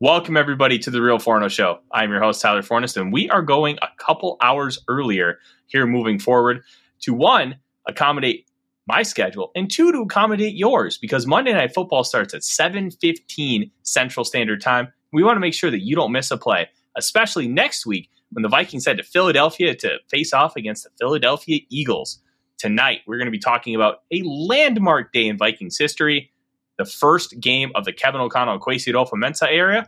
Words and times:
Welcome, 0.00 0.36
everybody, 0.36 0.78
to 0.78 0.92
the 0.92 1.02
Real 1.02 1.18
Forno 1.18 1.48
Show. 1.48 1.80
I'm 1.90 2.12
your 2.12 2.20
host, 2.20 2.40
Tyler 2.40 2.62
Forness, 2.62 2.96
and 2.96 3.12
we 3.12 3.28
are 3.30 3.42
going 3.42 3.78
a 3.82 3.88
couple 3.96 4.36
hours 4.40 4.78
earlier 4.86 5.40
here 5.66 5.88
moving 5.88 6.20
forward 6.20 6.62
to 7.00 7.12
one, 7.12 7.56
accommodate 7.84 8.48
my 8.86 9.02
schedule, 9.02 9.50
and 9.56 9.68
two, 9.68 9.90
to 9.90 10.02
accommodate 10.02 10.54
yours 10.54 10.98
because 10.98 11.26
Monday 11.26 11.52
Night 11.52 11.74
Football 11.74 12.04
starts 12.04 12.32
at 12.32 12.42
7.15 12.42 13.72
Central 13.82 14.22
Standard 14.22 14.60
Time. 14.60 14.92
We 15.12 15.24
want 15.24 15.34
to 15.34 15.40
make 15.40 15.52
sure 15.52 15.72
that 15.72 15.82
you 15.82 15.96
don't 15.96 16.12
miss 16.12 16.30
a 16.30 16.36
play, 16.36 16.68
especially 16.96 17.48
next 17.48 17.84
week 17.84 18.08
when 18.30 18.44
the 18.44 18.48
Vikings 18.48 18.86
head 18.86 18.98
to 18.98 19.02
Philadelphia 19.02 19.74
to 19.74 19.98
face 20.08 20.32
off 20.32 20.54
against 20.54 20.84
the 20.84 20.90
Philadelphia 20.96 21.58
Eagles. 21.70 22.20
Tonight, 22.56 23.00
we're 23.08 23.18
going 23.18 23.26
to 23.26 23.32
be 23.32 23.40
talking 23.40 23.74
about 23.74 24.02
a 24.12 24.22
landmark 24.22 25.12
day 25.12 25.26
in 25.26 25.36
Vikings 25.36 25.76
history– 25.76 26.30
the 26.78 26.84
first 26.84 27.38
game 27.40 27.70
of 27.74 27.84
the 27.84 27.92
Kevin 27.92 28.20
O'Connell 28.20 28.58
Kwesi 28.58 28.92
Adofo-Mensah 28.92 29.48
area, 29.50 29.86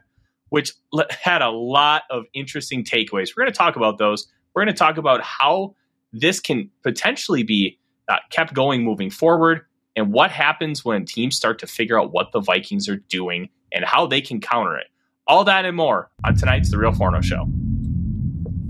which 0.51 0.75
had 1.23 1.41
a 1.41 1.51
lot 1.51 2.03
of 2.11 2.25
interesting 2.35 2.85
takeaways. 2.85 3.31
We're 3.35 3.45
going 3.45 3.53
to 3.53 3.57
talk 3.57 3.77
about 3.77 3.99
those. 3.99 4.27
We're 4.55 4.65
going 4.65 4.75
to 4.75 4.79
talk 4.79 4.99
about 4.99 5.23
how 5.23 5.77
this 6.13 6.41
can 6.41 6.69
potentially 6.83 7.45
be 7.45 7.79
uh, 8.09 8.17
kept 8.31 8.53
going 8.53 8.83
moving 8.83 9.09
forward 9.09 9.63
and 9.95 10.13
what 10.13 10.33
happens 10.33 10.85
when 10.85 11.05
teams 11.05 11.37
start 11.37 11.61
to 11.61 11.67
figure 11.67 11.99
out 11.99 12.13
what 12.13 12.33
the 12.33 12.41
Vikings 12.41 12.89
are 12.89 12.97
doing 12.97 13.49
and 13.73 13.85
how 13.85 14.07
they 14.07 14.21
can 14.21 14.41
counter 14.41 14.77
it. 14.77 14.89
All 15.29 15.45
that 15.45 15.65
and 15.65 15.77
more 15.77 16.11
on 16.25 16.35
tonight's 16.35 16.73
The 16.73 16.79
Real 16.79 16.93
Forno 16.93 17.21
Show. 17.21 17.47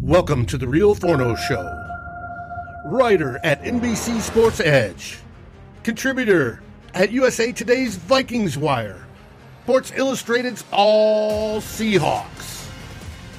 Welcome 0.00 0.44
to 0.46 0.58
The 0.58 0.68
Real 0.68 0.94
Forno 0.94 1.34
Show. 1.34 1.76
Writer 2.84 3.40
at 3.42 3.62
NBC 3.62 4.20
Sports 4.20 4.60
Edge, 4.60 5.18
contributor 5.82 6.60
at 6.94 7.12
USA 7.12 7.52
Today's 7.52 7.96
Vikings 7.96 8.58
Wire, 8.58 9.06
Sports 9.62 9.92
Illustrated's 9.94 10.64
All 10.72 11.60
Seahawks, 11.60 12.68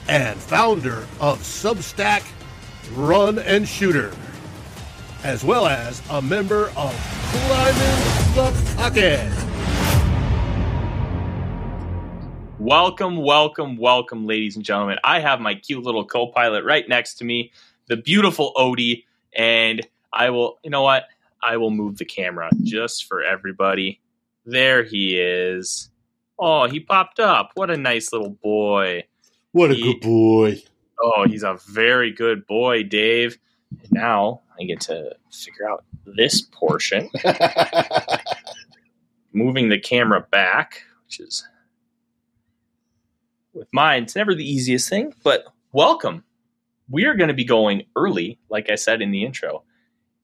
and 0.07 0.39
founder 0.39 0.99
of 1.19 1.39
Substack 1.39 2.23
Run 2.93 3.39
and 3.39 3.67
Shooter, 3.67 4.13
as 5.23 5.43
well 5.43 5.67
as 5.67 6.01
a 6.09 6.21
member 6.21 6.71
of 6.77 6.95
Climbing 7.31 8.35
the 8.35 8.73
Pocket. 8.77 9.31
Welcome, 12.57 13.17
welcome, 13.17 13.75
welcome, 13.75 14.25
ladies 14.25 14.55
and 14.55 14.63
gentlemen. 14.63 14.97
I 15.03 15.19
have 15.19 15.41
my 15.41 15.55
cute 15.55 15.83
little 15.83 16.05
co 16.05 16.27
pilot 16.27 16.63
right 16.63 16.87
next 16.87 17.15
to 17.15 17.25
me, 17.25 17.51
the 17.87 17.97
beautiful 17.97 18.53
Odie, 18.55 19.03
and 19.33 19.85
I 20.13 20.29
will, 20.29 20.59
you 20.63 20.69
know 20.69 20.83
what? 20.83 21.05
I 21.43 21.57
will 21.57 21.71
move 21.71 21.97
the 21.97 22.05
camera 22.05 22.49
just 22.63 23.05
for 23.07 23.23
everybody. 23.23 23.99
There 24.45 24.83
he 24.83 25.19
is. 25.19 25.89
Oh, 26.39 26.67
he 26.67 26.79
popped 26.79 27.19
up. 27.19 27.51
What 27.55 27.69
a 27.69 27.77
nice 27.77 28.11
little 28.13 28.31
boy. 28.43 29.03
What 29.51 29.71
a 29.71 29.75
He- 29.75 29.81
good 29.93 30.01
boy. 30.01 30.61
Oh, 31.03 31.25
he's 31.27 31.43
a 31.43 31.57
very 31.69 32.11
good 32.11 32.45
boy, 32.47 32.83
Dave. 32.83 33.37
And 33.81 33.91
now 33.91 34.41
I 34.59 34.63
get 34.65 34.81
to 34.81 35.15
figure 35.31 35.69
out 35.69 35.83
this 36.05 36.41
portion. 36.41 37.09
Moving 39.33 39.69
the 39.69 39.79
camera 39.79 40.25
back, 40.29 40.83
which 41.05 41.19
is 41.21 41.47
with 43.53 43.67
mine, 43.73 44.03
it's 44.03 44.15
never 44.15 44.35
the 44.35 44.49
easiest 44.49 44.89
thing, 44.89 45.13
but 45.23 45.45
welcome. 45.71 46.23
We 46.89 47.05
are 47.05 47.15
going 47.15 47.29
to 47.29 47.33
be 47.33 47.45
going 47.45 47.83
early, 47.95 48.39
like 48.49 48.69
I 48.69 48.75
said 48.75 49.01
in 49.01 49.11
the 49.11 49.23
intro, 49.23 49.63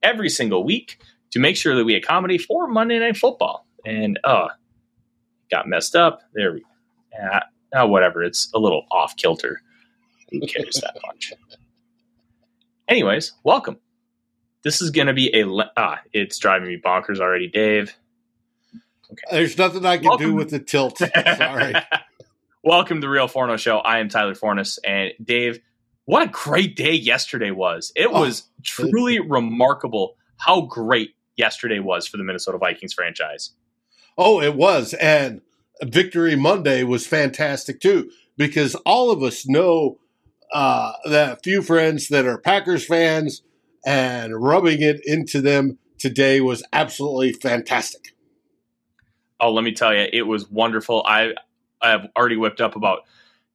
every 0.07 0.29
single 0.29 0.63
week 0.63 0.99
to 1.31 1.39
make 1.39 1.57
sure 1.57 1.75
that 1.75 1.83
we 1.83 1.95
accommodate 1.95 2.41
for 2.41 2.67
Monday 2.67 2.99
Night 2.99 3.17
Football. 3.17 3.65
And 3.85 4.19
uh, 4.23 4.47
got 5.51 5.67
messed 5.67 5.95
up. 5.95 6.21
There 6.33 6.53
we 6.53 6.63
uh, 7.17 7.39
uh, 7.73 7.87
whatever. 7.87 8.23
It's 8.23 8.49
a 8.53 8.59
little 8.59 8.85
off 8.91 9.15
kilter. 9.15 9.61
Who 10.31 10.41
cares 10.41 10.81
that 10.81 10.97
much? 11.05 11.33
Anyways, 12.87 13.33
welcome. 13.43 13.77
This 14.63 14.81
is 14.81 14.91
going 14.91 15.07
to 15.07 15.13
be 15.13 15.33
a. 15.33 15.45
le- 15.45 15.71
Ah, 15.77 16.01
it's 16.11 16.37
driving 16.37 16.67
me 16.67 16.81
bonkers 16.83 17.19
already, 17.19 17.47
Dave. 17.47 17.95
Okay. 19.09 19.21
There's 19.37 19.57
nothing 19.57 19.85
I 19.85 19.97
can 19.97 20.17
do 20.17 20.33
with 20.33 20.49
the 20.49 20.59
tilt. 20.59 20.97
Sorry. 20.97 21.73
welcome 22.63 22.97
to 22.97 23.01
the 23.01 23.09
Real 23.09 23.29
Forno 23.29 23.55
Show. 23.55 23.77
I 23.77 23.99
am 23.99 24.09
Tyler 24.09 24.35
Forness, 24.35 24.79
and 24.79 25.11
Dave. 25.23 25.59
What 26.07 26.23
a 26.23 26.31
great 26.31 26.77
day 26.77 26.93
yesterday 26.93 27.51
was! 27.51 27.91
It 27.93 28.07
Oh, 28.09 28.21
was 28.21 28.49
truly 28.63 29.19
remarkable 29.19 30.15
how 30.37 30.61
great 30.61 31.15
yesterday 31.35 31.79
was 31.79 32.07
for 32.07 32.15
the 32.15 32.23
Minnesota 32.23 32.57
Vikings 32.57 32.93
franchise. 32.93 33.51
Oh, 34.17 34.41
it 34.41 34.55
was. 34.55 34.93
And 34.95 35.41
Victory 35.83 36.37
Monday 36.37 36.83
was 36.83 37.05
fantastic 37.05 37.81
too, 37.81 38.09
because 38.37 38.73
all 38.85 39.11
of 39.11 39.21
us 39.21 39.45
know 39.49 39.99
uh, 40.53 40.93
that 41.09 41.43
few 41.43 41.61
friends 41.61 42.07
that 42.07 42.25
are 42.25 42.37
Packers 42.37 42.85
fans 42.85 43.41
and 43.85 44.41
rubbing 44.41 44.81
it 44.81 45.01
into 45.05 45.41
them 45.41 45.77
today 45.99 46.39
was 46.39 46.63
absolutely 46.71 47.33
fantastic. 47.33 48.15
Oh, 49.41 49.51
let 49.51 49.65
me 49.65 49.73
tell 49.73 49.93
you, 49.93 50.07
it 50.13 50.23
was 50.23 50.49
wonderful. 50.49 51.03
I 51.05 51.33
I 51.81 51.89
have 51.89 52.07
already 52.17 52.37
whipped 52.37 52.61
up 52.61 52.77
about 52.77 52.99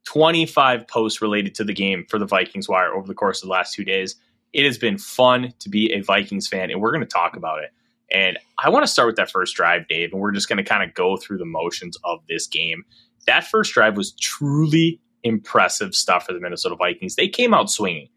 25 0.05 0.89
posts 0.89 1.23
related 1.23 1.55
to 1.57 1.65
the 1.65 1.73
game 1.73 2.05
for 2.09 2.19
the 2.19 2.27
Vikings 2.27 2.69
Wire 2.69 2.93
over 2.95 3.07
the 3.07 3.15
course 3.15 3.43
of 3.43 3.47
the 3.47 3.53
last 3.53 3.75
two 3.75 3.85
days. 3.85 4.17
It 4.53 4.65
has 4.65 4.77
been 4.79 4.99
fun 4.99 5.55
to 5.61 5.69
be 5.69 5.93
a 5.93 6.01
Vikings 6.01 6.49
fan, 6.49 6.71
and 6.71 6.81
we're 6.81 6.93
going 6.93 7.01
to 7.01 7.07
talk 7.07 7.37
about 7.37 7.63
it. 7.63 7.71
And 8.11 8.39
I 8.59 8.69
want 8.69 8.85
to 8.85 8.93
start 8.93 9.07
with 9.07 9.17
that 9.17 9.31
first 9.31 9.57
drive, 9.57 9.89
Dave, 9.89 10.13
and 10.13 10.21
we're 10.21 10.33
just 10.33 10.49
going 10.49 10.59
to 10.59 10.65
kind 10.65 10.83
of 10.83 10.95
go 10.95 11.17
through 11.17 11.39
the 11.39 11.47
motions 11.47 11.97
of 12.05 12.21
this 12.29 12.47
game. 12.47 12.85
That 13.27 13.45
first 13.45 13.73
drive 13.73 13.97
was 13.97 14.13
truly 14.13 15.01
impressive 15.23 15.95
stuff 15.95 16.27
for 16.27 16.33
the 16.33 16.41
Minnesota 16.41 16.77
Vikings. 16.77 17.17
They 17.17 17.29
came 17.29 17.55
out 17.55 17.71
swinging, 17.71 18.09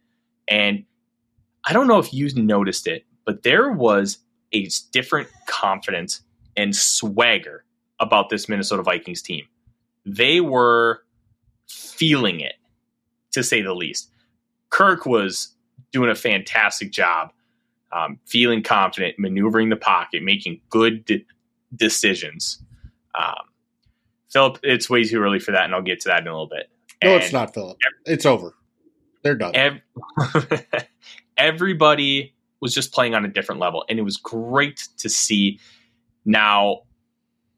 and 0.47 0.83
I 1.65 1.73
don't 1.73 1.87
know 1.87 1.99
if 1.99 2.13
you 2.13 2.29
noticed 2.35 2.87
it, 2.87 3.05
but 3.25 3.43
there 3.43 3.71
was 3.71 4.17
a 4.51 4.67
different 4.91 5.29
confidence 5.47 6.21
and 6.57 6.75
swagger 6.75 7.63
about 7.99 8.29
this 8.29 8.49
Minnesota 8.49 8.83
Vikings 8.83 9.21
team. 9.21 9.45
They 10.05 10.41
were 10.41 11.04
feeling 11.67 12.39
it, 12.39 12.55
to 13.31 13.43
say 13.43 13.61
the 13.61 13.73
least. 13.73 14.11
Kirk 14.69 15.05
was 15.05 15.53
doing 15.91 16.09
a 16.09 16.15
fantastic 16.15 16.91
job, 16.91 17.31
um, 17.91 18.19
feeling 18.25 18.61
confident, 18.63 19.17
maneuvering 19.17 19.69
the 19.69 19.75
pocket, 19.75 20.23
making 20.23 20.59
good 20.69 21.05
de- 21.05 21.25
decisions. 21.75 22.61
Um, 23.13 23.35
Philip, 24.31 24.59
it's 24.63 24.89
way 24.89 25.03
too 25.05 25.21
early 25.21 25.39
for 25.39 25.51
that, 25.51 25.63
and 25.63 25.73
I'll 25.73 25.81
get 25.81 26.01
to 26.01 26.09
that 26.09 26.21
in 26.21 26.27
a 26.27 26.31
little 26.31 26.47
bit. 26.47 26.69
No, 27.03 27.13
And 27.13 27.23
it's 27.23 27.31
not, 27.31 27.53
Philip. 27.53 27.77
It's 28.05 28.25
over. 28.25 28.53
They're 29.23 29.35
done. 29.35 29.55
ev- 29.55 29.81
everybody 31.37 32.33
was 32.59 32.73
just 32.73 32.91
playing 32.93 33.15
on 33.15 33.25
a 33.25 33.27
different 33.27 33.59
level 33.59 33.85
and 33.89 33.99
it 33.99 34.01
was 34.01 34.17
great 34.17 34.87
to 34.97 35.09
see 35.09 35.59
now 36.25 36.79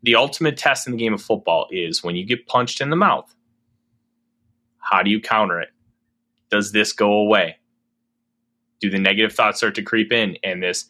the 0.03 0.15
ultimate 0.15 0.57
test 0.57 0.87
in 0.87 0.93
the 0.93 0.97
game 0.97 1.13
of 1.13 1.21
football 1.21 1.67
is 1.71 2.03
when 2.03 2.15
you 2.15 2.25
get 2.25 2.45
punched 2.47 2.81
in 2.81 2.89
the 2.89 2.95
mouth 2.95 3.33
how 4.91 5.03
do 5.03 5.09
you 5.09 5.21
counter 5.21 5.59
it 5.61 5.69
does 6.49 6.71
this 6.71 6.93
go 6.93 7.13
away 7.13 7.57
do 8.79 8.89
the 8.89 8.99
negative 8.99 9.33
thoughts 9.33 9.57
start 9.57 9.75
to 9.75 9.81
creep 9.83 10.11
in 10.11 10.37
and 10.43 10.61
this 10.63 10.85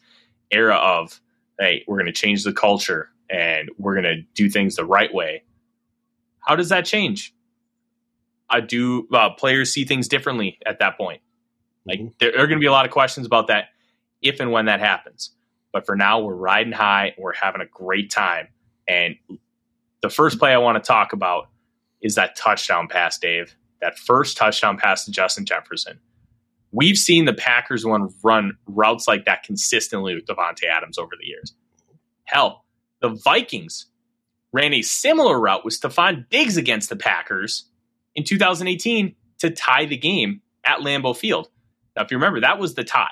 era 0.50 0.76
of 0.76 1.20
hey 1.60 1.84
we're 1.88 1.96
going 1.96 2.06
to 2.06 2.12
change 2.12 2.44
the 2.44 2.52
culture 2.52 3.10
and 3.30 3.70
we're 3.78 3.94
going 3.94 4.04
to 4.04 4.22
do 4.34 4.48
things 4.50 4.76
the 4.76 4.84
right 4.84 5.12
way 5.14 5.42
how 6.40 6.56
does 6.56 6.68
that 6.70 6.84
change 6.84 7.34
I 8.50 8.60
do 8.60 9.06
uh, 9.12 9.30
players 9.30 9.72
see 9.72 9.84
things 9.84 10.08
differently 10.08 10.58
at 10.66 10.78
that 10.80 10.96
point 10.96 11.20
like 11.86 12.00
Mhm. 12.00 12.12
there 12.18 12.30
are 12.30 12.46
going 12.46 12.58
to 12.58 12.60
be 12.60 12.66
a 12.66 12.72
lot 12.72 12.86
of 12.86 12.92
questions 12.92 13.26
about 13.26 13.46
that 13.48 13.70
if 14.22 14.40
and 14.40 14.50
when 14.52 14.66
that 14.66 14.80
happens. 14.80 15.32
But 15.72 15.86
for 15.86 15.96
now, 15.96 16.20
we're 16.20 16.34
riding 16.34 16.72
high. 16.72 17.14
We're 17.18 17.34
having 17.34 17.60
a 17.60 17.66
great 17.66 18.10
time. 18.10 18.48
And 18.88 19.16
the 20.02 20.10
first 20.10 20.38
play 20.38 20.52
I 20.52 20.58
want 20.58 20.82
to 20.82 20.86
talk 20.86 21.12
about 21.12 21.50
is 22.02 22.14
that 22.16 22.36
touchdown 22.36 22.88
pass, 22.88 23.18
Dave. 23.18 23.54
That 23.80 23.98
first 23.98 24.36
touchdown 24.36 24.76
pass 24.76 25.04
to 25.04 25.10
Justin 25.10 25.44
Jefferson. 25.44 26.00
We've 26.72 26.96
seen 26.96 27.24
the 27.24 27.32
Packers 27.32 27.84
one 27.84 28.08
run 28.22 28.52
routes 28.66 29.08
like 29.08 29.24
that 29.24 29.42
consistently 29.42 30.14
with 30.14 30.26
Davante 30.26 30.64
Adams 30.64 30.98
over 30.98 31.12
the 31.18 31.26
years. 31.26 31.54
Hell, 32.24 32.64
the 33.00 33.08
Vikings 33.24 33.86
ran 34.52 34.74
a 34.74 34.82
similar 34.82 35.40
route 35.40 35.64
with 35.64 35.78
Stefon 35.78 36.28
Diggs 36.28 36.56
against 36.56 36.88
the 36.88 36.96
Packers 36.96 37.68
in 38.14 38.24
2018 38.24 39.14
to 39.38 39.50
tie 39.50 39.86
the 39.86 39.96
game 39.96 40.42
at 40.64 40.80
Lambeau 40.80 41.16
Field. 41.16 41.48
Now, 41.96 42.02
if 42.02 42.10
you 42.10 42.16
remember, 42.16 42.40
that 42.40 42.58
was 42.58 42.74
the 42.74 42.84
tie. 42.84 43.08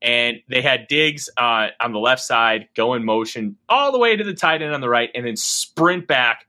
And 0.00 0.36
they 0.48 0.62
had 0.62 0.86
Diggs 0.88 1.28
uh, 1.36 1.68
on 1.80 1.92
the 1.92 1.98
left 1.98 2.22
side, 2.22 2.68
go 2.76 2.94
in 2.94 3.04
motion 3.04 3.56
all 3.68 3.90
the 3.90 3.98
way 3.98 4.16
to 4.16 4.22
the 4.22 4.34
tight 4.34 4.62
end 4.62 4.72
on 4.72 4.80
the 4.80 4.88
right, 4.88 5.10
and 5.14 5.26
then 5.26 5.36
sprint 5.36 6.06
back, 6.06 6.46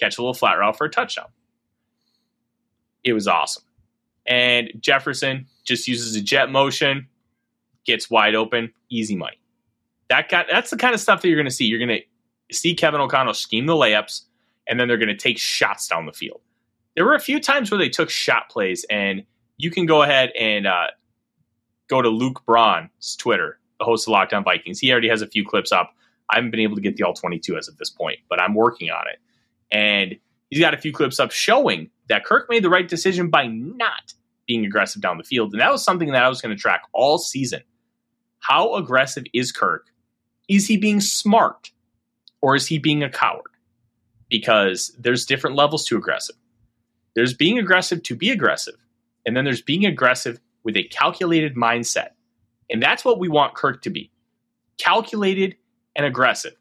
catch 0.00 0.18
a 0.18 0.22
little 0.22 0.34
flat 0.34 0.54
route 0.54 0.76
for 0.76 0.86
a 0.86 0.90
touchdown. 0.90 1.26
It 3.06 3.14
was 3.14 3.26
awesome. 3.28 3.62
And 4.26 4.72
Jefferson 4.80 5.46
just 5.64 5.88
uses 5.88 6.16
a 6.16 6.20
jet 6.20 6.50
motion, 6.50 7.06
gets 7.86 8.10
wide 8.10 8.34
open, 8.34 8.72
easy 8.90 9.16
money. 9.16 9.38
That 10.10 10.28
got, 10.28 10.46
that's 10.50 10.70
the 10.70 10.76
kind 10.76 10.92
of 10.92 11.00
stuff 11.00 11.22
that 11.22 11.28
you're 11.28 11.36
going 11.36 11.46
to 11.46 11.54
see. 11.54 11.66
You're 11.66 11.78
going 11.78 12.00
to 12.00 12.54
see 12.54 12.74
Kevin 12.74 13.00
O'Connell 13.00 13.34
scheme 13.34 13.66
the 13.66 13.74
layups. 13.74 14.22
and 14.68 14.78
then 14.78 14.88
they're 14.88 14.98
going 14.98 15.08
to 15.08 15.16
take 15.16 15.38
shots 15.38 15.88
down 15.88 16.06
the 16.06 16.12
field. 16.12 16.40
There 16.96 17.04
were 17.04 17.14
a 17.14 17.20
few 17.20 17.40
times 17.40 17.70
where 17.70 17.78
they 17.78 17.88
took 17.88 18.10
shot 18.10 18.48
plays, 18.50 18.84
and 18.90 19.22
you 19.58 19.70
can 19.70 19.86
go 19.86 20.02
ahead 20.02 20.32
and 20.38 20.66
uh, 20.66 20.88
go 21.88 22.02
to 22.02 22.08
Luke 22.08 22.42
Braun's 22.46 23.16
Twitter, 23.16 23.60
the 23.78 23.84
host 23.84 24.08
of 24.08 24.14
Lockdown 24.14 24.44
Vikings. 24.44 24.80
He 24.80 24.90
already 24.90 25.08
has 25.08 25.22
a 25.22 25.28
few 25.28 25.44
clips 25.44 25.72
up. 25.72 25.92
I 26.30 26.36
haven't 26.36 26.50
been 26.50 26.60
able 26.60 26.74
to 26.74 26.82
get 26.82 26.96
the 26.96 27.04
all 27.04 27.14
22 27.14 27.56
as 27.56 27.68
of 27.68 27.76
this 27.76 27.90
point, 27.90 28.18
but 28.28 28.40
I'm 28.40 28.54
working 28.54 28.90
on 28.90 29.04
it. 29.08 29.20
And 29.70 30.16
he's 30.50 30.60
got 30.60 30.74
a 30.74 30.78
few 30.78 30.92
clips 30.92 31.20
up 31.20 31.30
showing 31.30 31.90
that 32.08 32.24
Kirk 32.24 32.48
made 32.48 32.62
the 32.62 32.70
right 32.70 32.88
decision 32.88 33.30
by 33.30 33.46
not 33.46 34.14
being 34.46 34.64
aggressive 34.64 35.02
down 35.02 35.18
the 35.18 35.24
field. 35.24 35.52
And 35.52 35.60
that 35.60 35.72
was 35.72 35.82
something 35.82 36.12
that 36.12 36.22
I 36.22 36.28
was 36.28 36.40
going 36.40 36.54
to 36.54 36.60
track 36.60 36.82
all 36.92 37.18
season. 37.18 37.62
How 38.38 38.74
aggressive 38.74 39.24
is 39.32 39.50
Kirk? 39.50 39.88
Is 40.48 40.66
he 40.66 40.76
being 40.76 41.00
smart 41.00 41.72
or 42.40 42.54
is 42.54 42.66
he 42.66 42.78
being 42.78 43.02
a 43.02 43.10
coward? 43.10 43.42
Because 44.28 44.94
there's 44.98 45.26
different 45.26 45.56
levels 45.56 45.84
to 45.86 45.96
aggressive. 45.96 46.36
There's 47.14 47.34
being 47.34 47.58
aggressive 47.58 48.02
to 48.04 48.14
be 48.14 48.30
aggressive, 48.30 48.74
and 49.24 49.36
then 49.36 49.44
there's 49.44 49.62
being 49.62 49.86
aggressive 49.86 50.38
with 50.64 50.76
a 50.76 50.82
calculated 50.84 51.54
mindset. 51.54 52.10
And 52.68 52.82
that's 52.82 53.04
what 53.04 53.18
we 53.18 53.28
want 53.28 53.54
Kirk 53.54 53.82
to 53.82 53.90
be 53.90 54.10
calculated 54.78 55.56
and 55.94 56.04
aggressive. 56.04 56.54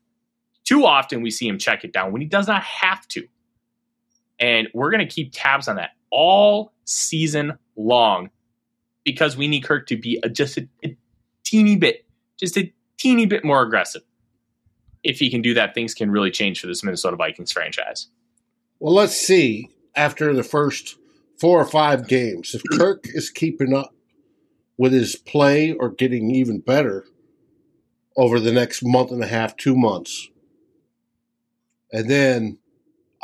Too 0.63 0.85
often 0.85 1.21
we 1.21 1.29
see 1.29 1.47
him 1.47 1.57
check 1.57 1.83
it 1.83 1.91
down 1.91 2.11
when 2.11 2.21
he 2.21 2.27
does 2.27 2.47
not 2.47 2.63
have 2.63 3.07
to. 3.09 3.27
And 4.39 4.67
we're 4.73 4.91
going 4.91 5.07
to 5.07 5.13
keep 5.13 5.31
tabs 5.33 5.67
on 5.67 5.77
that 5.77 5.91
all 6.11 6.73
season 6.85 7.57
long 7.75 8.29
because 9.03 9.37
we 9.37 9.47
need 9.47 9.61
Kirk 9.61 9.87
to 9.87 9.97
be 9.97 10.19
a, 10.23 10.29
just 10.29 10.57
a, 10.57 10.67
a 10.83 10.97
teeny 11.43 11.75
bit, 11.75 12.05
just 12.37 12.57
a 12.57 12.73
teeny 12.97 13.25
bit 13.25 13.45
more 13.45 13.61
aggressive. 13.61 14.01
If 15.03 15.19
he 15.19 15.29
can 15.29 15.41
do 15.41 15.53
that, 15.53 15.73
things 15.73 15.93
can 15.93 16.09
really 16.09 16.31
change 16.31 16.59
for 16.59 16.67
this 16.67 16.83
Minnesota 16.83 17.15
Vikings 17.15 17.51
franchise. 17.51 18.07
Well, 18.79 18.93
let's 18.93 19.15
see 19.15 19.69
after 19.95 20.33
the 20.33 20.43
first 20.43 20.97
four 21.39 21.59
or 21.59 21.65
five 21.65 22.07
games 22.07 22.55
if 22.55 22.61
Kirk 22.77 23.05
is 23.05 23.29
keeping 23.29 23.73
up 23.73 23.93
with 24.77 24.93
his 24.93 25.15
play 25.15 25.73
or 25.73 25.89
getting 25.89 26.31
even 26.31 26.59
better 26.59 27.05
over 28.17 28.39
the 28.39 28.51
next 28.51 28.83
month 28.83 29.11
and 29.11 29.23
a 29.23 29.27
half, 29.27 29.55
two 29.55 29.75
months. 29.75 30.29
And 31.91 32.09
then 32.09 32.57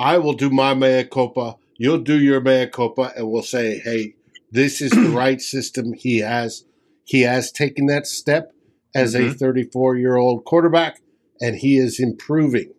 I 0.01 0.17
will 0.17 0.33
do 0.33 0.49
my 0.49 0.73
mea 0.73 1.03
culpa. 1.03 1.57
You'll 1.77 1.99
do 1.99 2.19
your 2.19 2.41
mea 2.41 2.65
culpa, 2.65 3.13
and 3.15 3.29
we'll 3.29 3.43
say, 3.43 3.77
"Hey, 3.77 4.15
this 4.51 4.81
is 4.81 4.89
the 4.89 5.09
right 5.15 5.39
system." 5.39 5.93
He 5.93 6.19
has 6.19 6.65
he 7.03 7.21
has 7.21 7.51
taken 7.51 7.85
that 7.85 8.07
step 8.07 8.51
as 8.95 9.13
mm-hmm. 9.13 9.29
a 9.29 9.33
34 9.33 9.97
year 9.97 10.15
old 10.15 10.43
quarterback, 10.43 11.01
and 11.39 11.55
he 11.55 11.77
is 11.77 11.99
improving. 11.99 12.73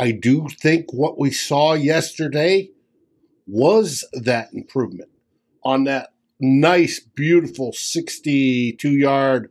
I 0.00 0.12
do 0.12 0.48
think 0.48 0.94
what 0.94 1.18
we 1.18 1.30
saw 1.30 1.74
yesterday 1.74 2.70
was 3.46 4.08
that 4.14 4.48
improvement 4.54 5.10
on 5.62 5.84
that 5.84 6.14
nice, 6.40 7.00
beautiful 7.00 7.74
62 7.74 8.88
yard 8.88 9.50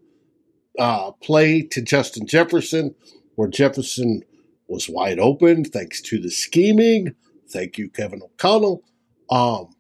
uh, 0.79 1.11
play 1.11 1.61
to 1.61 1.83
Justin 1.83 2.25
Jefferson, 2.25 2.95
where 3.35 3.47
Jefferson 3.47 4.23
was 4.71 4.89
wide 4.89 5.19
open 5.19 5.65
thanks 5.65 6.01
to 6.01 6.19
the 6.19 6.31
scheming. 6.31 7.13
Thank 7.49 7.77
you, 7.77 7.89
Kevin 7.89 8.23
O'Connell. 8.23 8.83
Um, 9.29 9.75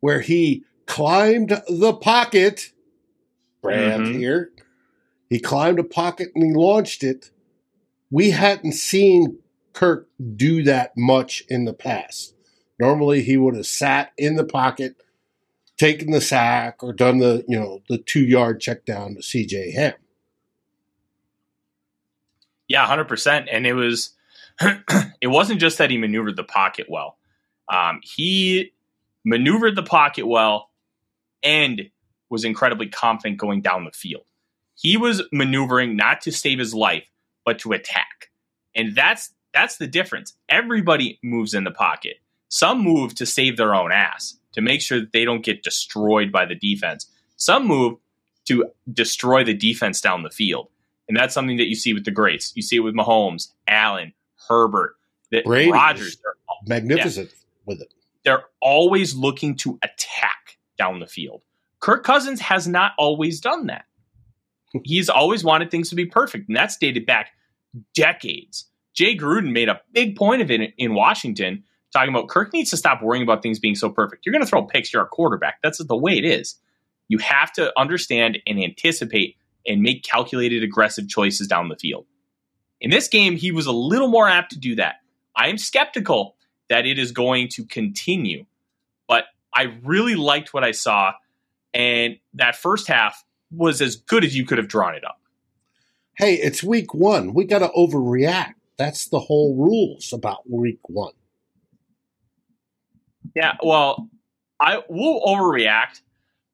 where 0.00 0.20
he 0.20 0.64
climbed 0.86 1.50
the 1.68 1.92
pocket, 1.92 2.72
Brand 3.60 4.06
mm-hmm. 4.06 4.18
here. 4.18 4.50
He 5.28 5.38
climbed 5.38 5.78
a 5.78 5.84
pocket 5.84 6.30
and 6.34 6.44
he 6.44 6.52
launched 6.52 7.04
it. 7.04 7.30
We 8.10 8.30
hadn't 8.30 8.72
seen 8.72 9.38
Kirk 9.72 10.08
do 10.36 10.62
that 10.64 10.92
much 10.96 11.44
in 11.48 11.64
the 11.64 11.74
past. 11.74 12.34
Normally, 12.78 13.22
he 13.22 13.36
would 13.36 13.54
have 13.54 13.66
sat 13.66 14.12
in 14.16 14.36
the 14.36 14.44
pocket, 14.44 14.96
taken 15.76 16.10
the 16.10 16.20
sack, 16.20 16.82
or 16.82 16.92
done 16.92 17.18
the 17.18 17.44
you 17.46 17.58
know 17.58 17.82
the 17.88 17.98
two 17.98 18.24
yard 18.24 18.60
check 18.60 18.84
down 18.84 19.14
to 19.14 19.22
C.J. 19.22 19.72
Ham. 19.72 19.94
Yeah, 22.66 22.86
hundred 22.86 23.06
percent. 23.08 23.48
And 23.50 23.66
it 23.66 23.74
was 23.74 24.14
it 25.20 25.28
wasn't 25.28 25.60
just 25.60 25.78
that 25.78 25.90
he 25.90 25.98
maneuvered 25.98 26.36
the 26.36 26.44
pocket 26.44 26.86
well. 26.88 27.16
Um, 27.72 28.00
he 28.02 28.72
maneuvered 29.24 29.76
the 29.76 29.82
pocket 29.82 30.26
well 30.26 30.70
and 31.42 31.90
was 32.28 32.44
incredibly 32.44 32.88
confident 32.88 33.38
going 33.38 33.60
down 33.60 33.84
the 33.84 33.92
field. 33.92 34.24
He 34.74 34.96
was 34.96 35.22
maneuvering 35.32 35.96
not 35.96 36.22
to 36.22 36.32
save 36.32 36.58
his 36.58 36.74
life, 36.74 37.04
but 37.44 37.58
to 37.60 37.72
attack. 37.72 38.30
And 38.74 38.94
that's 38.94 39.32
that's 39.52 39.76
the 39.76 39.86
difference. 39.86 40.34
Everybody 40.48 41.18
moves 41.22 41.54
in 41.54 41.64
the 41.64 41.70
pocket. 41.70 42.16
Some 42.48 42.82
move 42.82 43.14
to 43.16 43.26
save 43.26 43.56
their 43.56 43.74
own 43.74 43.92
ass, 43.92 44.38
to 44.52 44.60
make 44.60 44.80
sure 44.80 45.00
that 45.00 45.12
they 45.12 45.24
don't 45.24 45.44
get 45.44 45.62
destroyed 45.62 46.30
by 46.30 46.44
the 46.46 46.54
defense. 46.54 47.06
Some 47.36 47.66
move 47.66 47.98
to 48.46 48.66
destroy 48.92 49.44
the 49.44 49.54
defense 49.54 50.00
down 50.00 50.22
the 50.22 50.30
field. 50.30 50.68
And 51.08 51.16
that's 51.16 51.34
something 51.34 51.56
that 51.56 51.68
you 51.68 51.74
see 51.74 51.92
with 51.92 52.04
the 52.04 52.10
greats. 52.10 52.52
You 52.54 52.62
see 52.62 52.76
it 52.76 52.80
with 52.80 52.94
Mahomes, 52.94 53.48
Allen, 53.66 54.12
Herbert, 54.48 54.96
that 55.30 55.44
Brady 55.44 55.70
Rodgers. 55.70 56.16
Magnificent 56.66 57.30
yeah, 57.30 57.46
with 57.66 57.80
it. 57.80 57.94
They're 58.24 58.44
always 58.60 59.14
looking 59.14 59.56
to 59.58 59.78
attack 59.82 60.58
down 60.76 61.00
the 61.00 61.06
field. 61.06 61.42
Kirk 61.80 62.04
Cousins 62.04 62.40
has 62.40 62.68
not 62.68 62.92
always 62.98 63.40
done 63.40 63.66
that. 63.66 63.86
He's 64.84 65.08
always 65.08 65.42
wanted 65.42 65.70
things 65.70 65.88
to 65.90 65.94
be 65.94 66.06
perfect, 66.06 66.48
and 66.48 66.56
that's 66.56 66.76
dated 66.76 67.06
back 67.06 67.30
decades. 67.94 68.66
Jay 68.94 69.16
Gruden 69.16 69.52
made 69.52 69.68
a 69.68 69.80
big 69.92 70.16
point 70.16 70.42
of 70.42 70.50
it 70.50 70.74
in 70.76 70.94
Washington 70.94 71.64
talking 71.92 72.10
about 72.10 72.28
Kirk 72.28 72.52
needs 72.52 72.70
to 72.70 72.76
stop 72.76 73.02
worrying 73.02 73.22
about 73.22 73.42
things 73.42 73.58
being 73.58 73.74
so 73.74 73.90
perfect. 73.90 74.24
You're 74.24 74.32
going 74.32 74.44
to 74.44 74.48
throw 74.48 74.64
picks, 74.64 74.92
you're 74.92 75.02
a 75.02 75.06
quarterback. 75.06 75.58
That's 75.62 75.78
the 75.78 75.96
way 75.96 76.16
it 76.16 76.24
is. 76.24 76.56
You 77.08 77.18
have 77.18 77.52
to 77.54 77.72
understand 77.78 78.38
and 78.46 78.62
anticipate 78.62 79.36
and 79.66 79.82
make 79.82 80.04
calculated, 80.04 80.62
aggressive 80.62 81.08
choices 81.08 81.48
down 81.48 81.68
the 81.68 81.76
field. 81.76 82.06
In 82.80 82.90
this 82.90 83.08
game, 83.08 83.36
he 83.36 83.52
was 83.52 83.66
a 83.66 83.72
little 83.72 84.08
more 84.08 84.28
apt 84.28 84.52
to 84.52 84.58
do 84.58 84.76
that. 84.76 84.96
I 85.36 85.48
am 85.48 85.58
skeptical 85.58 86.36
that 86.68 86.86
it 86.86 86.98
is 86.98 87.12
going 87.12 87.48
to 87.48 87.64
continue, 87.64 88.46
but 89.06 89.24
I 89.54 89.74
really 89.82 90.14
liked 90.14 90.54
what 90.54 90.64
I 90.64 90.70
saw. 90.70 91.12
And 91.74 92.18
that 92.34 92.56
first 92.56 92.88
half 92.88 93.24
was 93.50 93.80
as 93.82 93.96
good 93.96 94.24
as 94.24 94.36
you 94.36 94.46
could 94.46 94.58
have 94.58 94.68
drawn 94.68 94.94
it 94.94 95.04
up. 95.04 95.20
Hey, 96.14 96.34
it's 96.34 96.62
week 96.62 96.94
one. 96.94 97.34
We 97.34 97.44
got 97.44 97.60
to 97.60 97.68
overreact. 97.68 98.54
That's 98.76 99.06
the 99.08 99.20
whole 99.20 99.54
rules 99.56 100.12
about 100.12 100.48
week 100.50 100.80
one. 100.88 101.12
Yeah, 103.34 103.54
well, 103.62 104.08
I 104.58 104.82
will 104.88 105.22
overreact, 105.22 106.00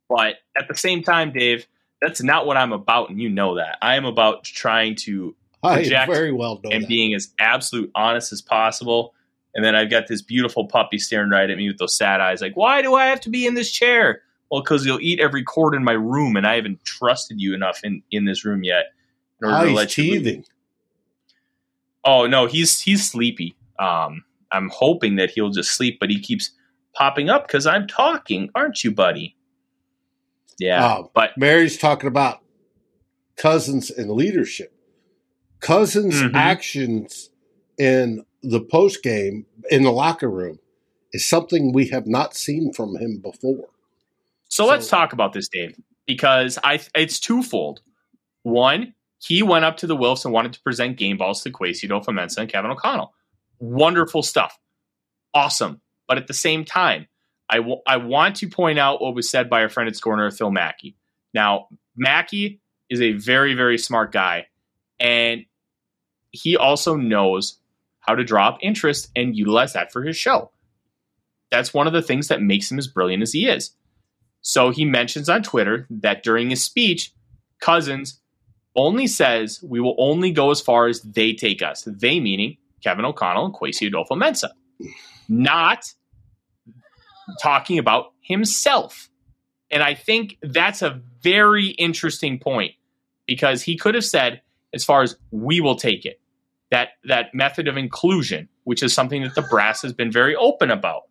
but 0.09 0.37
at 0.57 0.69
the 0.69 0.77
same 0.77 1.03
time, 1.03 1.33
Dave, 1.33 1.67
that's 2.03 2.23
not 2.23 2.47
what 2.47 2.57
I'm 2.57 2.73
about, 2.73 3.11
and 3.11 3.21
you 3.21 3.29
know 3.29 3.57
that. 3.57 3.79
I 3.81 3.97
am 3.97 4.05
about 4.05 4.45
trying 4.45 4.97
to 4.97 5.35
project 5.63 6.11
very 6.11 6.33
well 6.33 6.61
and 6.65 6.83
that. 6.83 6.89
being 6.89 7.15
as 7.15 7.29
absolute 7.39 7.91
honest 7.95 8.33
as 8.33 8.43
possible. 8.43 9.15
And 9.55 9.65
then 9.65 9.75
I've 9.75 9.91
got 9.91 10.07
this 10.07 10.21
beautiful 10.21 10.67
puppy 10.67 10.99
staring 10.99 11.31
right 11.31 11.49
at 11.49 11.57
me 11.57 11.69
with 11.69 11.79
those 11.79 11.97
sad 11.97 12.21
eyes, 12.21 12.43
like, 12.43 12.57
"Why 12.57 12.83
do 12.83 12.95
I 12.95 13.07
have 13.07 13.21
to 13.23 13.31
be 13.31 13.47
in 13.47 13.55
this 13.55 13.73
chair?" 13.73 14.23
Well, 14.51 14.63
because 14.63 14.87
you'll 14.87 15.01
eat 15.01 15.19
every 15.19 15.43
cord 15.43 15.75
in 15.75 15.83
my 15.83 15.93
room, 15.93 16.37
and 16.37 16.47
I 16.47 16.57
haven't 16.57 16.85
trusted 16.85 17.41
you 17.41 17.55
enough 17.55 17.81
in 17.83 18.03
in 18.11 18.27
this 18.27 18.45
room 18.45 18.65
yet. 18.65 18.93
In 19.41 19.49
order 19.49 19.59
oh, 19.59 19.69
to 19.69 19.73
let 19.73 19.91
teething. 19.91 20.45
Oh 22.05 22.27
no, 22.27 22.47
he's 22.47 22.81
he's 22.81 23.11
sleepy. 23.11 23.57
Um, 23.79 24.25
I'm 24.53 24.69
hoping 24.69 25.17
that 25.17 25.31
he'll 25.31 25.51
just 25.51 25.73
sleep, 25.73 25.99
but 25.99 26.11
he 26.11 26.21
keeps 26.21 26.51
popping 26.95 27.29
up 27.29 27.47
because 27.47 27.67
I'm 27.67 27.87
talking, 27.87 28.51
aren't 28.55 28.85
you, 28.85 28.93
buddy? 28.93 29.37
Yeah, 30.59 30.85
uh, 30.85 31.03
but 31.15 31.37
Mary's 31.37 31.77
talking 31.77 32.09
about 32.09 32.41
Cousins 33.37 33.91
and 33.91 34.11
leadership. 34.11 34.76
Cousins' 35.61 36.23
mm-hmm. 36.23 36.37
actions 36.37 37.31
in 37.79 38.25
the 38.43 38.61
post 38.61 39.03
game 39.03 39.47
in 39.71 39.83
the 39.83 39.91
locker 39.91 40.31
room 40.31 40.59
is 41.13 41.27
something 41.27 41.73
we 41.73 41.89
have 41.89 42.07
not 42.07 42.35
seen 42.35 42.73
from 42.73 42.97
him 42.97 43.19
before. 43.19 43.69
So, 44.49 44.65
so 44.65 44.67
let's 44.67 44.89
talk 44.89 45.13
about 45.13 45.33
this, 45.33 45.49
Dave, 45.49 45.77
because 46.07 46.59
I 46.63 46.81
it's 46.95 47.19
twofold. 47.19 47.81
One, 48.43 48.95
he 49.19 49.43
went 49.43 49.65
up 49.65 49.79
to 49.79 49.87
the 49.87 49.97
Wilfs 49.97 50.25
and 50.25 50.33
wanted 50.33 50.53
to 50.53 50.61
present 50.61 50.97
game 50.97 51.17
balls 51.17 51.43
to 51.43 51.51
Kwesi 51.51 51.89
Adofo-Mensah 51.89 52.39
and 52.39 52.49
Kevin 52.49 52.71
O'Connell. 52.71 53.13
Wonderful 53.59 54.23
stuff. 54.23 54.57
Awesome. 55.35 55.81
But 56.07 56.19
at 56.19 56.29
the 56.29 56.35
same 56.35 56.65
time, 56.65 57.09
I, 57.49 57.57
w- 57.57 57.81
I 57.87 57.97
want 57.97 58.37
to 58.37 58.49
point 58.49 58.79
out 58.79 59.01
what 59.01 59.15
was 59.15 59.29
said 59.29 59.51
by 59.51 59.63
our 59.63 59.69
friend 59.69 59.89
at 59.89 59.97
SKOR 59.97 60.17
North, 60.17 60.39
Phil 60.39 60.51
Mackey. 60.51 60.97
Now, 61.35 61.69
Mackey 61.97 62.61
is 62.89 63.01
a 63.01 63.13
very, 63.13 63.55
very 63.55 63.79
smart 63.79 64.13
guy, 64.13 64.47
and 64.99 65.45
he 66.31 66.57
also 66.57 66.97
knows 66.97 67.59
how 68.01 68.15
to 68.15 68.25
draw 68.25 68.49
up 68.49 68.59
interest 68.61 69.11
and 69.17 69.37
utilize 69.37 69.73
that 69.73 69.93
for 69.93 70.03
his 70.03 70.17
show. 70.17 70.51
That's 71.51 71.75
one 71.75 71.87
of 71.87 71.93
the 71.93 72.03
things 72.03 72.29
that 72.29 72.43
makes 72.43 72.71
him 72.71 72.79
as 72.79 72.87
brilliant 72.87 73.23
as 73.23 73.33
he 73.33 73.49
is. 73.49 73.73
So 74.43 74.71
he 74.71 74.85
mentions 74.85 75.29
on 75.29 75.43
Twitter 75.43 75.87
that 75.91 76.23
during 76.23 76.51
his 76.51 76.65
speech, 76.65 77.13
Cousins 77.61 78.21
only 78.77 79.07
says 79.07 79.61
we 79.63 79.81
will 79.81 79.97
only 79.99 80.31
go 80.31 80.51
as 80.51 80.61
far 80.61 80.87
as 80.87 81.01
they 81.03 81.33
take 81.33 81.63
us. 81.63 81.83
They 81.87 82.21
meaning 82.21 82.59
Kevin 82.83 83.05
O'Connell 83.05 83.47
and 83.47 83.55
Kwesi 83.55 83.91
Adofo 83.91 84.11
Mensah. 84.11 84.51
not 85.29 85.93
talking 87.43 87.79
about 87.79 88.13
himself. 88.21 89.09
And 89.71 89.83
I 89.83 89.95
think 89.95 90.39
that's 90.43 90.83
a 90.83 91.01
very 91.23 91.69
interesting 91.69 92.39
point 92.39 92.73
because 93.27 93.63
he 93.63 93.77
could 93.77 93.95
have 93.95 94.05
said, 94.05 94.43
as 94.77 94.85
far 94.85 95.03
as 95.03 95.17
we 95.33 95.61
will 95.61 95.75
take 95.75 96.07
it, 96.07 96.21
that 96.71 96.91
that 97.05 97.35
method 97.35 97.67
of 97.67 97.77
inclusion, 97.77 98.49
which 98.63 98.83
is 98.83 98.95
something 98.95 99.23
that 99.23 99.35
the 99.35 99.43
brass 99.43 99.83
has 99.83 99.93
been 99.93 100.13
very 100.13 100.37
open 100.37 100.71
about. 100.71 101.03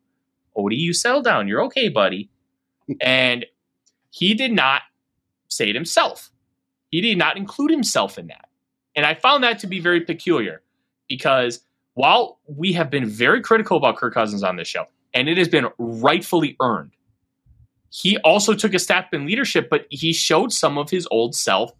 Odie, 0.57 0.77
you 0.77 0.93
settle 0.93 1.21
down. 1.21 1.49
You're 1.49 1.63
okay, 1.65 1.89
buddy. 1.89 2.29
And 3.01 3.45
he 4.09 4.33
did 4.33 4.53
not 4.53 4.83
say 5.49 5.69
it 5.69 5.75
himself. 5.75 6.31
He 6.89 7.01
did 7.01 7.17
not 7.17 7.35
include 7.35 7.71
himself 7.71 8.17
in 8.17 8.27
that. 8.27 8.47
And 8.95 9.05
I 9.05 9.13
found 9.13 9.43
that 9.43 9.59
to 9.59 9.67
be 9.67 9.81
very 9.81 10.01
peculiar 10.01 10.61
because 11.09 11.61
while 11.95 12.39
we 12.47 12.71
have 12.73 12.89
been 12.89 13.09
very 13.09 13.41
critical 13.41 13.77
about 13.77 13.97
Kirk 13.97 14.13
Cousins 14.13 14.43
on 14.43 14.55
this 14.55 14.67
show, 14.67 14.85
and 15.13 15.27
it 15.27 15.37
has 15.37 15.49
been 15.49 15.67
rightfully 15.77 16.55
earned, 16.61 16.91
he 17.89 18.17
also 18.19 18.53
took 18.53 18.73
a 18.73 18.79
step 18.79 19.13
in 19.13 19.25
leadership, 19.25 19.69
but 19.69 19.85
he 19.89 20.11
showed 20.13 20.51
some 20.51 20.77
of 20.77 20.89
his 20.89 21.07
old 21.11 21.35
self 21.35 21.71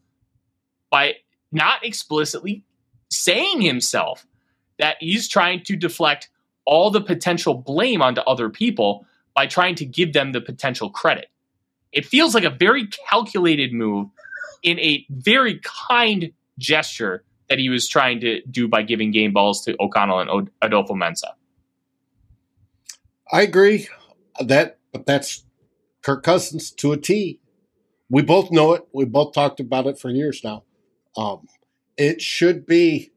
by 0.89 1.15
not 1.56 1.84
explicitly 1.84 2.64
saying 3.10 3.62
himself 3.62 4.28
that 4.78 4.98
he's 5.00 5.28
trying 5.28 5.64
to 5.64 5.76
deflect 5.76 6.30
all 6.66 6.92
the 6.92 7.02
potential 7.02 7.54
blame 7.54 8.02
onto 8.02 8.22
other 8.22 8.50
people 8.50 9.06
by 9.34 9.48
trying 9.48 9.76
to 9.76 9.86
give 9.86 10.14
them 10.14 10.32
the 10.32 10.42
potential 10.42 10.90
credit. 10.90 11.28
It 11.92 12.06
feels 12.06 12.36
like 12.36 12.44
a 12.44 12.50
very 12.50 12.88
calculated 13.10 13.72
move 13.72 14.10
in 14.64 14.80
a 14.80 15.06
very 15.10 15.62
kind 15.64 16.32
gesture 16.60 17.24
that 17.48 17.60
he 17.60 17.70
was 17.70 17.88
trying 17.88 18.20
to 18.20 18.42
do 18.50 18.68
by 18.68 18.82
giving 18.82 19.12
game 19.12 19.32
balls 19.32 19.64
to 19.66 19.76
O'Connell 19.80 20.20
and 20.20 20.50
Adofo 20.62 20.92
Mensah. 20.92 21.34
I 23.32 23.42
agree 23.42 23.88
that, 24.40 24.80
but 24.92 25.06
that's 25.06 25.46
Kirk 26.02 26.24
Cousins 26.24 26.72
to 26.72 26.92
a 26.92 26.98
T. 26.98 27.40
We 28.10 28.22
both 28.22 28.52
know 28.52 28.74
it. 28.74 28.88
We 28.94 29.06
both 29.06 29.34
talked 29.34 29.60
about 29.60 29.88
it 29.88 29.98
for 30.00 30.10
years 30.10 30.44
now. 30.44 30.64
Um, 31.17 31.48
it 31.98 32.22
should 32.22 32.65
be, 32.65 33.12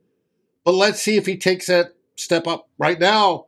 but 0.65 0.73
let's 0.73 1.03
see 1.03 1.17
if 1.17 1.27
he 1.27 1.37
takes 1.37 1.67
that 1.67 1.95
step 2.17 2.47
up. 2.47 2.69
Right 2.79 2.99
now, 2.99 3.47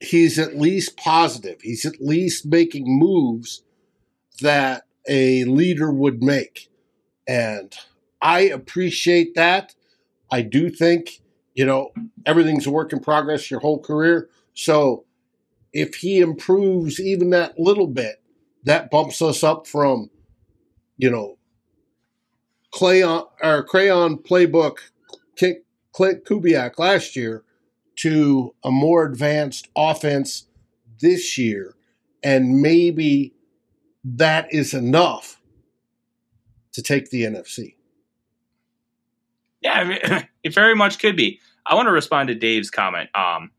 he's 0.00 0.38
at 0.38 0.56
least 0.56 0.96
positive. 0.96 1.60
He's 1.62 1.84
at 1.84 2.00
least 2.00 2.46
making 2.46 2.84
moves 2.86 3.62
that 4.40 4.84
a 5.08 5.44
leader 5.44 5.90
would 5.90 6.22
make. 6.22 6.68
And 7.26 7.74
I 8.20 8.40
appreciate 8.40 9.34
that. 9.34 9.74
I 10.30 10.42
do 10.42 10.70
think, 10.70 11.20
you 11.54 11.64
know, 11.64 11.92
everything's 12.24 12.66
a 12.66 12.70
work 12.70 12.92
in 12.92 13.00
progress 13.00 13.50
your 13.50 13.60
whole 13.60 13.80
career. 13.80 14.28
So 14.54 15.04
if 15.72 15.96
he 15.96 16.20
improves 16.20 17.00
even 17.00 17.30
that 17.30 17.58
little 17.58 17.86
bit, 17.86 18.22
that 18.64 18.90
bumps 18.90 19.22
us 19.22 19.44
up 19.44 19.66
from, 19.66 20.10
you 20.96 21.10
know, 21.10 21.35
Crayon 22.72 23.24
or 23.42 23.62
Crayon 23.64 24.18
Playbook 24.18 24.78
Klint 25.96 26.24
Kubiak 26.24 26.78
last 26.78 27.16
year 27.16 27.42
to 27.96 28.54
a 28.62 28.70
more 28.70 29.06
advanced 29.06 29.68
offense 29.74 30.46
this 31.00 31.38
year. 31.38 31.74
And 32.22 32.60
maybe 32.60 33.34
that 34.04 34.52
is 34.52 34.74
enough 34.74 35.40
to 36.72 36.82
take 36.82 37.10
the 37.10 37.22
NFC. 37.22 37.76
Yeah, 39.62 39.72
I 39.72 39.84
mean, 39.84 40.28
it 40.42 40.54
very 40.54 40.74
much 40.74 40.98
could 40.98 41.16
be. 41.16 41.40
I 41.64 41.74
want 41.74 41.86
to 41.86 41.92
respond 41.92 42.28
to 42.28 42.34
Dave's 42.34 42.70
comment. 42.70 43.08
Um, 43.14 43.50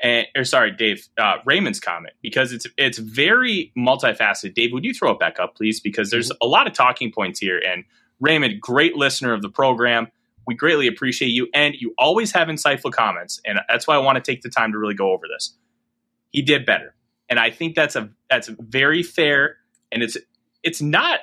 and, 0.00 0.26
or 0.36 0.44
sorry, 0.44 0.72
Dave 0.72 1.06
uh, 1.18 1.36
Raymond's 1.44 1.80
comment 1.80 2.14
because 2.22 2.52
it's 2.52 2.66
it's 2.76 2.98
very 2.98 3.72
multifaceted. 3.76 4.54
Dave, 4.54 4.72
would 4.72 4.84
you 4.84 4.94
throw 4.94 5.10
it 5.10 5.18
back 5.18 5.38
up, 5.40 5.56
please? 5.56 5.80
Because 5.80 6.10
there's 6.10 6.30
mm-hmm. 6.30 6.46
a 6.46 6.46
lot 6.46 6.66
of 6.66 6.72
talking 6.72 7.12
points 7.12 7.40
here. 7.40 7.58
And 7.58 7.84
Raymond, 8.20 8.60
great 8.60 8.96
listener 8.96 9.32
of 9.32 9.42
the 9.42 9.48
program. 9.48 10.08
We 10.46 10.54
greatly 10.54 10.86
appreciate 10.86 11.28
you, 11.28 11.48
and 11.52 11.74
you 11.74 11.94
always 11.98 12.32
have 12.32 12.48
insightful 12.48 12.90
comments, 12.90 13.40
and 13.44 13.60
that's 13.68 13.86
why 13.86 13.94
I 13.94 13.98
want 13.98 14.16
to 14.16 14.22
take 14.22 14.42
the 14.42 14.48
time 14.48 14.72
to 14.72 14.78
really 14.78 14.94
go 14.94 15.12
over 15.12 15.26
this. 15.28 15.54
He 16.30 16.42
did 16.42 16.64
better, 16.64 16.94
and 17.28 17.38
I 17.38 17.50
think 17.50 17.74
that's 17.74 17.96
a 17.96 18.10
that's 18.30 18.48
very 18.48 19.02
fair, 19.02 19.56
and 19.92 20.02
it's 20.02 20.16
it's 20.62 20.80
not 20.80 21.20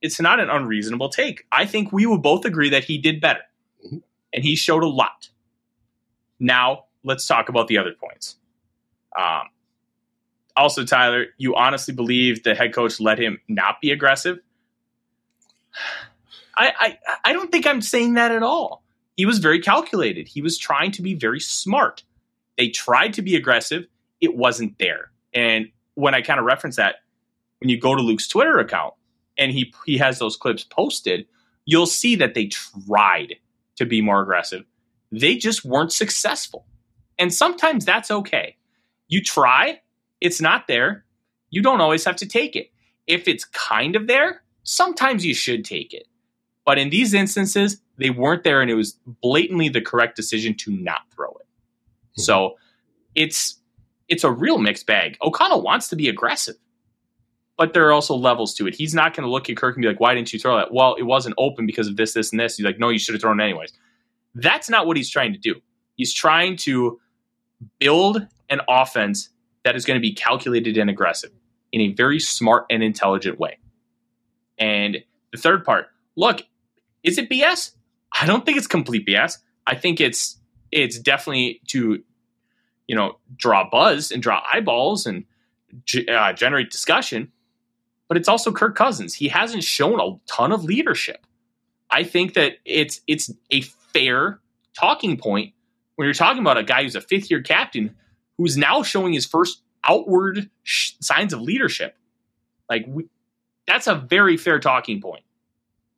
it's 0.00 0.20
not 0.20 0.40
an 0.40 0.48
unreasonable 0.50 1.08
take. 1.08 1.46
I 1.50 1.66
think 1.66 1.92
we 1.92 2.06
would 2.06 2.22
both 2.22 2.44
agree 2.44 2.70
that 2.70 2.84
he 2.84 2.98
did 2.98 3.20
better, 3.20 3.42
mm-hmm. 3.84 3.98
and 4.32 4.44
he 4.44 4.54
showed 4.54 4.84
a 4.84 4.88
lot. 4.88 5.30
Now 6.38 6.84
let's 7.02 7.26
talk 7.26 7.48
about 7.48 7.68
the 7.68 7.78
other 7.78 7.92
points. 7.92 8.36
Um, 9.18 9.48
also, 10.56 10.84
Tyler, 10.84 11.26
you 11.38 11.54
honestly 11.54 11.94
believe 11.94 12.42
the 12.42 12.54
head 12.54 12.74
coach 12.74 13.00
let 13.00 13.18
him 13.18 13.40
not 13.48 13.80
be 13.80 13.90
aggressive? 13.90 14.38
I, 16.60 16.98
I, 17.24 17.32
don't 17.32 17.50
think 17.50 17.66
I'm 17.66 17.80
saying 17.80 18.14
that 18.14 18.32
at 18.32 18.42
all. 18.42 18.84
He 19.16 19.26
was 19.26 19.38
very 19.38 19.60
calculated. 19.60 20.28
He 20.28 20.42
was 20.42 20.58
trying 20.58 20.92
to 20.92 21.02
be 21.02 21.14
very 21.14 21.40
smart. 21.40 22.04
They 22.58 22.68
tried 22.68 23.14
to 23.14 23.22
be 23.22 23.36
aggressive. 23.36 23.86
It 24.20 24.36
wasn't 24.36 24.78
there. 24.78 25.10
And 25.32 25.66
when 25.94 26.14
I 26.14 26.22
kind 26.22 26.38
of 26.38 26.46
reference 26.46 26.76
that, 26.76 26.96
when 27.60 27.70
you 27.70 27.78
go 27.78 27.94
to 27.94 28.02
Luke's 28.02 28.28
Twitter 28.28 28.58
account 28.58 28.94
and 29.38 29.52
he 29.52 29.72
he 29.86 29.98
has 29.98 30.18
those 30.18 30.36
clips 30.36 30.64
posted, 30.64 31.26
you'll 31.64 31.86
see 31.86 32.16
that 32.16 32.34
they 32.34 32.46
tried 32.46 33.36
to 33.76 33.86
be 33.86 34.00
more 34.00 34.22
aggressive. 34.22 34.64
They 35.12 35.36
just 35.36 35.64
weren't 35.64 35.92
successful. 35.92 36.66
And 37.18 37.32
sometimes 37.32 37.84
that's 37.84 38.10
okay. 38.10 38.56
You 39.08 39.22
try, 39.22 39.80
it's 40.20 40.40
not 40.40 40.66
there. 40.68 41.04
You 41.50 41.62
don't 41.62 41.80
always 41.80 42.04
have 42.04 42.16
to 42.16 42.26
take 42.26 42.56
it. 42.56 42.70
If 43.06 43.28
it's 43.28 43.44
kind 43.44 43.96
of 43.96 44.06
there, 44.06 44.42
sometimes 44.62 45.24
you 45.24 45.34
should 45.34 45.64
take 45.64 45.92
it. 45.92 46.06
But 46.70 46.78
in 46.78 46.90
these 46.90 47.14
instances, 47.14 47.80
they 47.96 48.10
weren't 48.10 48.44
there 48.44 48.62
and 48.62 48.70
it 48.70 48.74
was 48.74 48.96
blatantly 49.22 49.68
the 49.68 49.80
correct 49.80 50.14
decision 50.14 50.54
to 50.58 50.70
not 50.70 51.00
throw 51.12 51.26
it. 51.30 51.48
Mm-hmm. 51.48 52.20
So 52.20 52.58
it's 53.16 53.58
it's 54.06 54.22
a 54.22 54.30
real 54.30 54.56
mixed 54.56 54.86
bag. 54.86 55.16
O'Connell 55.20 55.62
wants 55.62 55.88
to 55.88 55.96
be 55.96 56.08
aggressive, 56.08 56.54
but 57.56 57.74
there 57.74 57.88
are 57.88 57.92
also 57.92 58.14
levels 58.14 58.54
to 58.54 58.68
it. 58.68 58.76
He's 58.76 58.94
not 58.94 59.16
going 59.16 59.24
to 59.24 59.28
look 59.32 59.50
at 59.50 59.56
Kirk 59.56 59.74
and 59.74 59.82
be 59.82 59.88
like, 59.88 59.98
"Why 59.98 60.14
didn't 60.14 60.32
you 60.32 60.38
throw 60.38 60.58
that?" 60.58 60.72
Well, 60.72 60.94
it 60.94 61.02
wasn't 61.02 61.34
open 61.38 61.66
because 61.66 61.88
of 61.88 61.96
this, 61.96 62.12
this, 62.12 62.30
and 62.30 62.38
this. 62.38 62.56
He's 62.56 62.64
like, 62.64 62.78
"No, 62.78 62.88
you 62.88 63.00
should 63.00 63.16
have 63.16 63.20
thrown 63.20 63.40
it 63.40 63.42
anyways." 63.42 63.72
That's 64.36 64.70
not 64.70 64.86
what 64.86 64.96
he's 64.96 65.10
trying 65.10 65.32
to 65.32 65.38
do. 65.40 65.56
He's 65.96 66.14
trying 66.14 66.56
to 66.58 67.00
build 67.80 68.24
an 68.48 68.60
offense 68.68 69.30
that 69.64 69.74
is 69.74 69.84
going 69.84 69.98
to 69.98 70.00
be 70.00 70.12
calculated 70.12 70.78
and 70.78 70.88
aggressive 70.88 71.32
in 71.72 71.80
a 71.80 71.88
very 71.94 72.20
smart 72.20 72.66
and 72.70 72.80
intelligent 72.80 73.40
way. 73.40 73.58
And 74.56 74.98
the 75.32 75.38
third 75.38 75.64
part, 75.64 75.88
look, 76.14 76.42
is 77.02 77.18
it 77.18 77.28
BS? 77.28 77.72
I 78.12 78.26
don't 78.26 78.44
think 78.44 78.58
it's 78.58 78.66
complete 78.66 79.06
BS. 79.06 79.38
I 79.66 79.74
think 79.74 80.00
it's 80.00 80.38
it's 80.72 80.98
definitely 80.98 81.60
to 81.68 82.02
you 82.86 82.96
know 82.96 83.18
draw 83.36 83.68
buzz 83.70 84.10
and 84.10 84.22
draw 84.22 84.42
eyeballs 84.52 85.06
and 85.06 85.24
uh, 86.08 86.32
generate 86.32 86.70
discussion. 86.70 87.32
But 88.08 88.16
it's 88.16 88.28
also 88.28 88.50
Kirk 88.50 88.74
Cousins. 88.74 89.14
He 89.14 89.28
hasn't 89.28 89.62
shown 89.62 90.00
a 90.00 90.18
ton 90.26 90.50
of 90.50 90.64
leadership. 90.64 91.26
I 91.90 92.02
think 92.02 92.34
that 92.34 92.54
it's 92.64 93.00
it's 93.06 93.30
a 93.50 93.60
fair 93.60 94.40
talking 94.74 95.16
point 95.16 95.54
when 95.96 96.06
you're 96.06 96.14
talking 96.14 96.40
about 96.40 96.56
a 96.56 96.62
guy 96.62 96.82
who's 96.82 96.96
a 96.96 97.00
fifth 97.00 97.30
year 97.30 97.42
captain 97.42 97.94
who's 98.38 98.56
now 98.56 98.82
showing 98.82 99.12
his 99.12 99.26
first 99.26 99.62
outward 99.84 100.48
sh- 100.62 100.92
signs 101.00 101.32
of 101.32 101.42
leadership. 101.42 101.96
Like, 102.70 102.84
we, 102.88 103.08
that's 103.66 103.86
a 103.86 103.94
very 103.94 104.36
fair 104.36 104.58
talking 104.58 105.00
point. 105.00 105.24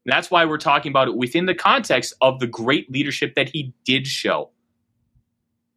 And 0.04 0.12
that's 0.12 0.30
why 0.30 0.44
we're 0.44 0.59
talking 0.59 0.90
about 0.90 1.09
it 1.09 1.16
within 1.16 1.47
the 1.47 1.54
context 1.54 2.14
of 2.21 2.40
the 2.40 2.47
great 2.47 2.90
leadership 2.90 3.35
that 3.37 3.49
he 3.49 3.73
did 3.85 4.06
show. 4.06 4.50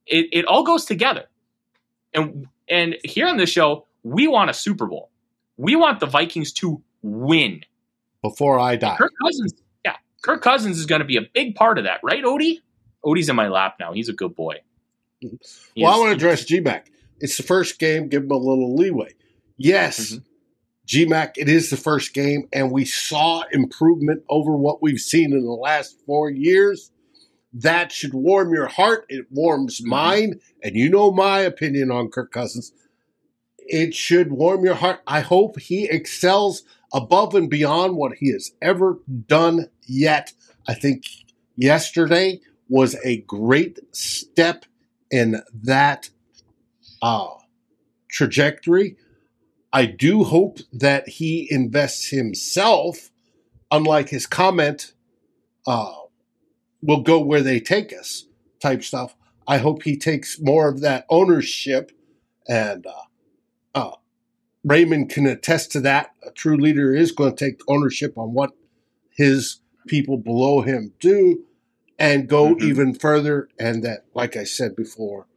It, 0.08 0.28
it 0.32 0.46
all 0.46 0.64
goes 0.64 0.86
together. 0.86 1.26
And, 2.14 2.48
and 2.68 2.96
here 3.04 3.28
on 3.28 3.38
this 3.38 3.50
show, 3.50 3.86
we 4.04 4.28
want 4.28 4.50
a 4.50 4.54
Super 4.54 4.86
Bowl. 4.88 5.12
We 5.58 5.76
want 5.76 6.00
the 6.00 6.06
Vikings 6.06 6.52
to 6.54 6.82
win. 7.02 7.62
Before 8.22 8.60
I 8.60 8.76
die. 8.76 8.98
Kirk 8.98 9.14
Cousins, 9.24 9.54
yeah. 9.84 9.96
Kirk 10.24 10.42
Cousins 10.42 10.80
is 10.80 10.86
going 10.86 11.02
to 11.02 11.06
be 11.06 11.18
a 11.18 11.22
big 11.34 11.56
part 11.56 11.78
of 11.78 11.84
that, 11.84 12.00
right, 12.04 12.24
Odie? 12.24 12.60
Odie's 13.04 13.30
in 13.30 13.36
my 13.36 13.48
lap 13.48 13.76
now. 13.80 13.94
He's 13.94 14.10
a 14.10 14.14
good 14.14 14.36
boy. 14.36 14.56
He 15.20 15.30
well, 15.78 15.92
is, 15.92 15.96
I 15.96 16.00
want 16.00 16.10
to 16.10 16.16
address 16.16 16.46
GMAC. 16.46 16.88
It's 17.20 17.38
the 17.38 17.44
first 17.44 17.80
game. 17.80 18.10
Give 18.10 18.24
him 18.24 18.32
a 18.32 18.38
little 18.38 18.76
leeway. 18.76 19.14
Yes, 19.58 20.14
mm-hmm. 20.14 20.24
GMAC, 20.86 21.34
it 21.38 21.50
is 21.50 21.70
the 21.70 21.78
first 21.78 22.14
game, 22.14 22.48
and 22.54 22.72
we 22.72 22.86
saw 22.86 23.44
improvement 23.52 24.24
over 24.30 24.56
what 24.56 24.82
we've 24.82 25.00
seen 25.00 25.34
in 25.34 25.44
the 25.44 25.52
last 25.52 26.00
four 26.06 26.30
years. 26.30 26.92
That 27.54 27.92
should 27.92 28.14
warm 28.14 28.54
your 28.54 28.68
heart. 28.68 29.06
It 29.10 29.26
warms 29.32 29.80
mm-hmm. 29.80 29.90
mine. 29.90 30.40
And 30.62 30.76
you 30.76 30.90
know 30.90 31.12
my 31.12 31.40
opinion 31.40 31.90
on 31.90 32.10
Kirk 32.10 32.32
Cousins. 32.32 32.72
It 33.58 33.96
should 33.96 34.32
warm 34.32 34.64
your 34.64 34.76
heart. 34.76 35.00
I 35.08 35.22
hope 35.22 35.60
he 35.60 35.86
excels 35.86 36.64
above 36.94 37.34
and 37.34 37.50
beyond 37.50 37.96
what 37.96 38.18
he 38.18 38.32
has 38.32 38.52
ever 38.62 39.00
done 39.28 39.70
yet. 39.88 40.34
I 40.68 40.76
think 40.76 41.04
yesterday 41.56 42.42
was 42.70 42.96
a 43.04 43.22
great 43.22 43.80
step 43.92 44.66
in 45.10 45.42
that 45.64 46.10
uh, 47.02 47.30
trajectory. 48.10 48.98
I 49.74 49.86
do 49.86 50.24
hope 50.24 50.60
that 50.72 51.08
he 51.08 51.48
invests 51.50 52.10
himself, 52.10 53.10
unlike 53.72 54.10
his 54.10 54.26
comment, 54.26 54.94
uh, 55.68 55.94
will 56.82 57.02
go 57.02 57.20
where 57.20 57.42
they 57.42 57.60
take 57.60 57.92
us 57.94 58.26
type 58.62 58.84
stuff. 58.84 59.16
I 59.48 59.58
hope 59.58 59.84
he 59.84 59.98
takes 59.98 60.40
more 60.40 60.70
of 60.70 60.82
that 60.82 61.06
ownership, 61.10 61.92
and 62.48 62.86
uh, 62.86 63.04
uh, 63.76 63.96
Raymond 64.64 65.10
can 65.10 65.28
attest 65.28 65.72
to 65.74 65.82
that. 65.82 66.12
A 66.26 66.32
true 66.32 66.58
leader 66.58 66.94
is 66.96 67.12
going 67.12 67.36
to 67.36 67.46
take 67.46 67.60
ownership 67.68 68.18
on 68.18 68.34
what 68.34 68.52
his 69.12 69.60
people 69.88 70.18
below 70.18 70.62
him 70.62 70.94
do 71.00 71.44
and 72.00 72.28
go 72.28 72.56
mm-hmm. 72.56 72.68
even 72.68 72.94
further. 72.94 73.50
And 73.60 73.84
that, 73.84 74.06
like 74.14 74.36
I 74.36 74.44
said 74.44 74.76
before, 74.76 75.28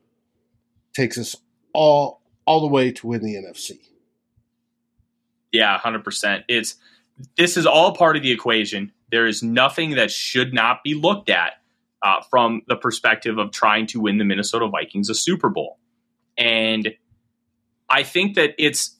takes 0.94 1.18
us 1.18 1.36
all 1.74 2.22
all 2.46 2.60
the 2.60 2.66
way 2.66 2.90
to 2.90 3.06
win 3.06 3.22
the 3.22 3.34
NFC. 3.34 3.78
Yeah, 5.52 5.76
hundred 5.78 6.04
percent. 6.04 6.44
It's 6.48 6.76
this 7.36 7.56
is 7.56 7.66
all 7.66 7.94
part 7.94 8.16
of 8.16 8.22
the 8.22 8.30
equation. 8.30 8.92
There 9.10 9.26
is 9.26 9.42
nothing 9.42 9.92
that 9.92 10.10
should 10.10 10.52
not 10.52 10.82
be 10.84 10.94
looked 10.94 11.30
at 11.30 11.54
uh, 12.02 12.20
from 12.30 12.62
the 12.68 12.76
perspective 12.76 13.38
of 13.38 13.50
trying 13.50 13.86
to 13.88 14.00
win 14.00 14.18
the 14.18 14.24
Minnesota 14.24 14.68
Vikings 14.68 15.08
a 15.08 15.14
Super 15.14 15.48
Bowl, 15.48 15.78
and 16.36 16.94
I 17.88 18.02
think 18.02 18.36
that 18.36 18.50
it's 18.58 18.96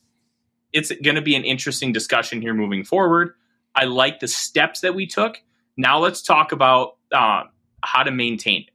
it's 0.72 0.92
going 1.02 1.16
to 1.16 1.22
be 1.22 1.34
an 1.34 1.44
interesting 1.44 1.92
discussion 1.92 2.40
here 2.42 2.54
moving 2.54 2.84
forward. 2.84 3.32
I 3.74 3.84
like 3.84 4.20
the 4.20 4.28
steps 4.28 4.80
that 4.80 4.94
we 4.94 5.06
took. 5.06 5.36
Now 5.76 5.98
let's 5.98 6.22
talk 6.22 6.52
about 6.52 6.96
uh, 7.12 7.44
how 7.82 8.02
to 8.02 8.10
maintain 8.10 8.62
it 8.62 8.70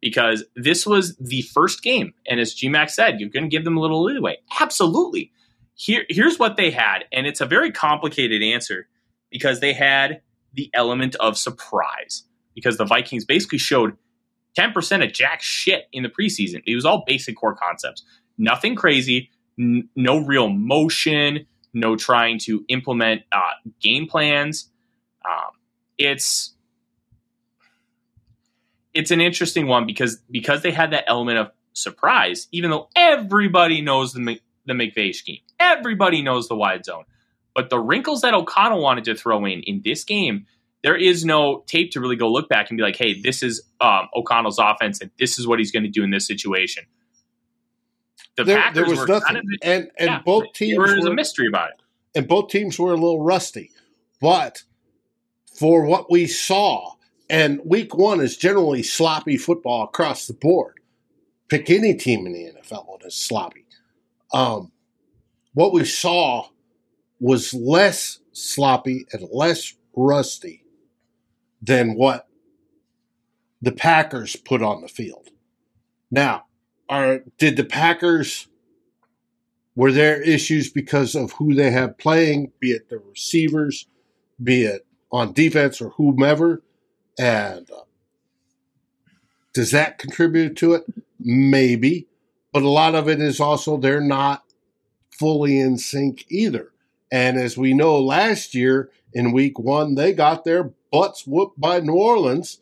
because 0.00 0.44
this 0.56 0.86
was 0.86 1.16
the 1.16 1.42
first 1.42 1.82
game. 1.82 2.12
And 2.26 2.40
as 2.40 2.54
GMAC 2.54 2.90
said, 2.90 3.20
you're 3.20 3.30
going 3.30 3.44
to 3.44 3.48
give 3.48 3.64
them 3.64 3.76
a 3.76 3.80
little 3.80 4.02
leeway. 4.02 4.38
Absolutely. 4.60 5.32
Here, 5.80 6.04
here's 6.10 6.38
what 6.38 6.58
they 6.58 6.70
had. 6.70 7.06
And 7.10 7.26
it's 7.26 7.40
a 7.40 7.46
very 7.46 7.72
complicated 7.72 8.42
answer 8.42 8.86
because 9.30 9.60
they 9.60 9.72
had 9.72 10.20
the 10.52 10.68
element 10.74 11.14
of 11.16 11.38
surprise 11.38 12.24
because 12.54 12.76
the 12.76 12.84
Vikings 12.84 13.24
basically 13.24 13.56
showed 13.56 13.96
10% 14.58 15.02
of 15.02 15.10
jack 15.14 15.40
shit 15.40 15.84
in 15.90 16.02
the 16.02 16.10
preseason. 16.10 16.62
It 16.66 16.74
was 16.74 16.84
all 16.84 17.02
basic 17.06 17.34
core 17.34 17.54
concepts. 17.54 18.04
Nothing 18.36 18.74
crazy, 18.74 19.30
n- 19.58 19.88
no 19.96 20.18
real 20.18 20.50
motion, 20.50 21.46
no 21.72 21.96
trying 21.96 22.38
to 22.40 22.62
implement 22.68 23.22
uh, 23.32 23.40
game 23.80 24.06
plans. 24.06 24.68
Um, 25.24 25.52
it's 25.96 26.54
it's 28.92 29.10
an 29.10 29.22
interesting 29.22 29.66
one 29.66 29.86
because 29.86 30.20
because 30.30 30.60
they 30.60 30.72
had 30.72 30.90
that 30.90 31.04
element 31.06 31.38
of 31.38 31.52
surprise, 31.72 32.48
even 32.52 32.68
though 32.68 32.90
everybody 32.94 33.80
knows 33.80 34.12
the 34.12 34.20
the 34.70 34.74
McVay 34.74 35.14
scheme, 35.14 35.40
everybody 35.58 36.22
knows 36.22 36.48
the 36.48 36.56
wide 36.56 36.84
zone, 36.84 37.04
but 37.54 37.70
the 37.70 37.78
wrinkles 37.78 38.22
that 38.22 38.34
O'Connell 38.34 38.82
wanted 38.82 39.04
to 39.04 39.14
throw 39.14 39.44
in 39.44 39.62
in 39.62 39.82
this 39.84 40.04
game, 40.04 40.46
there 40.82 40.96
is 40.96 41.24
no 41.24 41.64
tape 41.66 41.90
to 41.92 42.00
really 42.00 42.16
go 42.16 42.30
look 42.30 42.48
back 42.48 42.70
and 42.70 42.76
be 42.76 42.82
like, 42.82 42.96
hey, 42.96 43.20
this 43.20 43.42
is 43.42 43.62
um, 43.80 44.08
O'Connell's 44.14 44.58
offense 44.58 45.00
and 45.00 45.10
this 45.18 45.38
is 45.38 45.46
what 45.46 45.58
he's 45.58 45.70
going 45.70 45.82
to 45.82 45.90
do 45.90 46.02
in 46.02 46.10
this 46.10 46.26
situation. 46.26 46.84
The 48.36 48.44
there, 48.44 48.58
Packers 48.58 48.74
there 48.74 48.96
was 48.96 49.08
nothing, 49.08 49.26
kind 49.26 49.36
of, 49.38 49.44
and 49.62 49.90
and 49.98 50.08
yeah, 50.08 50.22
both 50.24 50.52
teams 50.54 50.72
there 50.72 50.80
was 50.96 51.04
were, 51.04 51.10
a 51.10 51.14
mystery 51.14 51.48
about 51.48 51.70
it, 51.70 51.82
and 52.14 52.28
both 52.28 52.48
teams 52.48 52.78
were 52.78 52.92
a 52.92 52.96
little 52.96 53.22
rusty, 53.22 53.72
but 54.20 54.62
for 55.58 55.84
what 55.84 56.10
we 56.10 56.26
saw 56.26 56.94
and 57.30 57.60
week 57.64 57.96
one 57.96 58.20
is 58.20 58.36
generally 58.36 58.82
sloppy 58.82 59.36
football 59.36 59.84
across 59.84 60.26
the 60.26 60.34
board. 60.34 60.80
Pick 61.48 61.70
any 61.70 61.94
team 61.94 62.26
in 62.26 62.32
the 62.32 62.52
NFL 62.52 62.92
and 62.94 63.02
it's 63.04 63.16
sloppy. 63.16 63.59
Um, 64.32 64.72
what 65.54 65.72
we 65.72 65.84
saw 65.84 66.48
was 67.18 67.52
less 67.52 68.20
sloppy 68.32 69.06
and 69.12 69.28
less 69.32 69.74
rusty 69.94 70.64
than 71.60 71.94
what 71.94 72.28
the 73.60 73.72
Packers 73.72 74.36
put 74.36 74.62
on 74.62 74.80
the 74.80 74.88
field. 74.88 75.28
Now, 76.10 76.44
are 76.88 77.22
did 77.38 77.56
the 77.56 77.64
Packers 77.64 78.48
were 79.76 79.92
there 79.92 80.20
issues 80.20 80.70
because 80.70 81.14
of 81.14 81.32
who 81.32 81.54
they 81.54 81.70
have 81.70 81.98
playing, 81.98 82.52
be 82.58 82.72
it 82.72 82.88
the 82.88 82.98
receivers, 82.98 83.86
be 84.42 84.64
it 84.64 84.86
on 85.12 85.32
defense 85.32 85.80
or 85.80 85.90
whomever? 85.90 86.62
And 87.18 87.70
uh, 87.70 87.84
does 89.52 89.70
that 89.70 89.98
contribute 89.98 90.56
to 90.56 90.74
it? 90.74 90.84
Maybe. 91.18 92.06
But 92.52 92.62
a 92.62 92.68
lot 92.68 92.94
of 92.94 93.08
it 93.08 93.20
is 93.20 93.40
also 93.40 93.76
they're 93.76 94.00
not 94.00 94.44
fully 95.10 95.58
in 95.58 95.78
sync 95.78 96.24
either. 96.28 96.72
And 97.12 97.38
as 97.38 97.56
we 97.56 97.74
know, 97.74 98.00
last 98.00 98.54
year 98.54 98.90
in 99.12 99.32
week 99.32 99.58
one, 99.58 99.94
they 99.94 100.12
got 100.12 100.44
their 100.44 100.72
butts 100.90 101.26
whooped 101.26 101.60
by 101.60 101.80
New 101.80 101.94
Orleans. 101.94 102.58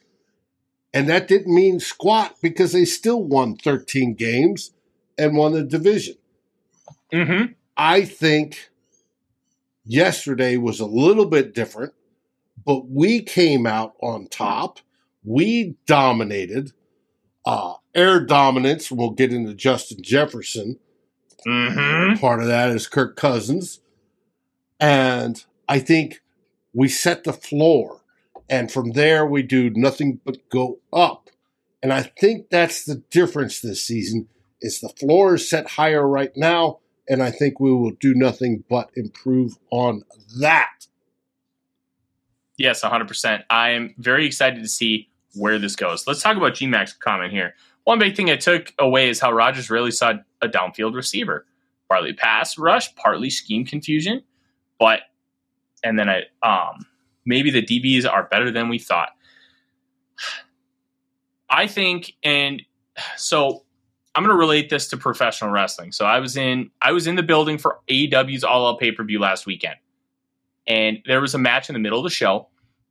And 0.92 1.08
that 1.08 1.28
didn't 1.28 1.54
mean 1.54 1.80
squat 1.80 2.36
because 2.42 2.72
they 2.72 2.84
still 2.84 3.22
won 3.22 3.56
13 3.56 4.14
games 4.14 4.72
and 5.16 5.36
won 5.36 5.52
the 5.52 5.62
division. 5.62 6.16
Mm-hmm. 7.12 7.52
I 7.76 8.04
think 8.04 8.70
yesterday 9.84 10.56
was 10.56 10.80
a 10.80 10.86
little 10.86 11.26
bit 11.26 11.54
different 11.54 11.92
but 12.68 12.90
we 12.90 13.22
came 13.22 13.66
out 13.66 13.94
on 14.02 14.26
top. 14.26 14.80
We 15.24 15.76
dominated. 15.86 16.72
Uh, 17.48 17.76
air 17.94 18.20
dominance. 18.20 18.92
We'll 18.92 19.12
get 19.12 19.32
into 19.32 19.54
Justin 19.54 20.02
Jefferson. 20.02 20.78
Mm-hmm. 21.46 22.20
Part 22.20 22.42
of 22.42 22.46
that 22.46 22.68
is 22.68 22.86
Kirk 22.86 23.16
Cousins. 23.16 23.80
And 24.78 25.42
I 25.66 25.78
think 25.78 26.20
we 26.74 26.88
set 26.88 27.24
the 27.24 27.32
floor. 27.32 28.02
And 28.50 28.70
from 28.70 28.90
there, 28.90 29.24
we 29.24 29.42
do 29.42 29.70
nothing 29.70 30.20
but 30.26 30.46
go 30.50 30.80
up. 30.92 31.30
And 31.82 31.90
I 31.90 32.02
think 32.02 32.50
that's 32.50 32.84
the 32.84 32.96
difference 33.10 33.60
this 33.60 33.82
season 33.82 34.28
is 34.60 34.80
the 34.80 34.90
floor 34.90 35.36
is 35.36 35.48
set 35.48 35.70
higher 35.70 36.06
right 36.06 36.32
now. 36.36 36.80
And 37.08 37.22
I 37.22 37.30
think 37.30 37.60
we 37.60 37.72
will 37.72 37.92
do 37.92 38.14
nothing 38.14 38.62
but 38.68 38.90
improve 38.94 39.56
on 39.70 40.02
that. 40.38 40.86
Yes, 42.58 42.82
100%. 42.82 43.44
I 43.48 43.70
am 43.70 43.94
very 43.96 44.26
excited 44.26 44.62
to 44.62 44.68
see 44.68 45.07
where 45.34 45.58
this 45.58 45.76
goes. 45.76 46.06
Let's 46.06 46.22
talk 46.22 46.36
about 46.36 46.54
GMAC's 46.54 46.94
comment 46.94 47.32
here. 47.32 47.54
One 47.84 47.98
big 47.98 48.16
thing 48.16 48.30
I 48.30 48.36
took 48.36 48.72
away 48.78 49.08
is 49.08 49.20
how 49.20 49.32
Rodgers 49.32 49.70
really 49.70 49.90
saw 49.90 50.14
a 50.42 50.48
downfield 50.48 50.94
receiver. 50.94 51.46
Partly 51.88 52.12
pass 52.12 52.58
rush, 52.58 52.94
partly 52.96 53.30
scheme 53.30 53.64
confusion, 53.64 54.22
but 54.78 55.00
and 55.82 55.98
then 55.98 56.08
I 56.08 56.24
um 56.42 56.84
maybe 57.24 57.50
the 57.50 57.62
DBs 57.62 58.10
are 58.10 58.24
better 58.24 58.50
than 58.50 58.68
we 58.68 58.78
thought. 58.78 59.10
I 61.48 61.66
think 61.66 62.12
and 62.22 62.62
so 63.16 63.64
I'm 64.14 64.24
going 64.24 64.34
to 64.34 64.38
relate 64.38 64.68
this 64.68 64.88
to 64.88 64.96
professional 64.96 65.50
wrestling. 65.50 65.92
So 65.92 66.04
I 66.04 66.18
was 66.18 66.36
in 66.36 66.70
I 66.82 66.92
was 66.92 67.06
in 67.06 67.14
the 67.14 67.22
building 67.22 67.56
for 67.56 67.78
AEW's 67.88 68.44
All 68.44 68.68
Out 68.68 68.80
pay-per-view 68.80 69.18
last 69.18 69.46
weekend 69.46 69.76
and 70.66 70.98
there 71.06 71.20
was 71.20 71.34
a 71.34 71.38
match 71.38 71.70
in 71.70 71.72
the 71.72 71.78
middle 71.78 71.98
of 71.98 72.04
the 72.04 72.10
show. 72.10 72.48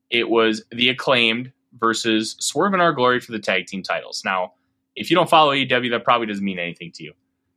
It 0.09 0.29
was 0.29 0.63
the 0.71 0.89
acclaimed 0.89 1.51
versus 1.73 2.35
Swerve 2.39 2.73
in 2.73 2.81
Our 2.81 2.93
Glory 2.93 3.19
for 3.19 3.31
the 3.31 3.39
tag 3.39 3.67
team 3.67 3.83
titles. 3.83 4.21
Now, 4.25 4.53
if 4.95 5.09
you 5.09 5.15
don't 5.15 5.29
follow 5.29 5.53
AEW, 5.53 5.91
that 5.91 6.03
probably 6.03 6.27
doesn't 6.27 6.43
mean 6.43 6.59
anything 6.59 6.91
to 6.93 7.03
you. 7.03 7.13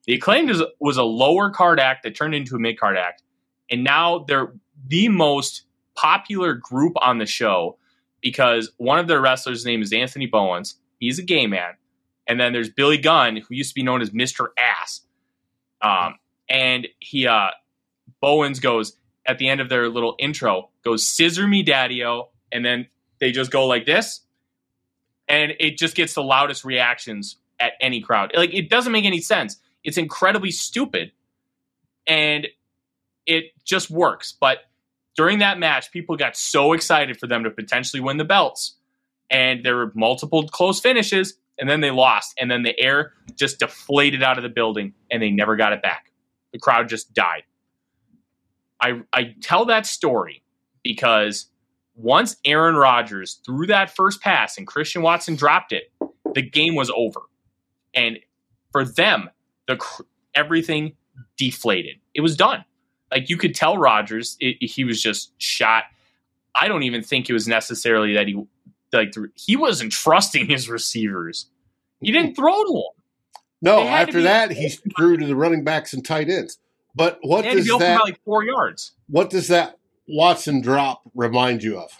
The 0.06 0.14
acclaimed 0.14 0.50
is, 0.50 0.62
was 0.78 0.96
a 0.96 1.02
lower 1.02 1.50
card 1.50 1.78
act 1.80 2.02
that 2.02 2.14
turned 2.14 2.34
into 2.34 2.56
a 2.56 2.58
mid 2.58 2.78
card 2.78 2.96
act, 2.96 3.22
and 3.70 3.84
now 3.84 4.24
they're 4.26 4.52
the 4.86 5.08
most 5.08 5.62
popular 5.94 6.54
group 6.54 6.94
on 7.00 7.18
the 7.18 7.26
show 7.26 7.78
because 8.20 8.72
one 8.78 8.98
of 8.98 9.08
their 9.08 9.20
wrestlers' 9.20 9.64
name 9.64 9.82
is 9.82 9.92
Anthony 9.92 10.26
Bowens. 10.26 10.76
He's 10.98 11.18
a 11.18 11.22
gay 11.22 11.46
man, 11.46 11.72
and 12.26 12.40
then 12.40 12.52
there's 12.52 12.70
Billy 12.70 12.98
Gunn, 12.98 13.36
who 13.36 13.54
used 13.54 13.70
to 13.70 13.74
be 13.74 13.82
known 13.82 14.02
as 14.02 14.12
Mister 14.12 14.52
Ass. 14.58 15.02
Um, 15.82 16.16
and 16.48 16.88
he 16.98 17.26
uh, 17.26 17.50
Bowens 18.20 18.60
goes, 18.60 18.96
at 19.26 19.38
the 19.38 19.48
end 19.48 19.60
of 19.60 19.68
their 19.68 19.88
little 19.88 20.16
intro 20.18 20.70
goes 20.84 21.06
scissor 21.06 21.46
me 21.46 21.62
daddy-o 21.62 22.30
and 22.52 22.64
then 22.64 22.86
they 23.20 23.32
just 23.32 23.50
go 23.50 23.66
like 23.66 23.86
this 23.86 24.22
and 25.28 25.52
it 25.60 25.78
just 25.78 25.94
gets 25.94 26.14
the 26.14 26.22
loudest 26.22 26.64
reactions 26.64 27.36
at 27.60 27.72
any 27.80 28.00
crowd. 28.00 28.32
Like 28.34 28.52
it 28.52 28.68
doesn't 28.68 28.92
make 28.92 29.04
any 29.04 29.20
sense. 29.20 29.58
It's 29.84 29.98
incredibly 29.98 30.50
stupid 30.50 31.12
and 32.06 32.48
it 33.26 33.44
just 33.64 33.90
works. 33.90 34.34
But 34.38 34.58
during 35.16 35.38
that 35.38 35.58
match 35.58 35.92
people 35.92 36.16
got 36.16 36.36
so 36.36 36.72
excited 36.72 37.18
for 37.18 37.26
them 37.26 37.44
to 37.44 37.50
potentially 37.50 38.00
win 38.00 38.16
the 38.16 38.24
belts 38.24 38.76
and 39.30 39.64
there 39.64 39.76
were 39.76 39.92
multiple 39.94 40.48
close 40.48 40.80
finishes 40.80 41.34
and 41.58 41.68
then 41.68 41.80
they 41.80 41.90
lost 41.90 42.34
and 42.40 42.50
then 42.50 42.62
the 42.62 42.78
air 42.80 43.12
just 43.36 43.58
deflated 43.58 44.22
out 44.22 44.38
of 44.38 44.42
the 44.42 44.48
building 44.48 44.94
and 45.10 45.22
they 45.22 45.30
never 45.30 45.56
got 45.56 45.72
it 45.72 45.82
back. 45.82 46.10
The 46.52 46.58
crowd 46.58 46.88
just 46.88 47.14
died. 47.14 47.44
I, 48.80 49.02
I 49.12 49.34
tell 49.42 49.66
that 49.66 49.86
story 49.86 50.42
because 50.82 51.46
once 52.02 52.36
Aaron 52.44 52.76
Rodgers 52.76 53.40
threw 53.44 53.66
that 53.66 53.94
first 53.94 54.20
pass 54.20 54.56
and 54.56 54.66
Christian 54.66 55.02
Watson 55.02 55.36
dropped 55.36 55.72
it, 55.72 55.92
the 56.34 56.42
game 56.42 56.74
was 56.74 56.90
over. 56.96 57.20
And 57.94 58.18
for 58.72 58.84
them, 58.84 59.30
the 59.66 59.78
everything 60.34 60.94
deflated. 61.36 61.96
It 62.14 62.20
was 62.20 62.36
done. 62.36 62.64
Like 63.10 63.28
you 63.28 63.36
could 63.36 63.54
tell 63.54 63.76
Rodgers, 63.76 64.36
it, 64.40 64.56
he 64.60 64.84
was 64.84 65.02
just 65.02 65.32
shot. 65.38 65.84
I 66.54 66.68
don't 66.68 66.84
even 66.84 67.02
think 67.02 67.28
it 67.28 67.32
was 67.32 67.48
necessarily 67.48 68.14
that 68.14 68.26
he 68.26 68.42
like 68.92 69.14
he 69.34 69.56
wasn't 69.56 69.92
trusting 69.92 70.46
his 70.46 70.68
receivers. 70.68 71.46
He 72.00 72.12
didn't 72.12 72.34
throw 72.34 72.64
to 72.64 72.72
them. 72.72 73.04
No, 73.62 73.82
after 73.82 74.22
that 74.22 74.52
he 74.52 74.68
threw 74.96 75.16
to 75.16 75.26
the 75.26 75.36
running 75.36 75.64
backs 75.64 75.92
and 75.92 76.04
tight 76.04 76.28
ends. 76.28 76.58
But 76.94 77.18
what 77.22 77.44
does 77.44 77.66
that 77.66 78.00
like 78.02 78.20
four 78.24 78.44
yards? 78.44 78.92
What 79.08 79.30
does 79.30 79.48
that 79.48 79.76
Watson 80.10 80.60
drop 80.60 81.02
remind 81.14 81.62
you 81.62 81.78
of? 81.78 81.90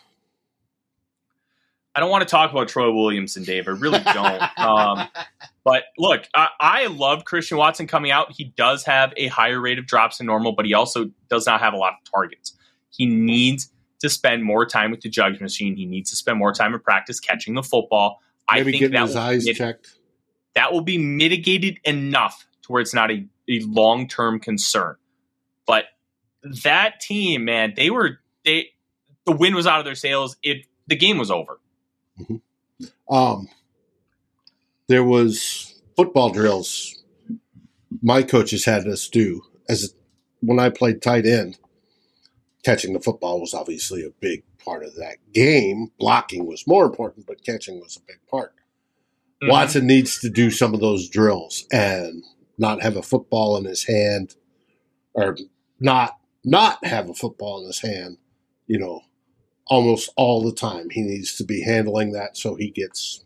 I 1.94 2.00
don't 2.00 2.10
want 2.10 2.22
to 2.22 2.30
talk 2.30 2.52
about 2.52 2.68
Troy 2.68 2.92
Williamson, 2.92 3.42
Dave. 3.42 3.66
I 3.66 3.72
really 3.72 3.98
don't. 3.98 4.58
um, 4.58 5.08
but 5.64 5.84
look, 5.98 6.24
I, 6.34 6.48
I, 6.60 6.86
love 6.86 7.24
Christian 7.24 7.58
Watson 7.58 7.88
coming 7.88 8.12
out. 8.12 8.32
He 8.32 8.44
does 8.56 8.84
have 8.84 9.12
a 9.16 9.26
higher 9.26 9.60
rate 9.60 9.78
of 9.78 9.86
drops 9.86 10.18
than 10.18 10.26
normal, 10.26 10.52
but 10.52 10.66
he 10.66 10.74
also 10.74 11.10
does 11.28 11.46
not 11.46 11.60
have 11.60 11.74
a 11.74 11.76
lot 11.76 11.94
of 11.94 12.10
targets. 12.10 12.56
He 12.90 13.06
needs 13.06 13.72
to 14.00 14.08
spend 14.08 14.44
more 14.44 14.64
time 14.64 14.90
with 14.90 15.00
the 15.00 15.08
JUGS 15.08 15.40
machine. 15.40 15.76
He 15.76 15.84
needs 15.84 16.10
to 16.10 16.16
spend 16.16 16.38
more 16.38 16.52
time 16.52 16.74
in 16.74 16.80
practice 16.80 17.18
catching 17.18 17.54
the 17.54 17.62
football. 17.62 18.20
Maybe 18.50 18.60
I 18.60 18.64
think 18.64 18.78
getting 18.78 18.94
that 18.94 19.06
his 19.06 19.16
eyes 19.16 19.44
checked. 19.46 19.94
That 20.54 20.72
will 20.72 20.80
be 20.80 20.98
mitigated 20.98 21.78
enough 21.84 22.46
to 22.62 22.72
where 22.72 22.82
it's 22.82 22.94
not 22.94 23.10
a, 23.10 23.26
a 23.48 23.60
long 23.60 24.08
term 24.08 24.40
concern. 24.40 24.96
But 25.66 25.84
that 26.42 27.00
team, 27.00 27.44
man, 27.44 27.74
they 27.76 27.90
were 27.90 28.18
they 28.44 28.68
the 29.26 29.32
wind 29.32 29.54
was 29.54 29.66
out 29.66 29.78
of 29.78 29.84
their 29.84 29.94
sails. 29.94 30.36
It 30.42 30.66
the 30.86 30.96
game 30.96 31.18
was 31.18 31.30
over. 31.30 31.60
Mm-hmm. 32.20 33.14
Um, 33.14 33.48
there 34.88 35.04
was 35.04 35.80
football 35.96 36.30
drills 36.30 37.00
my 38.02 38.22
coaches 38.22 38.64
had 38.64 38.86
us 38.86 39.08
do 39.08 39.42
as 39.68 39.94
when 40.40 40.58
I 40.58 40.70
played 40.70 41.02
tight 41.02 41.26
end. 41.26 41.58
Catching 42.62 42.92
the 42.92 43.00
football 43.00 43.40
was 43.40 43.54
obviously 43.54 44.04
a 44.04 44.10
big 44.20 44.42
part 44.62 44.84
of 44.84 44.94
that 44.96 45.16
game. 45.32 45.90
Blocking 45.98 46.46
was 46.46 46.66
more 46.66 46.84
important, 46.84 47.26
but 47.26 47.42
catching 47.42 47.80
was 47.80 47.96
a 47.96 48.06
big 48.06 48.20
part. 48.30 48.54
Mm-hmm. 49.42 49.50
Watson 49.50 49.86
needs 49.86 50.20
to 50.20 50.28
do 50.28 50.50
some 50.50 50.74
of 50.74 50.80
those 50.80 51.08
drills 51.08 51.66
and 51.72 52.22
not 52.58 52.82
have 52.82 52.96
a 52.96 53.02
football 53.02 53.56
in 53.56 53.64
his 53.64 53.84
hand, 53.84 54.34
or 55.14 55.38
not 55.80 56.18
not 56.44 56.84
have 56.84 57.08
a 57.08 57.14
football 57.14 57.60
in 57.60 57.66
his 57.66 57.80
hand. 57.80 58.18
You 58.66 58.78
know, 58.78 59.02
almost 59.70 60.10
all 60.16 60.42
the 60.42 60.52
time. 60.52 60.90
He 60.90 61.02
needs 61.02 61.36
to 61.36 61.44
be 61.44 61.62
handling 61.62 62.12
that 62.12 62.36
so 62.36 62.56
he 62.56 62.70
gets 62.70 63.24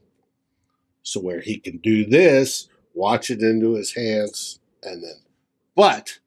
so 1.03 1.21
where 1.21 1.41
he 1.41 1.59
can 1.59 1.79
do 1.79 2.05
this, 2.07 2.69
watch 2.95 3.31
it 3.31 3.41
into 3.41 3.75
his 3.75 3.95
hands, 3.95 4.61
and 4.83 5.03
then. 5.03 5.21
But 5.75 6.19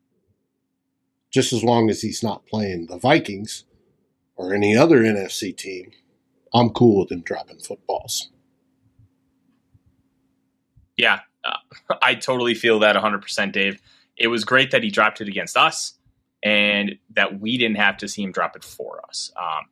just 1.32 1.52
as 1.52 1.64
long 1.64 1.90
as 1.90 2.02
he's 2.02 2.22
not 2.22 2.46
playing 2.46 2.88
the 2.88 2.98
Vikings 2.98 3.64
or 4.36 4.54
any 4.54 4.78
other 4.78 5.02
NFC 5.02 5.56
team, 5.56 5.92
I'm 6.54 6.70
cool 6.70 7.00
with 7.00 7.12
him 7.12 7.22
dropping 7.22 7.60
footballs. 7.60 8.30
Yeah, 10.96 11.20
uh, 11.44 11.58
I 12.02 12.16
totally 12.16 12.54
feel 12.54 12.80
that 12.80 12.96
100%, 12.96 13.52
Dave. 13.52 13.82
It 14.16 14.28
was 14.28 14.46
great 14.46 14.72
that 14.72 14.84
he 14.84 14.90
dropped 14.90 15.22
it 15.22 15.28
against 15.28 15.58
us 15.58 15.94
and 16.44 16.98
that 17.16 17.40
we 17.40 17.58
didn't 17.58 17.78
have 17.78 17.98
to 17.98 18.08
see 18.08 18.24
him 18.24 18.32
drop 18.32 18.56
it 18.56 18.64
for 18.64 19.02
us. 19.08 19.32
Um, 19.38 19.66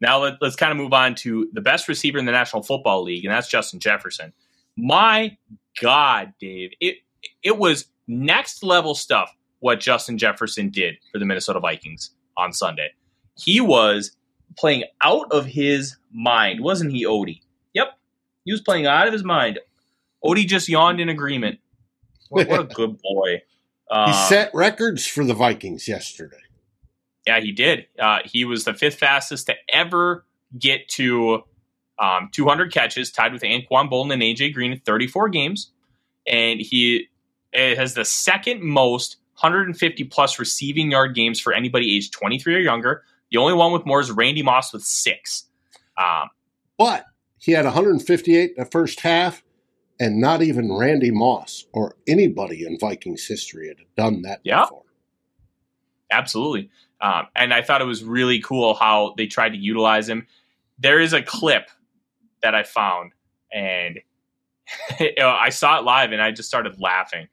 now 0.00 0.18
let, 0.18 0.42
us 0.42 0.56
kind 0.56 0.70
of 0.70 0.78
move 0.78 0.92
on 0.92 1.14
to 1.16 1.48
the 1.52 1.60
best 1.60 1.88
receiver 1.88 2.18
in 2.18 2.26
the 2.26 2.32
National 2.32 2.62
Football 2.62 3.04
League, 3.04 3.24
and 3.24 3.32
that's 3.32 3.48
Justin 3.48 3.80
Jefferson. 3.80 4.32
My 4.76 5.36
God, 5.80 6.34
Dave, 6.40 6.72
it 6.80 6.96
it 7.42 7.58
was 7.58 7.86
next 8.06 8.62
level 8.62 8.94
stuff 8.94 9.34
what 9.60 9.80
Justin 9.80 10.18
Jefferson 10.18 10.68
did 10.68 10.96
for 11.10 11.18
the 11.18 11.24
Minnesota 11.24 11.58
Vikings 11.58 12.10
on 12.36 12.52
Sunday. 12.52 12.90
He 13.36 13.60
was 13.60 14.14
playing 14.58 14.84
out 15.00 15.32
of 15.32 15.46
his 15.46 15.96
mind, 16.12 16.60
wasn't 16.60 16.92
he, 16.92 17.06
Odie? 17.06 17.40
Yep, 17.72 17.98
he 18.44 18.52
was 18.52 18.60
playing 18.60 18.86
out 18.86 19.06
of 19.06 19.12
his 19.12 19.24
mind. 19.24 19.58
Odie 20.24 20.46
just 20.46 20.68
yawned 20.68 21.00
in 21.00 21.08
agreement. 21.08 21.60
What, 22.28 22.48
what 22.48 22.60
a 22.60 22.64
good 22.74 23.00
boy. 23.00 23.42
Uh, 23.94 24.08
he 24.08 24.12
set 24.28 24.50
records 24.52 25.06
for 25.06 25.24
the 25.24 25.34
Vikings 25.34 25.86
yesterday. 25.86 26.36
Yeah, 27.28 27.38
he 27.38 27.52
did. 27.52 27.86
Uh, 27.96 28.18
he 28.24 28.44
was 28.44 28.64
the 28.64 28.74
fifth 28.74 28.96
fastest 28.96 29.46
to 29.46 29.54
ever 29.68 30.26
get 30.58 30.88
to 30.88 31.44
um, 32.00 32.28
200 32.32 32.72
catches, 32.72 33.12
tied 33.12 33.32
with 33.32 33.42
Anquan 33.42 33.88
Boldin 33.88 34.12
and 34.12 34.20
AJ 34.20 34.52
Green 34.52 34.72
in 34.72 34.80
34 34.80 35.28
games, 35.28 35.70
and 36.26 36.60
he 36.60 37.06
has 37.54 37.94
the 37.94 38.04
second 38.04 38.64
most 38.64 39.18
150 39.40 40.02
plus 40.04 40.40
receiving 40.40 40.90
yard 40.90 41.14
games 41.14 41.38
for 41.38 41.52
anybody 41.52 41.96
aged 41.96 42.12
23 42.12 42.56
or 42.56 42.58
younger. 42.58 43.04
The 43.30 43.38
only 43.38 43.54
one 43.54 43.72
with 43.72 43.86
more 43.86 44.00
is 44.00 44.10
Randy 44.10 44.42
Moss 44.42 44.72
with 44.72 44.82
six. 44.82 45.44
Um, 45.96 46.30
but 46.76 47.04
he 47.38 47.52
had 47.52 47.64
158 47.64 48.50
in 48.50 48.54
the 48.56 48.68
first 48.68 49.00
half, 49.00 49.43
and 50.00 50.20
not 50.20 50.42
even 50.42 50.72
Randy 50.72 51.10
Moss 51.10 51.66
or 51.72 51.96
anybody 52.06 52.66
in 52.66 52.78
Vikings 52.78 53.26
history 53.26 53.68
had 53.68 53.78
done 53.96 54.22
that 54.22 54.40
yeah. 54.44 54.62
before. 54.62 54.82
Absolutely. 56.10 56.70
Um, 57.00 57.26
and 57.34 57.52
I 57.52 57.62
thought 57.62 57.80
it 57.80 57.86
was 57.86 58.04
really 58.04 58.40
cool 58.40 58.74
how 58.74 59.14
they 59.16 59.26
tried 59.26 59.50
to 59.50 59.58
utilize 59.58 60.08
him. 60.08 60.26
There 60.78 61.00
is 61.00 61.12
a 61.12 61.22
clip 61.22 61.68
that 62.42 62.54
I 62.54 62.62
found, 62.62 63.12
and 63.52 64.00
I 65.20 65.50
saw 65.50 65.78
it 65.78 65.84
live, 65.84 66.12
and 66.12 66.22
I 66.22 66.30
just 66.30 66.48
started 66.48 66.80
laughing. 66.80 67.28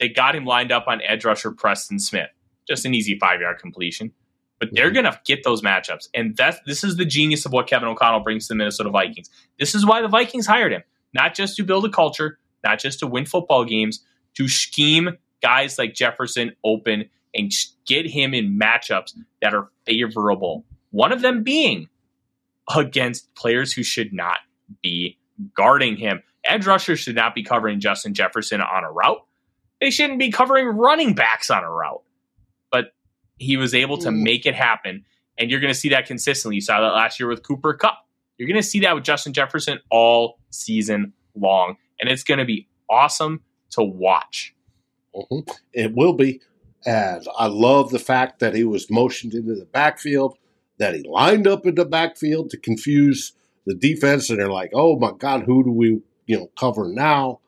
They 0.00 0.08
got 0.08 0.34
him 0.34 0.44
lined 0.44 0.72
up 0.72 0.88
on 0.88 1.00
edge 1.02 1.24
rusher 1.24 1.52
Preston 1.52 1.98
Smith, 1.98 2.30
just 2.66 2.84
an 2.84 2.94
easy 2.94 3.18
five 3.18 3.40
yard 3.40 3.58
completion. 3.58 4.12
But 4.58 4.70
they're 4.72 4.86
mm-hmm. 4.86 4.94
going 4.94 5.12
to 5.12 5.20
get 5.24 5.44
those 5.44 5.62
matchups, 5.62 6.08
and 6.14 6.36
that's 6.36 6.58
this 6.66 6.84
is 6.84 6.96
the 6.96 7.04
genius 7.04 7.44
of 7.46 7.52
what 7.52 7.66
Kevin 7.66 7.88
O'Connell 7.88 8.20
brings 8.20 8.46
to 8.46 8.54
the 8.54 8.56
Minnesota 8.56 8.90
Vikings. 8.90 9.28
This 9.58 9.74
is 9.74 9.84
why 9.84 10.02
the 10.02 10.08
Vikings 10.08 10.46
hired 10.46 10.72
him, 10.72 10.82
not 11.14 11.34
just 11.34 11.56
to 11.56 11.64
build 11.64 11.84
a 11.84 11.90
culture, 11.90 12.38
not 12.64 12.78
just 12.78 13.00
to 13.00 13.06
win 13.06 13.26
football 13.26 13.64
games, 13.64 14.04
to 14.34 14.48
scheme 14.48 15.16
guys 15.42 15.78
like 15.78 15.94
Jefferson 15.94 16.52
open 16.64 17.08
and 17.34 17.52
get 17.86 18.06
him 18.06 18.34
in 18.34 18.58
matchups 18.58 19.14
that 19.40 19.54
are 19.54 19.70
favorable. 19.86 20.64
One 20.90 21.12
of 21.12 21.22
them 21.22 21.42
being 21.42 21.88
against 22.74 23.34
players 23.34 23.72
who 23.72 23.82
should 23.82 24.12
not 24.12 24.38
be 24.82 25.18
guarding 25.54 25.96
him. 25.96 26.22
Edge 26.44 26.66
rushers 26.66 27.00
should 27.00 27.14
not 27.14 27.34
be 27.34 27.42
covering 27.42 27.80
Justin 27.80 28.14
Jefferson 28.14 28.60
on 28.60 28.84
a 28.84 28.90
route. 28.90 29.24
They 29.80 29.90
shouldn't 29.90 30.18
be 30.18 30.30
covering 30.30 30.66
running 30.66 31.14
backs 31.14 31.50
on 31.50 31.64
a 31.64 31.70
route. 31.70 32.02
But 32.70 32.94
he 33.38 33.56
was 33.56 33.74
able 33.74 33.98
to 33.98 34.08
mm. 34.08 34.22
make 34.22 34.46
it 34.46 34.54
happen. 34.54 35.04
And 35.38 35.50
you're 35.50 35.60
going 35.60 35.72
to 35.72 35.78
see 35.78 35.90
that 35.90 36.06
consistently. 36.06 36.56
You 36.56 36.60
saw 36.60 36.80
that 36.80 36.94
last 36.94 37.18
year 37.18 37.28
with 37.28 37.42
Cooper 37.42 37.74
Kupp. 37.74 38.06
You're 38.38 38.48
going 38.48 38.60
to 38.60 38.66
see 38.66 38.80
that 38.80 38.94
with 38.94 39.04
Justin 39.04 39.32
Jefferson 39.32 39.78
all 39.90 40.38
season 40.50 41.12
long. 41.34 41.76
And 42.00 42.10
it's 42.10 42.24
going 42.24 42.38
to 42.38 42.44
be 42.44 42.68
awesome 42.90 43.42
to 43.70 43.82
watch. 43.82 44.54
Mm-hmm. 45.14 45.50
It 45.72 45.94
will 45.94 46.14
be. 46.14 46.40
And 46.84 47.26
I 47.38 47.46
love 47.46 47.90
the 47.90 47.98
fact 47.98 48.40
that 48.40 48.54
he 48.54 48.64
was 48.64 48.90
motioned 48.90 49.34
into 49.34 49.54
the 49.54 49.66
backfield, 49.66 50.36
that 50.78 50.94
he 50.94 51.04
lined 51.08 51.46
up 51.46 51.66
in 51.66 51.76
the 51.76 51.84
backfield 51.84 52.50
to 52.50 52.56
confuse 52.56 53.34
the 53.66 53.74
defense, 53.74 54.30
and 54.30 54.40
they're 54.40 54.50
like, 54.50 54.70
"Oh 54.74 54.98
my 54.98 55.12
God, 55.16 55.44
who 55.44 55.62
do 55.62 55.70
we 55.70 56.00
you 56.26 56.38
know 56.38 56.50
cover 56.58 56.88
now?" 56.88 57.40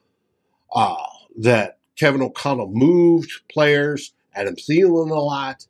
Uh, 0.73 1.07
that 1.39 1.79
Kevin 1.97 2.23
O'Connell 2.23 2.71
moved 2.73 3.31
players, 3.53 4.13
Adam 4.35 4.55
Thielen 4.55 5.11
a 5.11 5.15
lot, 5.15 5.67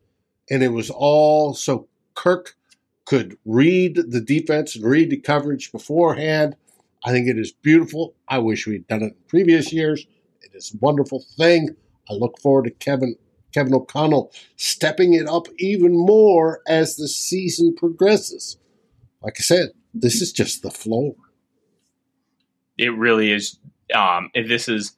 and 0.51 0.63
it 0.63 0.73
was 0.73 0.91
all 0.91 1.55
so 1.55 1.89
Kirk 2.15 2.57
could 3.05 3.37
read 3.45 3.97
the 4.09 4.21
defense 4.21 4.77
and 4.77 4.85
read 4.85 5.11
the 5.11 5.17
coverage 5.17 5.71
beforehand. 5.73 6.57
I 7.05 7.11
think 7.11 7.29
it 7.29 7.39
is 7.39 7.53
beautiful. 7.53 8.15
I 8.29 8.39
wish 8.39 8.67
we'd 8.67 8.87
done 8.87 9.03
it 9.03 9.07
in 9.07 9.15
previous 9.29 9.73
years. 9.73 10.07
It 10.43 10.53
is 10.55 10.73
a 10.75 10.79
wonderful 10.79 11.25
thing. 11.37 11.77
I 12.09 12.15
look 12.15 12.39
forward 12.41 12.65
to 12.65 12.71
Kevin 12.71 13.17
Kevin 13.53 13.75
O'Connell 13.75 14.33
stepping 14.57 15.15
it 15.15 15.29
up 15.29 15.47
even 15.59 15.97
more 15.97 16.61
as 16.67 16.97
the 16.97 17.07
season 17.07 17.75
progresses. 17.77 18.57
Like 19.23 19.37
I 19.39 19.43
said, 19.43 19.69
this 19.95 20.21
is 20.21 20.33
just 20.33 20.63
the 20.63 20.73
floor. 20.73 21.15
It 22.77 22.93
really 22.97 23.31
is. 23.31 23.57
Um, 23.95 24.31
this 24.35 24.69
is 24.69 24.97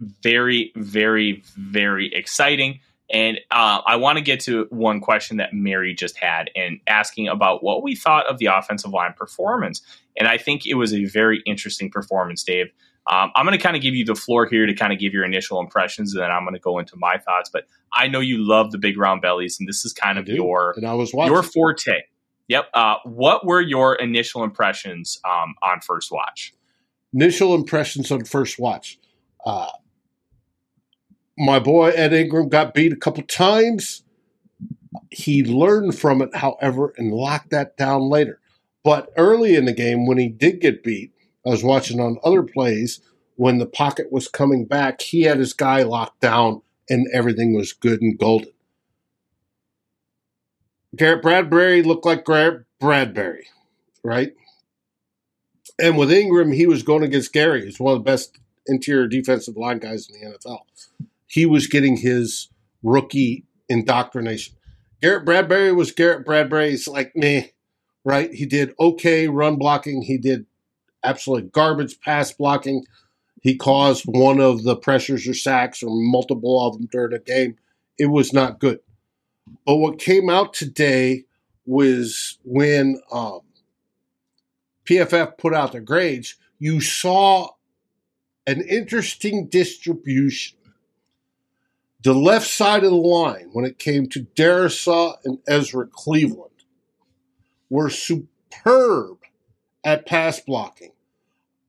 very, 0.00 0.72
very, 0.76 1.42
very 1.56 2.12
exciting. 2.14 2.80
And 3.10 3.38
uh, 3.50 3.80
I 3.86 3.96
want 3.96 4.18
to 4.18 4.22
get 4.22 4.40
to 4.40 4.66
one 4.70 5.00
question 5.00 5.38
that 5.38 5.54
Mary 5.54 5.94
just 5.94 6.18
had 6.18 6.50
and 6.54 6.80
asking 6.86 7.28
about 7.28 7.64
what 7.64 7.82
we 7.82 7.96
thought 7.96 8.26
of 8.26 8.38
the 8.38 8.46
offensive 8.46 8.92
line 8.92 9.14
performance. 9.16 9.80
And 10.18 10.28
I 10.28 10.36
think 10.36 10.66
it 10.66 10.74
was 10.74 10.92
a 10.92 11.04
very 11.06 11.42
interesting 11.46 11.90
performance, 11.90 12.42
Dave. 12.42 12.66
Um, 13.10 13.30
I'm 13.34 13.46
going 13.46 13.56
to 13.56 13.62
kind 13.62 13.74
of 13.74 13.80
give 13.80 13.94
you 13.94 14.04
the 14.04 14.14
floor 14.14 14.46
here 14.46 14.66
to 14.66 14.74
kind 14.74 14.92
of 14.92 14.98
give 14.98 15.14
your 15.14 15.24
initial 15.24 15.60
impressions, 15.60 16.14
and 16.14 16.22
then 16.22 16.30
I'm 16.30 16.42
going 16.42 16.54
to 16.54 16.60
go 16.60 16.78
into 16.78 16.94
my 16.96 17.16
thoughts. 17.16 17.48
But 17.50 17.64
I 17.90 18.06
know 18.06 18.20
you 18.20 18.46
love 18.46 18.70
the 18.70 18.76
big 18.76 18.98
round 18.98 19.22
bellies, 19.22 19.58
and 19.58 19.66
this 19.66 19.84
is 19.86 19.94
kind 19.94 20.18
of 20.18 20.28
your 20.28 20.74
and 20.76 20.86
I 20.86 20.92
was 20.92 21.14
your 21.14 21.42
forte. 21.42 22.02
Yep. 22.48 22.68
Uh, 22.74 22.96
what 23.04 23.46
were 23.46 23.62
your 23.62 23.94
initial 23.94 24.44
impressions 24.44 25.18
um, 25.24 25.54
on 25.62 25.80
first 25.80 26.10
watch? 26.12 26.52
Initial 27.14 27.54
impressions 27.54 28.10
on 28.10 28.24
first 28.24 28.58
watch. 28.58 28.98
Uh, 29.44 29.68
my 31.38 31.58
boy 31.58 31.90
Ed 31.90 32.12
Ingram 32.12 32.48
got 32.48 32.74
beat 32.74 32.92
a 32.92 32.96
couple 32.96 33.22
times. 33.22 34.02
He 35.10 35.44
learned 35.44 35.98
from 35.98 36.20
it, 36.20 36.34
however, 36.34 36.92
and 36.98 37.12
locked 37.12 37.50
that 37.50 37.76
down 37.76 38.02
later. 38.02 38.40
But 38.84 39.10
early 39.16 39.54
in 39.54 39.64
the 39.64 39.72
game, 39.72 40.06
when 40.06 40.18
he 40.18 40.28
did 40.28 40.60
get 40.60 40.82
beat, 40.82 41.12
I 41.46 41.50
was 41.50 41.64
watching 41.64 42.00
on 42.00 42.18
other 42.24 42.42
plays 42.42 43.00
when 43.38 43.58
the 43.58 43.66
pocket 43.66 44.10
was 44.10 44.26
coming 44.26 44.64
back, 44.64 45.00
he 45.00 45.22
had 45.22 45.38
his 45.38 45.52
guy 45.52 45.84
locked 45.84 46.20
down 46.20 46.60
and 46.90 47.06
everything 47.14 47.54
was 47.54 47.72
good 47.72 48.02
and 48.02 48.18
golden. 48.18 48.50
Garrett 50.96 51.22
Bradbury 51.22 51.84
looked 51.84 52.04
like 52.04 52.24
Garrett 52.24 52.64
Bradbury, 52.80 53.46
right? 54.02 54.32
And 55.78 55.96
with 55.96 56.10
Ingram, 56.10 56.50
he 56.50 56.66
was 56.66 56.82
going 56.82 57.04
against 57.04 57.32
Gary. 57.32 57.64
He's 57.64 57.78
one 57.78 57.94
of 57.94 58.00
the 58.00 58.10
best 58.10 58.36
interior 58.66 59.06
defensive 59.06 59.56
line 59.56 59.78
guys 59.78 60.08
in 60.08 60.20
the 60.20 60.36
NFL. 60.36 60.62
He 61.28 61.46
was 61.46 61.66
getting 61.66 61.96
his 61.96 62.48
rookie 62.82 63.44
indoctrination. 63.68 64.56
Garrett 65.00 65.24
Bradbury 65.24 65.72
was 65.72 65.92
Garrett 65.92 66.24
Bradbury. 66.26 66.70
He's 66.70 66.88
like 66.88 67.14
me, 67.14 67.52
right? 68.04 68.32
He 68.32 68.46
did 68.46 68.74
okay 68.80 69.28
run 69.28 69.56
blocking. 69.56 70.02
He 70.02 70.18
did 70.18 70.46
absolute 71.04 71.52
garbage 71.52 72.00
pass 72.00 72.32
blocking. 72.32 72.84
He 73.40 73.56
caused 73.56 74.04
one 74.06 74.40
of 74.40 74.64
the 74.64 74.74
pressures 74.74 75.28
or 75.28 75.34
sacks 75.34 75.82
or 75.82 75.90
multiple 75.90 76.66
of 76.66 76.76
them 76.76 76.88
during 76.90 77.12
the 77.12 77.20
game. 77.20 77.56
It 77.96 78.06
was 78.06 78.32
not 78.32 78.58
good. 78.58 78.80
But 79.64 79.76
what 79.76 80.00
came 80.00 80.28
out 80.28 80.54
today 80.54 81.24
was 81.64 82.38
when 82.44 83.00
um, 83.12 83.40
PFF 84.84 85.38
put 85.38 85.54
out 85.54 85.72
the 85.72 85.80
grades, 85.80 86.34
you 86.58 86.80
saw 86.80 87.50
an 88.46 88.62
interesting 88.62 89.46
distribution. 89.48 90.57
The 92.04 92.14
left 92.14 92.46
side 92.46 92.84
of 92.84 92.90
the 92.90 92.96
line, 92.96 93.50
when 93.52 93.64
it 93.64 93.80
came 93.80 94.08
to 94.10 94.26
Darrisaw 94.36 95.16
and 95.24 95.38
Ezra 95.48 95.88
Cleveland, 95.88 96.52
were 97.68 97.90
superb 97.90 99.18
at 99.82 100.06
pass 100.06 100.38
blocking. 100.38 100.92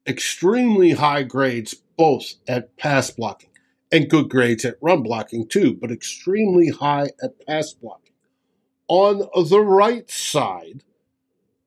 Extremely 0.05 0.91
high 0.91 1.23
grades, 1.23 1.73
both 1.97 2.35
at 2.47 2.77
pass 2.77 3.09
blocking, 3.09 3.49
and 3.91 4.07
good 4.09 4.29
grades 4.29 4.63
at 4.65 4.77
run 4.81 5.01
blocking 5.01 5.47
too, 5.47 5.73
but 5.73 5.91
extremely 5.91 6.69
high 6.69 7.09
at 7.23 7.43
pass 7.47 7.73
blocking. 7.73 8.13
On 8.87 9.27
the 9.49 9.61
right 9.61 10.09
side, 10.11 10.83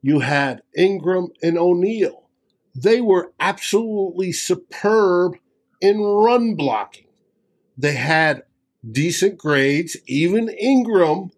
you 0.03 0.21
had 0.21 0.63
Ingram 0.77 1.29
and 1.43 1.59
O'Neill. 1.59 2.29
They 2.77 3.01
were 3.01 3.33
absolutely 3.41 4.31
superb 4.31 5.37
in 5.81 6.01
run 6.01 6.55
blocking. 6.55 7.09
They 7.77 7.95
had 7.95 8.45
decent 8.89 9.39
grades, 9.39 9.97
even 10.07 10.49
Ingram 10.49 11.31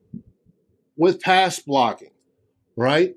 with 0.96 1.20
pass 1.20 1.58
blocking, 1.58 2.10
right? 2.76 3.14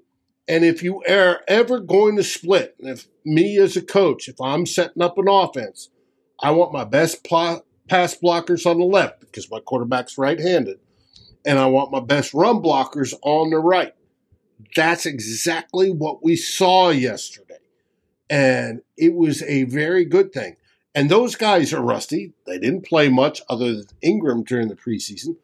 And 0.48 0.64
if 0.64 0.82
you 0.82 1.04
are 1.10 1.42
ever 1.48 1.80
going 1.80 2.16
to 2.18 2.24
split, 2.24 2.76
and 2.80 2.90
if 2.90 3.08
me 3.26 3.58
as 3.58 3.76
a 3.76 3.82
coach, 3.82 4.28
if 4.28 4.40
I'm 4.40 4.66
setting 4.66 5.02
up 5.02 5.18
an 5.18 5.28
offense, 5.28 5.90
I 6.42 6.52
want 6.52 6.72
my 6.72 6.86
best 6.86 7.24
pl- 7.24 7.66
pass 7.90 8.16
blockers 8.16 8.66
on 8.66 8.80
the 8.80 8.86
left 8.86 9.22
because 9.22 9.50
my 9.52 9.60
quarterback's 9.60 10.18
right 10.18 10.40
handed, 10.40 10.80
and 11.46 11.60
I 11.60 11.66
want 11.68 11.92
my 11.92 12.00
best 12.00 12.34
run 12.34 12.62
blockers 12.62 13.14
on 13.24 13.50
the 13.50 13.60
right. 13.60 13.94
That's 14.76 15.06
exactly 15.06 15.92
what 15.92 16.24
we 16.24 16.36
saw 16.36 16.90
yesterday. 16.90 17.58
And 18.30 18.82
it 18.98 19.14
was 19.14 19.44
a 19.44 19.64
very 19.64 20.06
good 20.06 20.34
thing. 20.34 20.58
And 20.98 21.12
those 21.12 21.36
guys 21.36 21.74
are 21.74 21.82
rusty. 21.84 22.34
They 22.48 22.58
didn't 22.58 22.88
play 22.88 23.08
much 23.08 23.44
other 23.48 23.72
than 23.72 23.86
Ingram 24.02 24.44
during 24.44 24.68
the 24.68 24.76
preseason. 24.76 25.36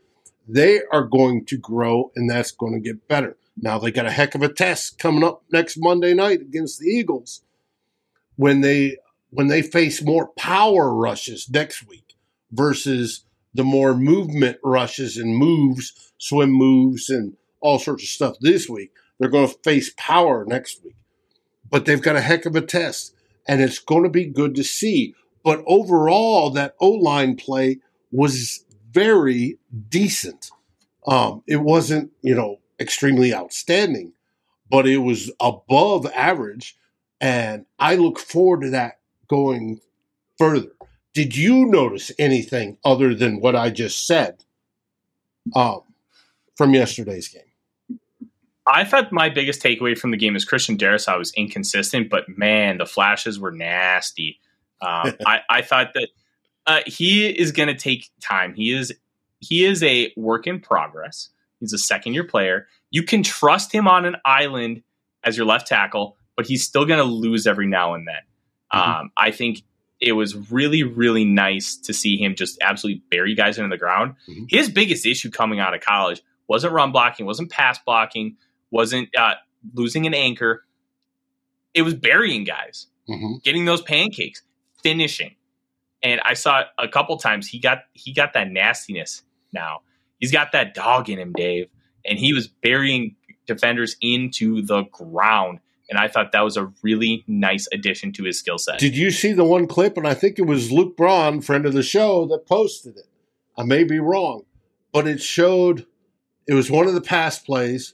They 0.48 0.82
are 0.92 1.04
going 1.04 1.46
to 1.46 1.60
grow, 1.60 2.12
and 2.16 2.28
that's 2.28 2.50
going 2.50 2.74
to 2.74 2.80
get 2.80 3.08
better. 3.08 3.38
Now 3.56 3.78
they 3.78 3.92
got 3.92 4.08
a 4.08 4.12
heck 4.12 4.34
of 4.34 4.42
a 4.42 4.52
test 4.52 4.98
coming 4.98 5.24
up 5.24 5.44
next 5.52 5.78
Monday 5.78 6.16
night 6.16 6.42
against 6.42 6.80
the 6.80 6.88
Eagles 6.88 7.44
when 8.36 8.62
they 8.62 8.98
when 9.30 9.46
they 9.46 9.62
face 9.62 10.02
more 10.02 10.30
power 10.36 10.92
rushes 10.92 11.48
next 11.48 11.88
week 11.88 12.16
versus 12.52 13.24
the 13.54 13.64
more 13.64 13.94
movement 13.94 14.58
rushes 14.64 15.18
and 15.18 15.38
moves, 15.38 16.14
swim 16.18 16.50
moves 16.50 17.12
and 17.12 17.38
all 17.62 17.78
sorts 17.78 18.02
of 18.02 18.10
stuff 18.10 18.38
this 18.42 18.68
week. 18.68 18.90
They're 19.20 19.30
going 19.30 19.48
to 19.48 19.60
face 19.64 19.94
power 19.98 20.46
next 20.46 20.84
week. 20.84 20.96
But 21.70 21.86
they've 21.86 22.02
got 22.02 22.16
a 22.16 22.22
heck 22.22 22.48
of 22.48 22.56
a 22.56 22.62
test 22.62 23.14
and 23.48 23.62
it's 23.62 23.78
going 23.80 24.04
to 24.04 24.10
be 24.10 24.26
good 24.26 24.56
to 24.56 24.64
see. 24.64 25.14
But 25.44 25.64
overall 25.68 26.50
that 26.52 26.76
O-line 26.80 27.36
play 27.36 27.80
was 28.12 28.64
very 28.92 29.58
decent. 29.90 30.52
Um, 31.06 31.44
it 31.48 31.58
wasn't, 31.58 32.12
you 32.22 32.36
know, 32.36 32.60
extremely 32.80 33.34
outstanding, 33.34 34.14
but 34.70 34.88
it 34.88 34.98
was 34.98 35.32
above 35.40 36.06
average. 36.14 36.78
And 37.20 37.66
I 37.80 37.96
look 37.96 38.20
forward 38.20 38.62
to 38.62 38.70
that 38.72 39.00
going 39.28 39.82
further. 40.38 40.72
Did 41.14 41.36
you 41.36 41.66
notice 41.66 42.12
anything 42.18 42.78
other 42.84 43.14
than 43.14 43.40
what 43.40 43.56
I 43.56 43.70
just 43.70 44.08
said 44.08 44.44
um, 45.56 45.82
from 46.56 46.74
yesterday's 46.74 47.28
game? 47.28 47.42
I 48.66 48.86
thought 48.86 49.12
my 49.12 49.30
biggest 49.30 49.62
takeaway 49.62 49.98
from 49.98 50.12
the 50.12 50.18
game 50.18 50.36
is 50.36 50.46
Christian 50.46 50.78
Darrisaw 50.78 51.18
was 51.18 51.34
inconsistent, 51.34 52.10
but 52.10 52.30
man, 52.30 52.78
the 52.78 52.86
flashes 52.86 53.40
were 53.40 53.52
nasty. 53.52 54.40
Um, 54.84 55.14
I, 55.26 55.40
I, 55.50 55.62
thought 55.62 55.94
that 55.94 56.10
uh, 56.68 56.80
he 56.86 57.28
is 57.28 57.52
going 57.52 57.68
to 57.68 57.76
take 57.76 58.10
time. 58.22 58.54
He 58.54 58.74
is 58.74 58.94
he 59.40 59.66
is 59.66 59.84
a 59.84 60.14
work 60.16 60.48
in 60.48 60.60
progress. 60.60 61.30
He's 61.60 61.74
a 61.74 61.78
second 61.78 62.14
year 62.14 62.24
player. 62.24 62.68
You 62.92 63.04
can 63.04 63.24
trust 63.24 63.72
him 63.72 63.88
on 63.88 64.06
an 64.06 64.18
island 64.26 64.84
as 65.24 65.38
your 65.38 65.46
left 65.46 65.68
tackle, 65.68 66.18
but 66.36 66.46
he's 66.46 66.64
still 66.64 66.86
going 66.86 67.00
to 67.00 67.06
lose 67.06 67.48
every 67.48 67.68
now 67.68 67.94
and 67.94 68.08
then. 68.08 68.16
Mm-hmm. 68.74 69.02
Um, 69.02 69.12
I 69.18 69.32
think 69.32 69.64
it 70.00 70.14
was 70.14 70.52
really, 70.52 70.84
really 70.84 71.24
nice 71.24 71.78
to 71.78 71.94
see 71.94 72.18
him 72.18 72.36
just 72.36 72.58
absolutely 72.62 73.02
bury 73.10 73.36
guys 73.36 73.58
into 73.58 73.70
the 73.70 73.78
ground. 73.78 74.16
Mm-hmm. 74.28 74.46
His 74.50 74.70
biggest 74.70 75.06
issue 75.06 75.30
coming 75.30 75.60
out 75.60 75.74
of 75.74 75.82
college 75.82 76.22
wasn't 76.48 76.74
run 76.74 76.92
blocking, 76.92 77.26
wasn't 77.26 77.50
pass 77.50 77.80
blocking, 77.80 78.36
wasn't 78.70 79.10
uh, 79.18 79.36
losing 79.74 80.06
an 80.06 80.14
anchor. 80.14 80.66
It 81.74 81.84
was 81.84 81.94
burying 81.94 82.44
guys, 82.44 82.88
mm-hmm. 83.10 83.36
getting 83.44 83.66
those 83.66 83.82
pancakes, 83.82 84.42
finishing. 84.84 85.36
And 86.04 86.20
I 86.26 86.34
saw 86.34 86.64
a 86.78 86.88
couple 86.88 87.18
times 87.18 87.48
he 87.48 87.60
got 87.60 87.80
he 87.94 88.14
got 88.14 88.34
that 88.34 88.52
nastiness 88.52 89.24
now 89.54 89.82
he's 90.24 90.32
got 90.32 90.54
that 90.54 90.74
dog 90.74 91.10
in 91.10 91.20
him, 91.20 91.34
Dave, 91.34 91.68
and 92.06 92.18
he 92.18 92.34
was 92.34 92.48
burying 92.48 93.18
defenders 93.46 93.98
into 94.00 94.62
the 94.62 94.84
ground. 94.84 95.60
And 95.90 96.00
I 96.00 96.08
thought 96.08 96.32
that 96.32 96.46
was 96.46 96.56
a 96.56 96.72
really 96.82 97.26
nice 97.28 97.68
addition 97.74 98.14
to 98.14 98.24
his 98.24 98.40
skill 98.40 98.58
set. 98.58 98.80
Did 98.80 98.96
you 98.96 99.12
see 99.12 99.34
the 99.34 99.44
one 99.44 99.68
clip? 99.68 99.98
And 99.98 100.08
I 100.08 100.14
think 100.14 100.40
it 100.40 100.44
was 100.44 100.72
Luke 100.72 100.96
Braun, 100.96 101.42
friend 101.42 101.66
of 101.66 101.74
the 101.74 101.84
show, 101.84 102.26
that 102.28 102.48
posted 102.48 102.96
it. 102.96 103.08
I 103.58 103.64
may 103.64 103.84
be 103.84 104.00
wrong, 104.00 104.46
but 104.94 105.08
it 105.08 105.22
showed 105.22 105.86
it 106.48 106.54
was 106.54 106.72
one 106.72 106.88
of 106.88 106.94
the 106.94 107.02
pass 107.02 107.38
plays, 107.38 107.94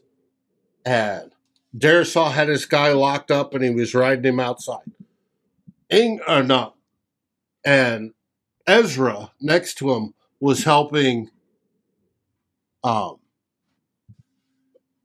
and 0.85 1.31
Darrisaw 1.75 2.31
had 2.31 2.47
his 2.47 2.67
guy 2.67 2.91
locked 2.91 3.31
up 3.31 3.55
and 3.55 3.63
he 3.63 3.71
was 3.71 3.95
riding 3.95 4.23
him 4.23 4.39
outside. 4.39 4.91
Ing 5.89 6.19
or 6.27 6.35
uh, 6.35 6.41
not. 6.43 6.75
And 7.65 8.13
Ezra 8.67 9.31
next 9.41 9.75
to 9.79 9.93
him 9.93 10.13
was 10.39 10.63
helping 10.63 11.29
um, 12.83 13.17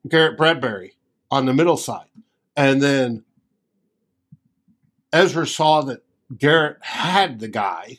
Garrett 0.09 0.37
Bradbury 0.37 0.97
on 1.31 1.47
the 1.47 1.55
middle 1.55 1.77
side. 1.77 2.07
And 2.57 2.81
then 2.81 3.25
Ezra 5.12 5.47
saw 5.47 5.83
that 5.83 6.05
Garrett 6.37 6.79
had 6.83 7.40
the 7.40 7.49
guy, 7.49 7.99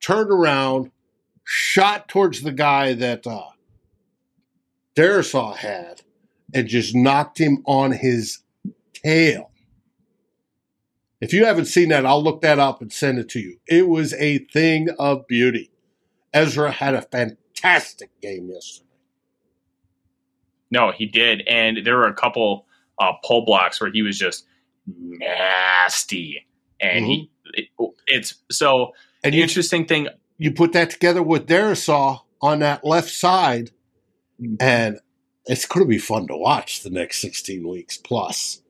turned 0.00 0.30
around, 0.30 0.90
shot 1.44 2.08
towards 2.08 2.42
the 2.42 2.52
guy 2.52 2.94
that 2.94 3.26
uh, 3.26 3.50
Darrisaw 4.94 5.56
had, 5.56 6.02
and 6.52 6.68
just 6.68 6.94
knocked 6.94 7.38
him 7.38 7.62
on 7.66 7.92
his 7.92 8.40
tail. 8.92 9.50
If 11.20 11.32
you 11.32 11.44
haven't 11.44 11.66
seen 11.66 11.88
that, 11.88 12.04
I'll 12.04 12.22
look 12.22 12.42
that 12.42 12.58
up 12.58 12.82
and 12.82 12.92
send 12.92 13.18
it 13.18 13.28
to 13.30 13.40
you. 13.40 13.58
It 13.66 13.88
was 13.88 14.12
a 14.14 14.38
thing 14.38 14.88
of 14.98 15.26
beauty. 15.26 15.70
Ezra 16.32 16.70
had 16.70 16.94
a 16.94 17.02
fantastic 17.02 18.10
game 18.20 18.50
yesterday. 18.50 18.88
No, 20.70 20.90
he 20.90 21.06
did, 21.06 21.42
and 21.46 21.78
there 21.84 21.96
were 21.96 22.08
a 22.08 22.14
couple 22.14 22.66
uh, 22.98 23.12
pull 23.24 23.44
blocks 23.44 23.80
where 23.80 23.92
he 23.92 24.02
was 24.02 24.18
just 24.18 24.44
nasty, 24.86 26.46
and 26.80 27.04
mm-hmm. 27.04 27.10
he 27.10 27.30
it, 27.52 27.68
it's 28.08 28.34
so 28.50 28.92
and 29.22 29.34
interesting 29.34 29.82
you, 29.82 29.86
thing. 29.86 30.08
You 30.36 30.50
put 30.50 30.72
that 30.72 30.90
together 30.90 31.22
with 31.22 31.46
Darrisaw 31.46 32.22
on 32.42 32.58
that 32.58 32.84
left 32.84 33.10
side, 33.10 33.70
mm-hmm. 34.42 34.56
and 34.58 34.98
it's 35.46 35.64
going 35.64 35.86
to 35.86 35.88
be 35.88 35.98
fun 35.98 36.26
to 36.26 36.36
watch 36.36 36.82
the 36.82 36.90
next 36.90 37.22
sixteen 37.22 37.68
weeks 37.68 37.96
plus. 37.96 38.60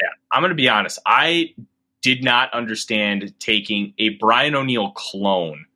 Yeah, 0.00 0.08
I'm 0.32 0.42
going 0.42 0.50
to 0.50 0.56
be 0.56 0.68
honest. 0.68 0.98
I 1.06 1.54
did 2.02 2.22
not 2.22 2.52
understand 2.52 3.32
taking 3.38 3.94
a 3.98 4.10
Brian 4.10 4.54
O'Neill 4.54 4.90
clone 4.90 5.66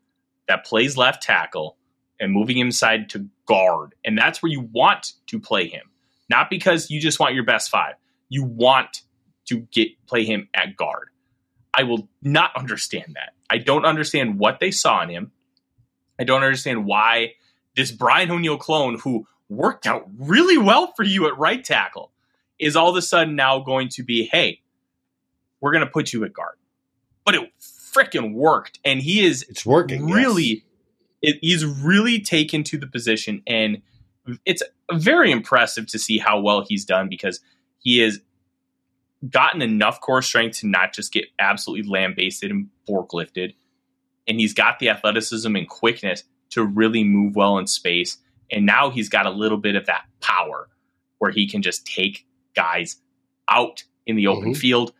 that 0.48 0.64
plays 0.64 0.96
left 0.96 1.22
tackle 1.22 1.76
and 2.20 2.32
moving 2.32 2.58
him 2.58 2.68
inside 2.68 3.08
to 3.10 3.28
guard. 3.46 3.94
And 4.04 4.18
that's 4.18 4.42
where 4.42 4.50
you 4.50 4.68
want 4.72 5.12
to 5.28 5.40
play 5.40 5.68
him. 5.68 5.90
Not 6.28 6.50
because 6.50 6.90
you 6.90 7.00
just 7.00 7.20
want 7.20 7.34
your 7.34 7.44
best 7.44 7.70
five. 7.70 7.94
You 8.28 8.44
want 8.44 9.02
to 9.46 9.60
get 9.72 9.88
play 10.06 10.24
him 10.24 10.48
at 10.54 10.76
guard. 10.76 11.08
I 11.72 11.84
will 11.84 12.08
not 12.22 12.56
understand 12.56 13.12
that. 13.14 13.34
I 13.48 13.58
don't 13.58 13.84
understand 13.84 14.38
what 14.38 14.58
they 14.58 14.70
saw 14.70 15.02
in 15.02 15.10
him. 15.10 15.32
I 16.18 16.24
don't 16.24 16.42
understand 16.42 16.86
why 16.86 17.34
this 17.76 17.92
Brian 17.92 18.30
O'Neill 18.30 18.56
clone, 18.56 18.98
who 18.98 19.26
worked 19.48 19.86
out 19.86 20.08
really 20.18 20.58
well 20.58 20.92
for 20.96 21.04
you 21.04 21.26
at 21.28 21.38
right 21.38 21.62
tackle, 21.62 22.10
is 22.58 22.74
all 22.74 22.88
of 22.88 22.96
a 22.96 23.02
sudden 23.02 23.36
now 23.36 23.60
going 23.60 23.88
to 23.90 24.02
be, 24.02 24.28
hey, 24.32 24.60
we're 25.60 25.72
going 25.72 25.84
to 25.84 25.90
put 25.90 26.12
you 26.12 26.24
at 26.24 26.32
guard. 26.32 26.56
But 27.24 27.34
it 27.34 27.50
freaking 27.60 28.34
worked. 28.34 28.78
And 28.84 29.00
he 29.00 29.24
is 29.24 29.44
It's 29.48 29.64
working. 29.66 30.06
really 30.10 30.44
yes. 30.44 30.62
it, 31.22 31.38
he's 31.40 31.64
really 31.64 32.20
taken 32.20 32.62
to 32.64 32.78
the 32.78 32.86
position 32.86 33.42
and 33.46 33.82
it's 34.44 34.62
very 34.92 35.30
impressive 35.30 35.86
to 35.86 35.98
see 35.98 36.18
how 36.18 36.40
well 36.40 36.64
he's 36.68 36.84
done 36.84 37.08
because 37.08 37.40
he 37.78 37.98
has 37.98 38.18
gotten 39.30 39.62
enough 39.62 40.00
core 40.00 40.20
strength 40.22 40.58
to 40.60 40.66
not 40.66 40.92
just 40.92 41.12
get 41.12 41.26
absolutely 41.38 41.88
lambasted 41.88 42.50
and 42.50 42.68
forklifted 42.88 43.54
and 44.28 44.38
he's 44.40 44.52
got 44.52 44.78
the 44.78 44.88
athleticism 44.88 45.54
and 45.56 45.68
quickness 45.68 46.24
to 46.50 46.64
really 46.64 47.02
move 47.04 47.34
well 47.34 47.56
in 47.58 47.66
space 47.66 48.18
and 48.50 48.66
now 48.66 48.90
he's 48.90 49.08
got 49.08 49.26
a 49.26 49.30
little 49.30 49.58
bit 49.58 49.74
of 49.74 49.86
that 49.86 50.02
power 50.20 50.68
where 51.18 51.30
he 51.30 51.48
can 51.48 51.62
just 51.62 51.86
take 51.86 52.26
guys 52.54 52.96
out 53.48 53.84
in 54.06 54.16
the 54.16 54.26
open 54.26 54.52
Mhm. 54.52 54.56
field 54.56 54.92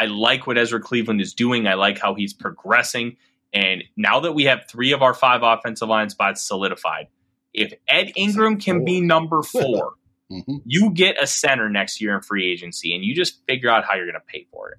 I 0.00 0.06
like 0.06 0.46
what 0.46 0.56
Ezra 0.56 0.80
Cleveland 0.80 1.20
is 1.20 1.34
doing. 1.34 1.66
I 1.66 1.74
like 1.74 1.98
how 1.98 2.14
he's 2.14 2.32
progressing. 2.32 3.16
And 3.52 3.84
now 3.96 4.20
that 4.20 4.32
we 4.32 4.44
have 4.44 4.64
three 4.68 4.92
of 4.92 5.02
our 5.02 5.12
five 5.12 5.42
offensive 5.42 5.88
line 5.88 6.08
spots 6.08 6.42
solidified, 6.42 7.08
if 7.52 7.74
Ed 7.88 8.12
Ingram 8.16 8.58
can 8.60 8.84
be 8.84 9.00
number 9.00 9.42
four, 9.54 9.94
Mhm. 10.30 10.62
you 10.64 10.90
get 10.92 11.20
a 11.20 11.26
center 11.26 11.68
next 11.68 12.00
year 12.00 12.14
in 12.14 12.22
free 12.22 12.50
agency 12.50 12.94
and 12.94 13.04
you 13.04 13.14
just 13.16 13.44
figure 13.48 13.68
out 13.68 13.84
how 13.84 13.96
you're 13.96 14.06
going 14.06 14.14
to 14.14 14.20
pay 14.32 14.46
for 14.52 14.70
it. 14.70 14.78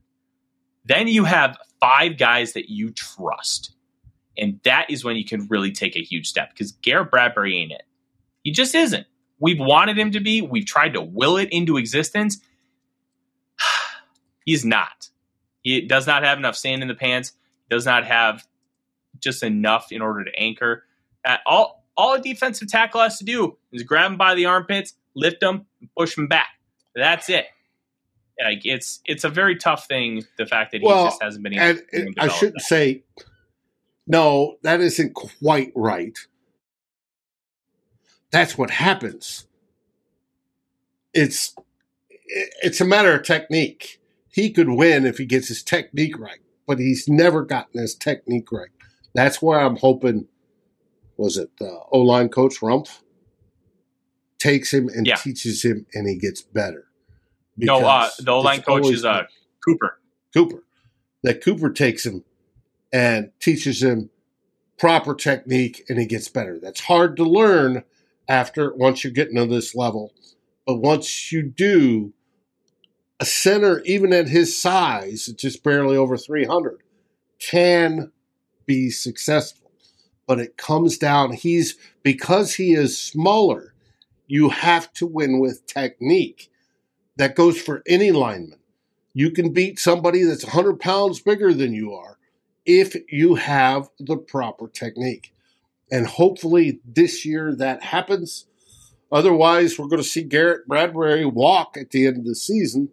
Then 0.85 1.09
you 1.09 1.25
have 1.25 1.57
five 1.81 2.17
guys 2.17 2.53
that 2.53 2.69
you 2.69 2.91
trust. 2.91 3.73
And 4.37 4.61
that 4.63 4.89
is 4.89 5.03
when 5.03 5.17
you 5.17 5.25
can 5.25 5.47
really 5.49 5.71
take 5.73 5.97
a 5.97 6.01
huge 6.01 6.27
step 6.27 6.51
because 6.51 6.71
Garrett 6.71 7.11
Bradbury 7.11 7.57
ain't 7.57 7.73
it. 7.73 7.83
He 8.43 8.51
just 8.51 8.73
isn't. 8.73 9.05
We've 9.39 9.59
wanted 9.59 9.99
him 9.99 10.11
to 10.11 10.21
be. 10.21 10.41
We've 10.41 10.65
tried 10.65 10.93
to 10.93 11.01
will 11.01 11.35
it 11.35 11.49
into 11.51 11.75
existence. 11.77 12.39
He's 14.45 14.65
not. 14.65 15.09
He 15.61 15.81
does 15.81 16.07
not 16.07 16.23
have 16.23 16.37
enough 16.37 16.55
sand 16.55 16.81
in 16.81 16.87
the 16.87 16.95
pants. 16.95 17.33
Does 17.69 17.85
not 17.85 18.05
have 18.05 18.45
just 19.19 19.43
enough 19.43 19.91
in 19.91 20.01
order 20.01 20.23
to 20.23 20.31
anchor. 20.37 20.83
Uh, 21.23 21.37
all 21.45 21.83
all 21.97 22.15
a 22.15 22.21
defensive 22.21 22.67
tackle 22.69 23.01
has 23.01 23.17
to 23.19 23.25
do 23.25 23.57
is 23.71 23.83
grab 23.83 24.11
him 24.11 24.17
by 24.17 24.33
the 24.35 24.45
armpits, 24.45 24.93
lift 25.15 25.41
him, 25.43 25.65
and 25.79 25.89
push 25.97 26.17
him 26.17 26.27
back. 26.27 26.47
That's 26.95 27.29
it. 27.29 27.45
Like 28.43 28.65
it's 28.65 29.01
it's 29.05 29.23
a 29.23 29.29
very 29.29 29.55
tough 29.55 29.87
thing. 29.87 30.23
The 30.37 30.45
fact 30.45 30.71
that 30.71 30.81
he 30.81 30.87
Well, 30.87 31.05
just 31.05 31.21
hasn't 31.21 31.43
been 31.43 31.53
able 31.53 31.79
And, 31.93 32.15
to 32.15 32.23
I 32.23 32.27
shouldn't 32.29 32.55
that. 32.55 32.63
say, 32.63 33.03
no, 34.07 34.55
that 34.63 34.81
isn't 34.81 35.13
quite 35.13 35.71
right. 35.75 36.17
That's 38.31 38.57
what 38.57 38.69
happens. 38.71 39.45
It's 41.13 41.53
it's 42.25 42.81
a 42.81 42.85
matter 42.85 43.13
of 43.13 43.23
technique. 43.23 44.00
He 44.31 44.49
could 44.49 44.69
win 44.69 45.05
if 45.05 45.17
he 45.17 45.25
gets 45.25 45.49
his 45.49 45.61
technique 45.61 46.17
right, 46.17 46.39
but 46.65 46.79
he's 46.79 47.07
never 47.07 47.43
gotten 47.43 47.79
his 47.81 47.95
technique 47.95 48.51
right. 48.51 48.69
That's 49.13 49.41
where 49.41 49.59
I'm 49.59 49.75
hoping. 49.77 50.27
Was 51.17 51.37
it 51.37 51.49
the 51.59 51.79
O 51.91 51.99
line 51.99 52.29
coach 52.29 52.59
Rumpf 52.61 53.01
takes 54.39 54.73
him 54.73 54.89
and 54.89 55.05
Yeah. 55.05 55.15
teaches 55.15 55.63
him, 55.63 55.85
and 55.93 56.07
he 56.07 56.15
gets 56.17 56.41
better. 56.41 56.85
No, 57.57 57.85
uh, 57.85 58.09
the 58.19 58.31
O 58.31 58.39
line 58.39 58.61
coach 58.61 58.87
is 58.89 59.05
uh, 59.05 59.23
Kuper. 59.67 59.91
Kuper. 60.35 60.61
That 61.23 61.43
Kuper 61.43 61.75
takes 61.75 62.05
him 62.05 62.23
and 62.91 63.31
teaches 63.39 63.83
him 63.83 64.09
proper 64.79 65.13
technique 65.13 65.83
and 65.87 65.99
he 65.99 66.05
gets 66.07 66.27
better. 66.27 66.57
That's 66.59 66.79
hard 66.81 67.15
to 67.17 67.23
learn 67.23 67.83
after 68.27 68.73
once 68.73 69.03
you 69.03 69.11
get 69.11 69.29
into 69.29 69.45
this 69.45 69.75
level. 69.75 70.13
But 70.65 70.77
once 70.77 71.31
you 71.31 71.43
do, 71.43 72.13
a 73.21 73.25
center, 73.25 73.81
even 73.85 74.11
at 74.11 74.27
his 74.27 74.59
size, 74.59 75.27
just 75.37 75.63
barely 75.63 75.95
over 75.95 76.17
300, 76.17 76.79
can 77.37 78.11
be 78.65 78.89
successful. 78.89 79.71
But 80.25 80.39
it 80.39 80.57
comes 80.57 80.97
down, 80.97 81.33
he's 81.33 81.77
because 82.01 82.55
he 82.55 82.73
is 82.73 82.99
smaller, 82.99 83.75
you 84.25 84.49
have 84.49 84.91
to 84.93 85.05
win 85.05 85.39
with 85.39 85.67
technique. 85.67 86.49
That 87.17 87.35
goes 87.35 87.61
for 87.61 87.83
any 87.87 88.11
lineman. 88.11 88.57
You 89.13 89.29
can 89.29 89.53
beat 89.53 89.77
somebody 89.77 90.23
that's 90.23 90.45
100 90.45 90.79
pounds 90.79 91.21
bigger 91.21 91.53
than 91.53 91.73
you 91.73 91.93
are 91.93 92.17
if 92.65 92.95
you 93.11 93.35
have 93.35 93.89
the 93.99 94.17
proper 94.17 94.67
technique. 94.67 95.31
And 95.91 96.07
hopefully 96.07 96.79
this 96.85 97.23
year 97.23 97.53
that 97.57 97.83
happens. 97.83 98.47
Otherwise, 99.11 99.77
we're 99.77 99.89
going 99.89 100.01
to 100.01 100.07
see 100.07 100.23
Garrett 100.23 100.67
Bradbury 100.67 101.25
walk 101.25 101.77
at 101.77 101.91
the 101.91 102.07
end 102.07 102.17
of 102.17 102.25
the 102.25 102.33
season, 102.33 102.89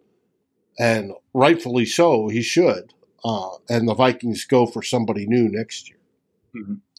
and 0.79 1.11
rightfully 1.33 1.85
so, 1.85 2.29
he 2.29 2.41
should. 2.41 2.93
Uh, 3.23 3.49
and 3.69 3.87
the 3.87 3.93
Vikings 3.93 4.45
go 4.45 4.65
for 4.65 4.81
somebody 4.81 5.27
new 5.27 5.49
next 5.49 5.89
year. 5.89 5.99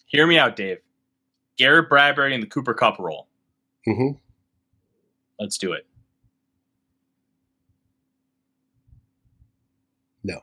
Hear 0.07 0.27
me 0.27 0.39
out, 0.39 0.55
Dave. 0.55 0.79
Garrett 1.57 1.89
Bradbury 1.89 2.35
in 2.35 2.41
the 2.41 2.47
Cooper 2.47 2.75
Kupp 2.75 2.99
role. 2.99 3.27
hmm 3.87 4.11
Let's 5.39 5.57
do 5.57 5.73
it. 5.73 5.87
No. 10.23 10.41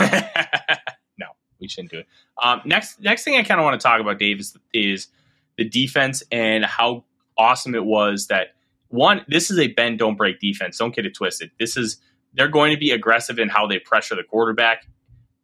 no, 0.00 1.26
we 1.60 1.68
shouldn't 1.68 1.92
do 1.92 1.98
it. 2.00 2.06
Um, 2.42 2.62
next, 2.64 3.00
next 3.00 3.22
thing 3.22 3.36
I 3.36 3.44
kind 3.44 3.60
of 3.60 3.64
want 3.64 3.80
to 3.80 3.84
talk 3.84 4.00
about, 4.00 4.18
Dave, 4.18 4.40
is, 4.40 4.56
is 4.72 5.08
the 5.56 5.68
defense 5.68 6.24
and 6.32 6.64
how 6.64 7.04
awesome 7.38 7.76
it 7.76 7.84
was 7.84 8.26
that 8.26 8.54
one. 8.88 9.24
This 9.28 9.50
is 9.50 9.58
a 9.58 9.68
bend 9.68 9.98
don't 10.00 10.16
break 10.16 10.40
defense. 10.40 10.78
Don't 10.78 10.94
get 10.94 11.06
it 11.06 11.14
twisted. 11.14 11.52
This 11.60 11.76
is 11.76 11.98
they're 12.34 12.48
going 12.48 12.72
to 12.72 12.78
be 12.78 12.90
aggressive 12.90 13.38
in 13.38 13.48
how 13.48 13.66
they 13.66 13.78
pressure 13.78 14.14
the 14.14 14.22
quarterback, 14.22 14.86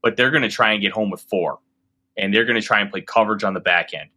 but 0.03 0.17
they're 0.17 0.31
going 0.31 0.43
to 0.43 0.51
try 0.51 0.73
and 0.73 0.83
get 0.83 0.93
home 0.93 1.11
with 1.11 1.21
four, 1.23 1.59
and 2.17 2.35
they're 2.35 2.45
going 2.45 2.61
to 2.61 2.67
try 2.67 2.81
and 2.81 2.91
play 2.91 3.01
coverage 3.01 3.45
on 3.45 3.55
the 3.55 3.61
back 3.61 3.95
end. 3.95 4.11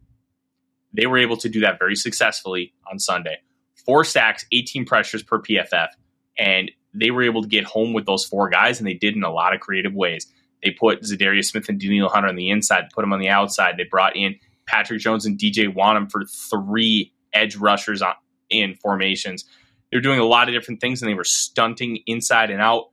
They 0.94 1.06
were 1.06 1.18
able 1.18 1.38
to 1.38 1.50
do 1.50 1.62
that 1.62 1.80
very 1.80 1.96
successfully 1.96 2.74
on 2.92 3.00
Sunday. 3.00 3.38
Four 3.86 4.04
sacks, 4.04 4.46
18 4.52 4.86
pressures 4.86 5.24
per 5.24 5.40
PFF, 5.40 5.90
and 6.38 6.72
they 6.94 7.12
were 7.12 7.24
able 7.24 7.42
to 7.42 7.48
get 7.48 7.64
home 7.64 7.94
with 7.94 8.06
those 8.06 8.26
four 8.26 8.50
guys, 8.50 8.80
and 8.80 8.88
they 8.88 8.94
did 8.94 9.16
in 9.16 9.24
a 9.24 9.32
lot 9.32 9.54
of 9.54 9.60
creative 9.60 9.94
ways. 9.94 10.28
They 10.64 10.72
put 10.72 11.02
Za'Darius 11.02 11.46
Smith 11.46 11.68
and 11.68 11.80
Danielle 11.80 12.10
Hunter 12.10 12.30
on 12.30 12.36
the 12.36 12.50
inside, 12.50 12.90
put 12.94 13.02
them 13.02 13.14
on 13.14 13.20
the 13.20 13.30
outside. 13.30 13.76
They 13.78 13.84
brought 13.84 14.16
in 14.16 14.36
Patrick 14.66 15.02
Jones 15.02 15.26
and 15.26 15.38
DJ 15.38 15.74
Wonnum 15.74 16.10
for 16.10 16.24
three 16.26 17.12
edge 17.34 17.56
rushers 17.56 18.02
on, 18.02 18.14
in 18.50 18.76
formations. 18.76 19.46
They 19.94 19.98
were 19.98 20.02
doing 20.02 20.20
a 20.20 20.26
lot 20.26 20.50
of 20.50 20.56
different 20.56 20.82
things, 20.82 21.04
and 21.04 21.10
they 21.10 21.14
were 21.14 21.24
stunting 21.24 22.00
inside 22.08 22.50
and 22.50 22.60
out, 22.60 22.86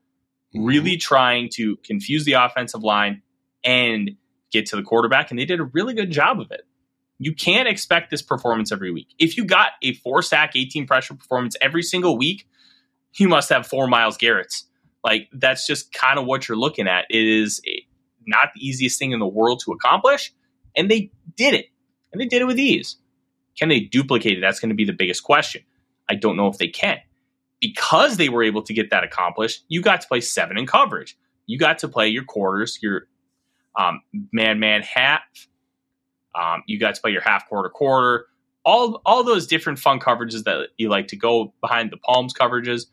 mm-hmm. 0.54 0.66
really 0.66 0.98
trying 0.98 1.48
to 1.54 1.76
confuse 1.78 2.26
the 2.26 2.34
offensive 2.34 2.82
line 2.82 3.22
and 3.64 4.10
get 4.52 4.66
to 4.66 4.76
the 4.76 4.82
quarterback, 4.82 5.30
and 5.30 5.40
they 5.40 5.46
did 5.46 5.60
a 5.60 5.64
really 5.64 5.94
good 5.94 6.10
job 6.10 6.40
of 6.40 6.50
it. 6.50 6.60
You 7.18 7.34
can't 7.34 7.66
expect 7.66 8.10
this 8.10 8.20
performance 8.20 8.70
every 8.70 8.90
week. 8.90 9.14
If 9.18 9.38
you 9.38 9.46
got 9.46 9.70
a 9.82 9.94
four 9.94 10.20
sack, 10.20 10.52
18 10.54 10.86
pressure 10.86 11.14
performance 11.14 11.56
every 11.62 11.82
single 11.82 12.18
week, 12.18 12.46
you 13.14 13.28
must 13.28 13.48
have 13.48 13.66
four 13.66 13.88
Myles 13.88 14.18
Garrett's. 14.18 14.66
Like 15.02 15.28
that's 15.32 15.66
just 15.66 15.94
kind 15.94 16.18
of 16.18 16.26
what 16.26 16.48
you're 16.48 16.59
looking 16.59 16.86
at. 16.86 17.07
It 17.09 17.26
is 17.26 17.62
not 18.26 18.51
the 18.55 18.61
easiest 18.61 18.98
thing 18.98 19.12
in 19.12 19.20
the 19.20 19.26
world 19.26 19.62
to 19.64 19.72
accomplish, 19.72 20.34
and 20.76 20.90
they 20.90 21.12
did 21.34 21.55
it, 21.55 21.66
and 22.12 22.20
they 22.20 22.26
did 22.26 22.42
it 22.42 22.46
with 22.46 22.59
ease. 22.59 22.96
Can 23.59 23.70
they 23.70 23.80
duplicate 23.80 24.36
it? 24.36 24.42
That's 24.42 24.61
going 24.61 24.68
to 24.68 24.74
be 24.74 24.84
the 24.84 24.92
biggest 24.92 25.22
question. 25.22 25.62
I 26.11 26.16
don't 26.16 26.36
know 26.36 26.48
if 26.48 26.58
they 26.58 26.68
can. 26.68 26.98
Because 27.61 28.16
they 28.16 28.28
were 28.28 28.42
able 28.42 28.62
to 28.62 28.74
get 28.74 28.90
that 28.90 29.04
accomplished, 29.04 29.64
you 29.68 29.80
got 29.82 30.00
to 30.00 30.08
play 30.08 30.20
seven 30.20 30.58
in 30.58 30.66
coverage. 30.66 31.16
You 31.46 31.58
got 31.58 31.78
to 31.80 31.88
play 31.88 32.08
your 32.08 32.24
quarters, 32.24 32.78
your 32.82 33.06
um, 33.78 34.00
man 34.32 34.58
man 34.58 34.82
half. 34.82 35.22
Um, 36.34 36.62
you 36.66 36.78
got 36.78 36.94
to 36.94 37.00
play 37.00 37.11
your 37.11 37.22
half 37.22 37.48
quarter 37.48 37.68
quarter. 37.68 38.26
All 38.64 39.02
all 39.04 39.24
those 39.24 39.46
different 39.46 39.78
fun 39.78 40.00
coverages 40.00 40.44
that 40.44 40.68
you 40.78 40.88
like 40.88 41.08
to 41.08 41.16
go 41.16 41.52
behind 41.61 41.90
the 41.90 41.96
palms 41.98 42.32
coverages, 42.32 42.86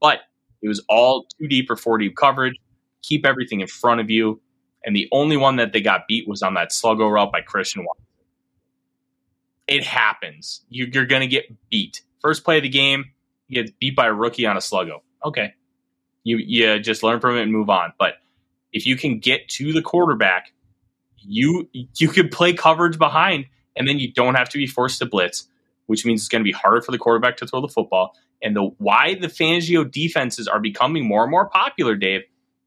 but 0.00 0.20
it 0.62 0.68
was 0.68 0.82
all 0.88 1.26
two 1.38 1.48
deep 1.48 1.70
or 1.70 1.76
four 1.76 1.98
deep 1.98 2.16
coverage. 2.16 2.54
Keep 3.02 3.26
everything 3.26 3.60
in 3.60 3.66
front 3.66 4.00
of 4.00 4.10
you, 4.10 4.40
and 4.84 4.94
the 4.94 5.08
only 5.10 5.36
one 5.36 5.56
that 5.56 5.72
they 5.72 5.80
got 5.80 6.06
beat 6.06 6.28
was 6.28 6.42
on 6.42 6.54
that 6.54 6.70
sluggo 6.70 7.10
route 7.10 7.32
by 7.32 7.40
Christian 7.40 7.84
Watson. 7.84 8.04
It 9.66 9.84
happens. 9.84 10.64
You, 10.68 10.88
you're 10.92 11.06
going 11.06 11.22
to 11.22 11.26
get 11.28 11.46
beat. 11.70 12.02
First 12.22 12.44
play 12.44 12.58
of 12.58 12.62
the 12.62 12.68
game, 12.68 13.06
you 13.48 13.62
get 13.62 13.78
beat 13.78 13.96
by 13.96 14.06
a 14.06 14.12
rookie 14.12 14.46
on 14.46 14.56
a 14.56 14.60
sluggo. 14.60 15.00
Okay, 15.24 15.54
you 16.24 16.38
you 16.38 16.78
just 16.78 17.02
learn 17.02 17.20
from 17.20 17.36
it 17.36 17.42
and 17.42 17.52
move 17.52 17.68
on. 17.68 17.92
But 17.98 18.14
if 18.72 18.86
you 18.86 18.96
can 18.96 19.18
get 19.18 19.48
to 19.50 19.72
the 19.72 19.82
quarterback, 19.82 20.52
you 21.18 21.68
you 21.72 22.08
could 22.08 22.30
play 22.30 22.52
coverage 22.52 22.98
behind, 22.98 23.46
and 23.76 23.86
then 23.86 23.98
you 23.98 24.12
don't 24.12 24.34
have 24.34 24.48
to 24.50 24.58
be 24.58 24.66
forced 24.66 24.98
to 25.00 25.06
blitz, 25.06 25.48
which 25.86 26.04
means 26.06 26.22
it's 26.22 26.28
going 26.28 26.40
to 26.40 26.44
be 26.44 26.52
harder 26.52 26.80
for 26.80 26.92
the 26.92 26.98
quarterback 26.98 27.36
to 27.38 27.46
throw 27.46 27.60
the 27.60 27.68
football. 27.68 28.14
And 28.42 28.56
the 28.56 28.62
why 28.78 29.14
the 29.14 29.28
Fangio 29.28 29.90
defenses 29.90 30.48
are 30.48 30.60
becoming 30.60 31.06
more 31.06 31.22
and 31.22 31.30
more 31.30 31.48
popular, 31.48 31.94
Dave, 31.94 32.22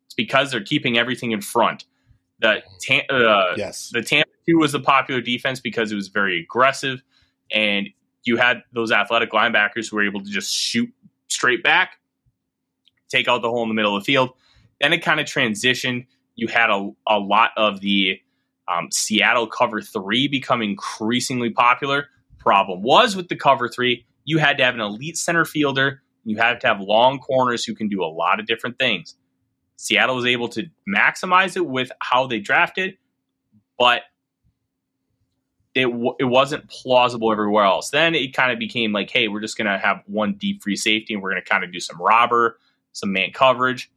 it's 0.06 0.16
because 0.16 0.52
they're 0.52 0.64
keeping 0.64 0.98
everything 0.98 1.32
in 1.32 1.42
front. 1.42 1.86
The 2.40 2.62
uh, 3.10 3.54
yes, 3.58 3.90
the 3.92 4.02
Tampa 4.02 4.30
two 4.48 4.58
was 4.58 4.74
the 4.74 4.80
popular 4.80 5.22
defense 5.22 5.60
because 5.60 5.92
it 5.92 5.96
was 5.96 6.10
very 6.10 6.42
aggressive, 6.42 7.04
and 7.52 7.90
you 8.26 8.38
had 8.38 8.64
those 8.74 8.92
athletic 8.92 9.32
linebackers 9.32 9.90
who 9.90 9.98
were 9.98 10.06
able 10.06 10.22
to 10.22 10.30
just 10.30 10.54
shoot 10.54 10.90
straight 11.28 11.64
back, 11.64 11.98
take 13.10 13.28
out 13.28 13.42
the 13.42 13.50
hole 13.50 13.64
in 13.64 13.70
the 13.70 13.76
middle 13.76 13.96
of 13.96 14.04
the 14.04 14.06
field. 14.06 14.32
Then 14.82 14.94
it 14.94 15.00
kind 15.00 15.20
of 15.20 15.26
transitioned. 15.26 16.08
You 16.36 16.48
had 16.48 16.70
a, 16.70 16.92
a 17.08 17.20
lot 17.20 17.52
of 17.56 17.80
the 17.80 18.20
um, 18.68 18.90
Seattle 18.92 19.48
cover 19.48 19.82
three 19.82 20.28
become 20.28 20.62
increasingly 20.62 21.52
popular. 21.52 22.08
Problem 22.40 22.82
was 22.82 23.16
with 23.16 23.30
the 23.30 23.36
cover 23.36 23.70
three, 23.70 24.06
you 24.26 24.40
had 24.40 24.58
to 24.58 24.64
have 24.64 24.74
an 24.74 24.82
elite 24.82 25.18
center 25.18 25.46
fielder. 25.46 26.02
You 26.26 26.38
had 26.38 26.60
to 26.62 26.68
have 26.68 26.82
long 26.82 27.20
corners 27.20 27.64
who 27.64 27.76
can 27.76 27.88
do 27.88 28.04
a 28.04 28.08
lot 28.08 28.40
of 28.40 28.48
different 28.48 28.80
things. 28.80 29.16
Seattle 29.78 30.16
was 30.16 30.26
able 30.26 30.48
to 30.50 30.64
maximize 30.88 31.56
it 31.56 31.66
with 31.66 31.92
how 32.02 32.28
they 32.28 32.40
drafted, 32.40 32.98
but 33.78 34.02
it 35.76 35.86
w- 35.86 36.16
it 36.20 36.24
wasn't 36.24 36.70
plausible 36.70 37.32
everywhere 37.32 37.66
else. 37.66 37.90
Then 37.90 38.16
it 38.16 38.34
kind 38.34 38.52
of 38.52 38.58
became 38.58 38.94
like, 38.94 39.12
hey, 39.12 39.28
we're 39.28 39.42
just 39.42 39.58
going 39.58 39.68
to 39.68 39.78
have 39.78 40.02
one 40.08 40.36
deep 40.36 40.64
free 40.64 40.78
safety, 40.78 41.14
and 41.14 41.22
we're 41.22 41.32
going 41.32 41.44
to 41.44 41.48
kind 41.48 41.64
of 41.64 41.72
do 41.72 41.80
some 41.80 42.02
robber, 42.02 42.58
some 42.94 43.12
man 43.12 43.32
coverage. 43.34 43.92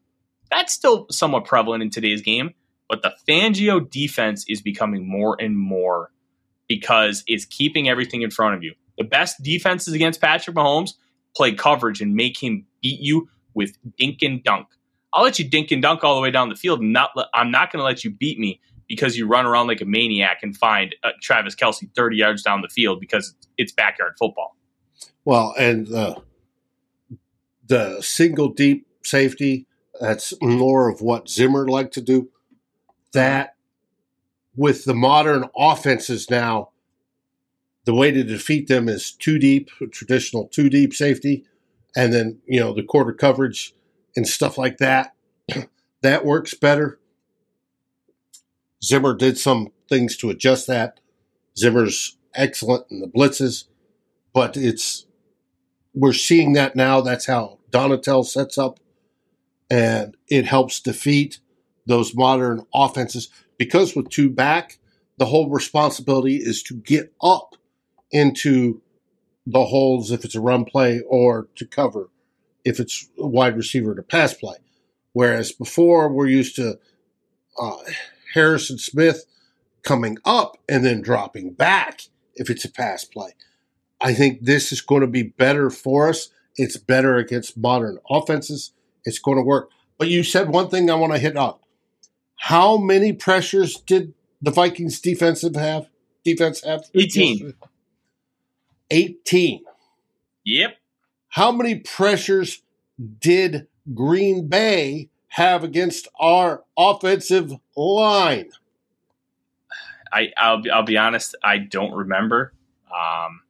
That's 0.50 0.72
still 0.72 1.06
somewhat 1.10 1.44
prevalent 1.44 1.82
in 1.82 1.90
today's 1.90 2.20
game, 2.20 2.52
but 2.88 3.02
the 3.02 3.12
Fangio 3.28 3.88
defense 3.88 4.44
is 4.48 4.60
becoming 4.60 5.08
more 5.08 5.36
and 5.40 5.56
more 5.56 6.10
because 6.66 7.22
it's 7.26 7.44
keeping 7.44 7.88
everything 7.88 8.22
in 8.22 8.30
front 8.30 8.54
of 8.54 8.62
you. 8.62 8.74
The 8.96 9.04
best 9.04 9.42
defenses 9.42 9.94
against 9.94 10.20
Patrick 10.20 10.56
Mahomes 10.56 10.94
play 11.36 11.52
coverage 11.52 12.00
and 12.00 12.14
make 12.14 12.42
him 12.42 12.66
beat 12.82 13.00
you 13.00 13.28
with 13.54 13.76
dink 13.96 14.22
and 14.22 14.42
dunk. 14.42 14.66
I'll 15.12 15.22
let 15.22 15.38
you 15.38 15.48
dink 15.48 15.70
and 15.70 15.80
dunk 15.80 16.02
all 16.02 16.16
the 16.16 16.20
way 16.20 16.30
down 16.30 16.48
the 16.48 16.56
field. 16.56 16.82
Not, 16.82 17.10
I'm 17.32 17.50
not 17.50 17.72
going 17.72 17.80
to 17.80 17.84
let 17.84 18.04
you 18.04 18.10
beat 18.10 18.38
me 18.38 18.60
because 18.88 19.16
you 19.16 19.26
run 19.26 19.46
around 19.46 19.66
like 19.66 19.80
a 19.80 19.84
maniac 19.84 20.38
and 20.42 20.56
find 20.56 20.94
uh, 21.04 21.10
Travis 21.20 21.54
Kelce 21.54 21.88
30 21.94 22.16
yards 22.16 22.42
down 22.42 22.62
the 22.62 22.68
field 22.68 23.00
because 23.00 23.34
it's 23.56 23.72
backyard 23.72 24.14
football. 24.18 24.56
Well, 25.24 25.54
and 25.58 25.86
the 25.86 26.22
the 27.66 28.00
single 28.00 28.48
deep 28.48 28.86
safety 29.04 29.66
that's 30.00 30.32
more 30.40 30.88
of 30.88 31.00
what 31.00 31.28
Zimmer 31.28 31.68
liked 31.68 31.94
to 31.94 32.00
do. 32.00 32.30
That 33.12 33.56
with 34.56 34.84
the 34.84 34.94
modern 34.94 35.44
offenses 35.56 36.30
now, 36.30 36.70
the 37.84 37.94
way 37.94 38.10
to 38.10 38.22
defeat 38.22 38.68
them 38.68 38.88
is 38.88 39.12
two 39.12 39.38
deep, 39.38 39.70
traditional 39.92 40.48
two 40.48 40.68
deep 40.68 40.92
safety, 40.94 41.44
and 41.96 42.12
then 42.12 42.38
you 42.46 42.60
know 42.60 42.74
the 42.74 42.82
quarter 42.82 43.12
coverage 43.12 43.74
and 44.16 44.26
stuff 44.26 44.58
like 44.58 44.78
that. 44.78 45.14
that 46.02 46.24
works 46.24 46.54
better. 46.54 46.97
Zimmer 48.82 49.14
did 49.14 49.38
some 49.38 49.68
things 49.88 50.16
to 50.18 50.30
adjust 50.30 50.66
that. 50.66 51.00
Zimmer's 51.56 52.16
excellent 52.34 52.86
in 52.90 53.00
the 53.00 53.08
blitzes, 53.08 53.64
but 54.32 54.56
it's 54.56 55.06
we're 55.94 56.12
seeing 56.12 56.52
that 56.52 56.76
now. 56.76 57.00
That's 57.00 57.26
how 57.26 57.58
Donatell 57.70 58.24
sets 58.24 58.56
up, 58.58 58.78
and 59.70 60.16
it 60.28 60.46
helps 60.46 60.80
defeat 60.80 61.40
those 61.86 62.14
modern 62.14 62.64
offenses 62.74 63.28
because 63.56 63.96
with 63.96 64.10
two 64.10 64.30
back, 64.30 64.78
the 65.16 65.26
whole 65.26 65.50
responsibility 65.50 66.36
is 66.36 66.62
to 66.64 66.74
get 66.74 67.12
up 67.22 67.56
into 68.12 68.80
the 69.46 69.64
holes 69.64 70.12
if 70.12 70.24
it's 70.24 70.34
a 70.34 70.40
run 70.40 70.64
play 70.64 71.00
or 71.08 71.48
to 71.56 71.66
cover 71.66 72.10
if 72.64 72.78
it's 72.78 73.08
a 73.18 73.26
wide 73.26 73.56
receiver 73.56 73.94
to 73.94 74.02
pass 74.02 74.34
play. 74.34 74.56
Whereas 75.12 75.52
before 75.52 76.12
we're 76.12 76.26
used 76.26 76.56
to 76.56 76.78
uh, 77.58 77.76
Harrison 78.34 78.78
Smith 78.78 79.24
coming 79.82 80.18
up 80.24 80.58
and 80.68 80.84
then 80.84 81.02
dropping 81.02 81.52
back 81.52 82.02
if 82.34 82.50
it's 82.50 82.64
a 82.64 82.70
pass 82.70 83.04
play. 83.04 83.34
I 84.00 84.14
think 84.14 84.42
this 84.42 84.72
is 84.72 84.80
going 84.80 85.00
to 85.00 85.06
be 85.06 85.22
better 85.22 85.70
for 85.70 86.08
us. 86.08 86.28
It's 86.56 86.76
better 86.76 87.16
against 87.16 87.56
modern 87.56 87.98
offenses. 88.08 88.72
It's 89.04 89.18
going 89.18 89.38
to 89.38 89.42
work. 89.42 89.70
But 89.98 90.08
you 90.08 90.22
said 90.22 90.48
one 90.48 90.68
thing 90.68 90.90
I 90.90 90.94
want 90.94 91.12
to 91.12 91.18
hit 91.18 91.36
on. 91.36 91.58
How 92.36 92.76
many 92.76 93.12
pressures 93.12 93.76
did 93.80 94.14
the 94.40 94.50
Vikings 94.50 95.00
defensive 95.00 95.56
have? 95.56 95.88
Defense 96.24 96.62
have 96.64 96.84
18. 96.94 97.54
18. 98.90 99.60
Yep. 100.44 100.76
How 101.30 101.52
many 101.52 101.76
pressures 101.76 102.62
did 103.20 103.66
Green 103.94 104.48
Bay 104.48 105.10
have 105.38 105.64
against 105.64 106.08
our 106.18 106.64
offensive 106.76 107.52
line? 107.76 108.50
I 110.12 110.32
I'll 110.36 110.60
be, 110.62 110.70
I'll 110.70 110.82
be 110.84 110.96
honest, 110.96 111.34
I 111.42 111.58
don't 111.58 111.92
remember. 111.92 112.52
Um, 112.86 113.40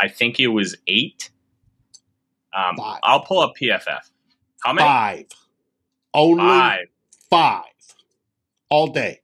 I 0.00 0.08
think 0.08 0.38
it 0.40 0.48
was 0.48 0.76
eight. 0.86 1.30
Um, 2.56 2.76
Five. 2.76 3.00
I'll 3.02 3.20
pull 3.24 3.40
up 3.40 3.54
PFF. 3.60 4.00
How 4.62 4.72
many? 4.72 4.86
Five. 4.86 5.26
Only 6.14 6.42
Five. 6.42 6.86
five. 7.30 7.64
All 8.70 8.88
day. 8.88 9.20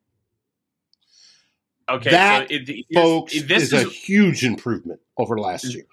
Okay, 1.88 2.10
That, 2.10 2.48
so 2.48 2.54
it, 2.54 2.68
it- 2.68 2.86
Folks, 2.94 3.34
it- 3.34 3.48
this 3.48 3.64
is, 3.64 3.72
is, 3.72 3.84
a 3.84 3.88
huge 3.88 4.44
improvement 4.44 5.00
over 5.18 5.38
last 5.38 5.64
year. 5.74 5.84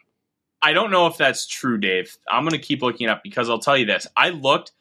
I 0.61 0.73
don't 0.73 0.91
know 0.91 1.07
if 1.07 1.17
that's 1.17 1.47
true, 1.47 1.77
Dave. 1.79 2.15
I'm 2.29 2.43
going 2.43 2.51
to 2.53 2.65
keep 2.65 2.81
looking 2.83 3.09
up 3.09 3.23
because 3.23 3.49
I'll 3.49 3.59
tell 3.59 3.75
you 3.75 3.85
this. 3.85 4.07
I 4.15 4.29
looked. 4.29 4.71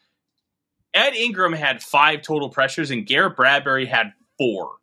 Ed 0.92 1.14
Ingram 1.14 1.52
had 1.52 1.82
five 1.82 2.22
total 2.22 2.48
pressures, 2.50 2.90
and 2.90 3.06
Garrett 3.06 3.36
Bradbury 3.36 3.86
had 3.86 4.12
four. 4.38 4.76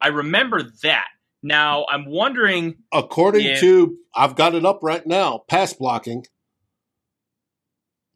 I 0.00 0.08
remember 0.08 0.62
that. 0.82 1.06
Now 1.42 1.86
I'm 1.90 2.06
wondering. 2.06 2.76
According 2.92 3.46
Yeah. 3.46 3.60
to, 3.60 3.98
I've 4.14 4.36
got 4.36 4.54
it 4.54 4.64
up 4.64 4.80
right 4.82 5.06
now, 5.06 5.44
pass 5.48 5.72
blocking, 5.72 6.26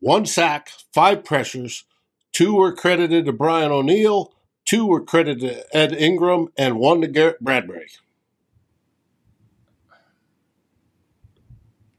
one 0.01 0.27
sack, 0.27 0.71
five 0.93 1.25
pressures, 1.25 1.85
two 2.33 2.55
were 2.55 2.75
credited 2.75 3.25
to 3.27 3.33
Brian 3.33 3.71
O'Neill, 3.73 4.35
two 4.65 4.87
were 4.87 5.03
credited 5.03 5.41
to 5.41 5.77
Ed 5.77 5.93
Ingram, 5.93 6.49
and 6.57 6.79
one 6.79 7.01
to 7.01 7.07
Garrett 7.09 7.41
Bradbury. 7.41 7.89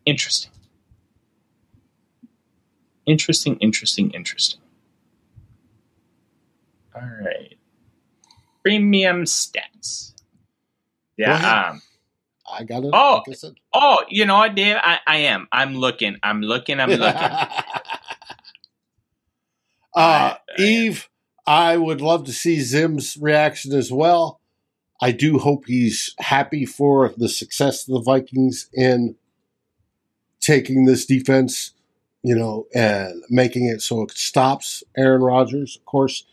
Interesting. 0.06 0.52
Interesting, 3.06 3.58
interesting, 3.58 4.12
interesting. 4.12 4.61
All 6.96 7.02
right. 7.24 7.58
Premium 8.64 9.24
stats. 9.24 10.14
Yeah. 11.18 11.70
Um, 11.70 11.82
I 12.52 12.64
got 12.64 12.84
it. 12.84 12.92
Oh. 12.94 13.24
like 13.26 13.30
I 13.30 13.34
said. 13.34 13.56
oh, 13.74 14.04
you 14.10 14.26
know 14.26 14.38
what, 14.38 14.56
Dave? 14.56 14.78
I, 14.80 15.00
I 15.08 15.18
am. 15.18 15.48
I'm 15.52 15.76
looking. 15.76 16.18
I'm 16.24 16.42
looking. 16.42 16.80
I'm 16.80 16.89
looking. 16.89 17.04
uh, 19.96 20.36
Eve, 20.58 21.10
I 21.48 21.78
would 21.78 22.02
love 22.02 22.26
to 22.26 22.34
see 22.34 22.60
Zim's 22.60 23.18
reaction 23.18 23.74
as 23.74 23.92
well. 23.92 24.39
I 25.02 25.12
do 25.12 25.39
hope 25.39 25.66
he's 25.66 26.14
happy 26.20 26.66
for 26.66 27.14
the 27.18 27.30
success 27.30 27.88
of 27.88 27.94
the 27.94 28.02
Vikings 28.02 28.70
in 28.74 29.16
taking 30.39 30.86
this 30.86 31.06
defense, 31.06 31.72
you 32.22 32.36
know, 32.36 32.68
and 32.76 33.24
making 33.30 33.66
it 33.66 33.82
so 33.82 34.04
it 34.04 34.12
stops 34.12 34.84
Aaron 34.96 35.24
Rodgers. 35.24 35.78
Of 35.78 35.86
course, 35.86 36.26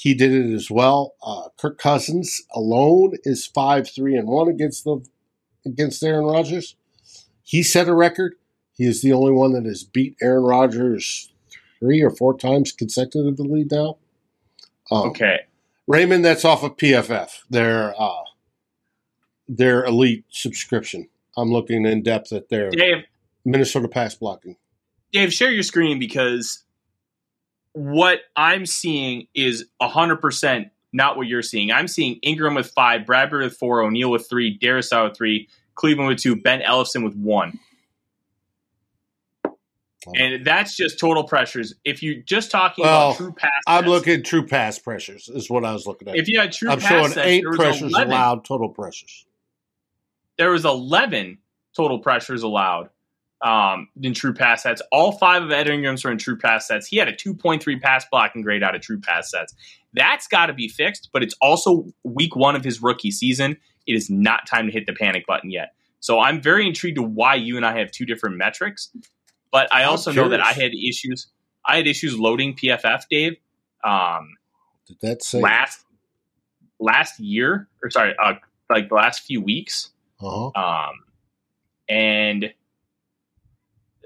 he 0.00 0.14
did 0.14 0.32
it 0.32 0.54
as 0.54 0.70
well. 0.70 1.12
Uh, 1.22 1.50
Kirk 1.58 1.76
Cousins 1.76 2.42
alone 2.54 3.18
is 3.24 3.46
five 3.46 3.86
three 3.90 4.16
and 4.16 4.26
one 4.26 4.48
against 4.48 4.84
the 4.84 5.04
against 5.66 6.02
Aaron 6.02 6.24
Rodgers. 6.24 6.74
He 7.42 7.62
set 7.62 7.86
a 7.86 7.94
record. 7.94 8.36
He 8.72 8.86
is 8.86 9.02
the 9.02 9.12
only 9.12 9.32
one 9.32 9.52
that 9.52 9.66
has 9.66 9.84
beat 9.84 10.16
Aaron 10.22 10.44
Rodgers 10.44 11.30
three 11.80 12.00
or 12.00 12.08
four 12.08 12.34
times 12.34 12.72
consecutively 12.72 13.66
now. 13.70 13.98
Um, 14.90 15.10
okay. 15.10 15.40
Raymond, 15.86 16.24
that's 16.24 16.46
off 16.46 16.62
of 16.62 16.78
PFF. 16.78 17.40
Their 17.50 17.94
uh, 18.00 18.22
their 19.48 19.84
elite 19.84 20.24
subscription. 20.30 21.10
I'm 21.36 21.52
looking 21.52 21.84
in 21.84 22.02
depth 22.02 22.32
at 22.32 22.48
their 22.48 22.70
Dave, 22.70 23.04
Minnesota 23.44 23.86
pass 23.86 24.14
blocking. 24.14 24.56
Dave, 25.12 25.30
share 25.30 25.50
your 25.50 25.62
screen 25.62 25.98
because 25.98 26.64
what 27.72 28.20
I'm 28.36 28.66
seeing 28.66 29.26
is 29.34 29.66
100% 29.80 30.70
not 30.92 31.16
what 31.16 31.28
you're 31.28 31.42
seeing. 31.42 31.70
I'm 31.70 31.86
seeing 31.88 32.16
Ingram 32.22 32.54
with 32.54 32.70
five, 32.70 33.06
Bradbury 33.06 33.44
with 33.44 33.56
four, 33.56 33.80
O'Neill 33.82 34.10
with 34.10 34.28
three, 34.28 34.58
Darrisaw 34.58 35.08
with 35.08 35.16
three, 35.16 35.48
Cleveland 35.76 36.08
with 36.08 36.18
two, 36.18 36.36
Ben 36.36 36.60
Ellefson 36.62 37.04
with 37.04 37.14
one. 37.14 37.58
And 40.16 40.44
that's 40.46 40.76
just 40.76 40.98
total 40.98 41.24
pressures. 41.24 41.74
If 41.84 42.02
you're 42.02 42.22
just 42.22 42.50
talking 42.50 42.84
Well, 42.84 43.08
about 43.10 43.16
true 43.18 43.32
pass, 43.32 43.50
I'm 43.66 43.82
sets, 43.82 43.88
looking 43.88 44.22
true 44.22 44.46
pass 44.46 44.78
pressures 44.78 45.28
is 45.28 45.50
what 45.50 45.64
I 45.64 45.72
was 45.72 45.86
looking 45.86 46.08
at. 46.08 46.16
If 46.16 46.26
you 46.26 46.40
had 46.40 46.52
true 46.52 46.70
I'm 46.70 46.80
showing 46.80 47.10
sets, 47.10 47.26
eight 47.26 47.44
pressures 47.44 47.92
11 47.92 48.08
allowed 48.08 48.44
total 48.44 48.70
pressures. 48.70 49.26
there 50.38 50.50
was 50.50 50.64
11 50.64 51.38
total 51.76 51.98
pressures 51.98 52.42
allowed 52.42 52.88
um, 53.42 53.88
in 54.02 54.12
true 54.14 54.34
pass 54.34 54.62
sets. 54.62 54.82
All 54.92 55.12
five 55.12 55.42
of 55.42 55.50
Ed 55.50 55.68
Ingram's 55.68 56.04
were 56.04 56.10
in 56.12 56.18
true 56.18 56.36
pass 56.36 56.68
sets. 56.68 56.86
He 56.86 56.96
had 56.96 57.08
a 57.08 57.12
2.3 57.12 57.80
pass 57.80 58.04
blocking 58.10 58.42
grade 58.42 58.62
out 58.62 58.74
of 58.74 58.80
true 58.82 59.00
pass 59.00 59.30
sets. 59.30 59.54
That's 59.94 60.26
got 60.28 60.46
to 60.46 60.52
be 60.52 60.68
fixed, 60.68 61.08
but 61.12 61.22
it's 61.22 61.34
also 61.40 61.86
week 62.04 62.36
one 62.36 62.54
of 62.54 62.62
his 62.64 62.82
rookie 62.82 63.10
season. 63.10 63.56
It 63.86 63.94
is 63.94 64.08
not 64.10 64.46
time 64.46 64.66
to 64.66 64.72
hit 64.72 64.86
the 64.86 64.92
panic 64.92 65.26
button 65.26 65.50
yet. 65.50 65.72
So 66.00 66.20
I'm 66.20 66.40
very 66.40 66.66
intrigued 66.66 66.96
to 66.96 67.02
why 67.02 67.34
you 67.34 67.56
and 67.56 67.66
I 67.66 67.78
have 67.78 67.90
two 67.90 68.06
different 68.06 68.36
metrics. 68.36 68.90
But 69.50 69.72
I 69.74 69.84
also 69.84 70.12
know 70.12 70.28
that 70.28 70.40
I 70.40 70.52
had 70.52 70.72
issues. 70.74 71.26
I 71.64 71.76
had 71.76 71.86
issues 71.86 72.18
loading 72.18 72.54
PFF, 72.54 73.04
Dave. 73.10 73.36
Um, 73.82 74.28
Did 74.86 74.98
that 75.02 75.22
say? 75.24 75.40
last 75.40 75.84
last 76.78 77.18
year, 77.18 77.68
or 77.82 77.90
sorry, 77.90 78.14
uh, 78.22 78.34
like 78.70 78.88
the 78.88 78.94
last 78.94 79.24
few 79.24 79.40
weeks, 79.42 79.90
Uh-huh. 80.20 80.50
um, 80.54 80.94
and 81.88 82.52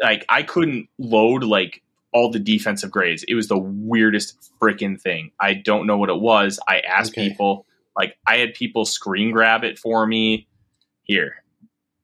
like 0.02 0.24
I 0.28 0.42
couldn't 0.42 0.88
load 0.98 1.44
like 1.44 1.82
all 2.12 2.30
the 2.30 2.38
defensive 2.38 2.90
grades. 2.90 3.24
It 3.26 3.34
was 3.34 3.48
the 3.48 3.58
weirdest 3.58 4.50
freaking 4.60 5.00
thing. 5.00 5.32
I 5.40 5.54
don't 5.54 5.86
know 5.86 5.96
what 5.98 6.10
it 6.10 6.20
was. 6.20 6.60
I 6.68 6.80
asked 6.80 7.12
Okay. 7.12 7.30
people, 7.30 7.66
like 7.96 8.16
I 8.26 8.38
had 8.38 8.54
people 8.54 8.84
screen 8.84 9.30
grab 9.32 9.64
it 9.64 9.78
for 9.78 10.06
me. 10.06 10.46
Here, 11.04 11.42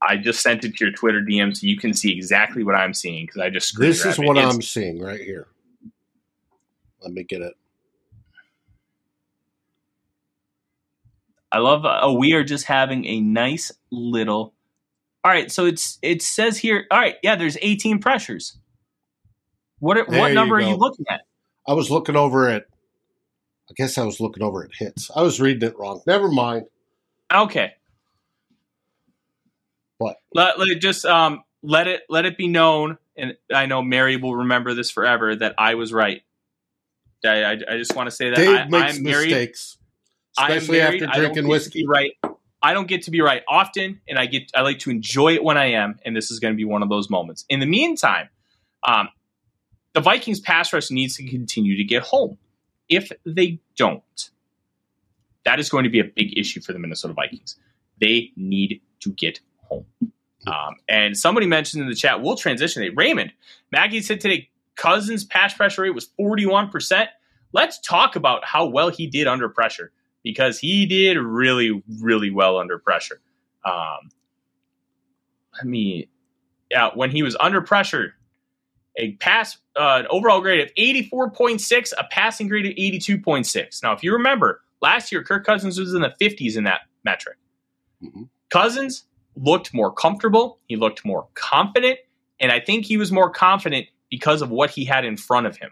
I 0.03 0.16
just 0.18 0.43
sent 0.43 0.64
it 0.64 0.76
to 0.76 0.84
your 0.84 0.93
Twitter 0.93 1.22
DM 1.22 1.57
so 1.57 1.66
you 1.66 1.76
can 1.78 1.95
see 1.95 2.12
exactly 2.16 2.62
what 2.64 2.74
I'm 2.74 2.93
seeing 2.95 3.26
because 3.26 3.41
I 3.41 3.51
just 3.51 3.68
screen 3.68 3.88
This 3.88 3.99
is 4.01 4.05
grabbed 4.05 4.18
it. 4.24 4.26
what 4.26 4.38
I'm 4.38 4.62
seeing 4.62 5.01
right 5.01 5.20
here. 5.20 5.47
Let 7.03 7.12
me 7.12 7.22
get 7.24 7.41
it. 7.43 7.55
I 11.53 11.59
love. 11.59 11.84
Uh, 11.84 12.12
we 12.16 12.32
are 12.34 12.45
just 12.45 12.66
having 12.66 13.05
a 13.07 13.20
nice 13.20 13.72
little. 13.91 14.55
All 15.23 15.31
right, 15.31 15.51
so 15.51 15.66
it's 15.66 15.99
it 16.03 16.23
says 16.23 16.57
here. 16.57 16.87
All 16.91 16.99
right, 16.99 17.16
yeah, 17.23 17.37
there's 17.37 17.59
18 17.61 17.99
pressures. 17.99 18.57
What 19.79 19.97
are, 19.99 20.05
what 20.05 20.29
you 20.29 20.35
number 20.35 20.57
are 20.57 20.61
you 20.61 20.77
looking 20.77 21.07
at? 21.11 21.23
I 21.66 21.75
was 21.75 21.91
looking 21.91 22.16
over 22.16 22.49
at. 22.49 22.64
I 23.71 23.73
guess 23.77 23.99
I 23.99 24.05
was 24.05 24.21
looking 24.21 24.43
over 24.43 24.64
at 24.64 24.71
hits. 24.77 25.11
I 25.14 25.23
was 25.23 25.41
reading 25.41 25.68
it 25.68 25.79
wrong. 25.79 26.03
Never 26.07 26.29
mind. 26.29 26.66
Okay. 27.33 27.75
What? 29.99 30.16
Let, 30.35 30.59
let 30.59 30.68
it 30.68 30.81
just 30.81 31.05
um 31.05 31.45
let 31.62 31.87
it 31.87 32.03
let 32.09 32.25
it 32.25 32.37
be 32.37 32.49
known, 32.49 32.99
and 33.16 33.37
I 33.53 33.66
know 33.66 33.83
Mary 33.83 34.16
will 34.16 34.37
remember 34.37 34.75
this 34.75 34.91
forever 34.91 35.37
that 35.37 35.55
I 35.59 35.75
was 35.75 35.93
right. 35.93 36.23
I 37.25 37.43
I, 37.43 37.53
I 37.53 37.79
just 37.79 37.95
want 37.95 38.07
to 38.07 38.11
say 38.11 38.31
that 38.31 38.37
Dave 38.37 38.49
I, 38.57 38.68
makes 38.68 38.97
I'm 38.97 39.03
married. 39.03 39.29
mistakes, 39.29 39.77
am 40.39 40.51
especially 40.51 40.79
married. 40.79 41.03
after 41.03 41.21
drinking 41.21 41.49
whiskey. 41.49 41.87
right. 41.87 42.12
I 42.62 42.74
don't 42.74 42.88
get 42.88 43.02
to 43.02 43.11
be 43.11 43.20
right 43.20 43.42
often, 43.48 44.00
and 44.08 44.18
I 44.18 44.26
get 44.26 44.50
I 44.54 44.62
like 44.62 44.80
to 44.80 44.90
enjoy 44.90 45.34
it 45.34 45.42
when 45.42 45.56
I 45.56 45.72
am, 45.72 45.98
and 46.04 46.14
this 46.14 46.30
is 46.30 46.38
going 46.40 46.52
to 46.52 46.56
be 46.56 46.64
one 46.64 46.82
of 46.82 46.88
those 46.88 47.08
moments. 47.08 47.44
In 47.48 47.61
the 47.61 47.66
meantime, 47.66 48.28
um, 48.82 49.08
the 49.94 50.00
Vikings 50.00 50.40
pass 50.40 50.72
rush 50.72 50.90
needs 50.90 51.16
to 51.16 51.26
continue 51.26 51.76
to 51.76 51.84
get 51.84 52.02
home. 52.02 52.38
If 52.88 53.11
they 53.24 53.61
don't, 53.76 54.30
that 55.44 55.58
is 55.58 55.68
going 55.68 55.84
to 55.84 55.90
be 55.90 56.00
a 56.00 56.04
big 56.04 56.36
issue 56.36 56.61
for 56.61 56.72
the 56.72 56.78
Minnesota 56.78 57.14
Vikings. 57.14 57.56
They 58.00 58.32
need 58.36 58.80
to 59.00 59.11
get 59.11 59.40
home. 59.62 59.86
Um, 60.46 60.76
and 60.88 61.16
somebody 61.16 61.46
mentioned 61.46 61.82
in 61.82 61.88
the 61.88 61.94
chat, 61.94 62.22
we'll 62.22 62.36
transition 62.36 62.82
it. 62.82 62.92
Raymond, 62.96 63.32
Maggie 63.70 64.02
said 64.02 64.20
today 64.20 64.50
Cousins' 64.76 65.24
pass 65.24 65.54
pressure 65.54 65.82
rate 65.82 65.94
was 65.94 66.08
41%. 66.18 67.06
Let's 67.52 67.78
talk 67.80 68.16
about 68.16 68.44
how 68.44 68.66
well 68.66 68.88
he 68.88 69.06
did 69.06 69.26
under 69.26 69.48
pressure 69.48 69.92
because 70.23 70.59
he 70.59 70.87
did 70.87 71.16
really, 71.18 71.83
really 72.01 72.31
well 72.31 72.59
under 72.59 72.79
pressure. 72.79 73.21
Um, 73.64 74.11
I 75.61 75.64
mean, 75.64 76.07
yeah, 76.71 76.91
when 76.95 77.11
he 77.11 77.23
was 77.23 77.37
under 77.41 77.61
pressure, 77.61 78.14
a 78.97 79.12
pass, 79.12 79.59
uh, 79.77 80.01
an 80.01 80.07
overall 80.11 80.41
grade 80.41 80.61
of 80.61 80.75
84.6, 80.75 81.93
a 81.99 82.05
passing 82.11 82.49
grade 82.49 82.66
of 82.66 82.73
82.6. 82.73 83.83
Now, 83.83 83.93
if 83.93 84.03
you 84.03 84.12
remember, 84.12 84.62
last 84.81 85.12
year, 85.12 85.23
Kirk 85.23 85.45
Cousins 85.45 85.79
was 85.79 85.95
in 85.95 86.03
the 86.03 86.14
50s 86.21 86.57
in 86.57 86.64
that 86.64 86.83
metric. 87.05 87.37
Mhm. 88.03 88.29
Cousins 88.51 89.05
looked 89.37 89.73
more 89.73 89.93
comfortable, 89.93 90.59
he 90.66 90.77
looked 90.77 91.05
more 91.05 91.29
confident, 91.35 91.99
and 92.41 92.51
I 92.51 92.61
think 92.61 92.85
he 92.85 92.97
was 92.97 93.12
more 93.12 93.31
confident 93.31 93.87
because 94.11 94.43
of 94.43 94.51
what 94.51 94.71
he 94.71 94.85
had 94.85 95.05
in 95.05 95.16
front 95.16 95.47
of 95.47 95.57
him. 95.57 95.71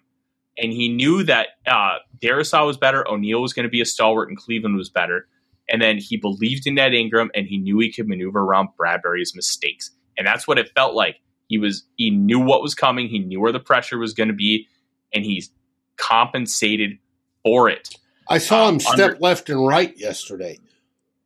And 0.61 0.73
he 0.73 0.89
knew 0.89 1.23
that 1.25 1.49
uh, 1.67 1.99
Darrisaw 2.21 2.67
was 2.67 2.77
better, 2.77 3.09
O'Neill 3.09 3.41
was 3.41 3.53
going 3.53 3.65
to 3.65 3.71
be 3.71 3.81
a 3.81 3.87
stalwart, 3.87 4.29
and 4.29 4.37
Cleveland 4.37 4.77
was 4.77 4.89
better. 4.89 5.29
And 5.69 5.81
then 5.81 5.99
he 5.99 6.17
believed 6.17 6.67
in 6.67 6.79
Ed 6.79 6.95
Ingram, 6.95 7.31
and 7.35 7.47
he 7.47 7.59
knew 7.59 7.79
he 7.79 7.93
could 7.93 8.09
maneuver 8.09 8.41
around 8.41 8.71
Bradbury's 8.77 9.35
mistakes. 9.35 9.91
And 10.17 10.27
that's 10.27 10.49
what 10.49 10.59
it 10.59 10.71
felt 10.75 10.95
like. 10.95 11.17
He 11.47 11.59
was 11.59 11.85
he 11.97 12.11
knew 12.11 12.41
what 12.41 12.63
was 12.63 12.75
coming, 12.75 13.09
he 13.09 13.19
knew 13.19 13.41
where 13.41 13.53
the 13.53 13.61
pressure 13.61 13.99
was 13.99 14.13
going 14.13 14.29
to 14.29 14.35
be, 14.35 14.67
and 15.15 15.25
he's 15.25 15.51
compensated 15.97 16.99
for 17.43 17.69
it. 17.69 17.97
I 18.29 18.39
saw 18.39 18.67
uh, 18.67 18.69
him 18.71 18.81
step 18.81 18.93
under- 18.93 19.17
left 19.21 19.49
and 19.49 19.67
right 19.67 19.97
yesterday 19.97 20.59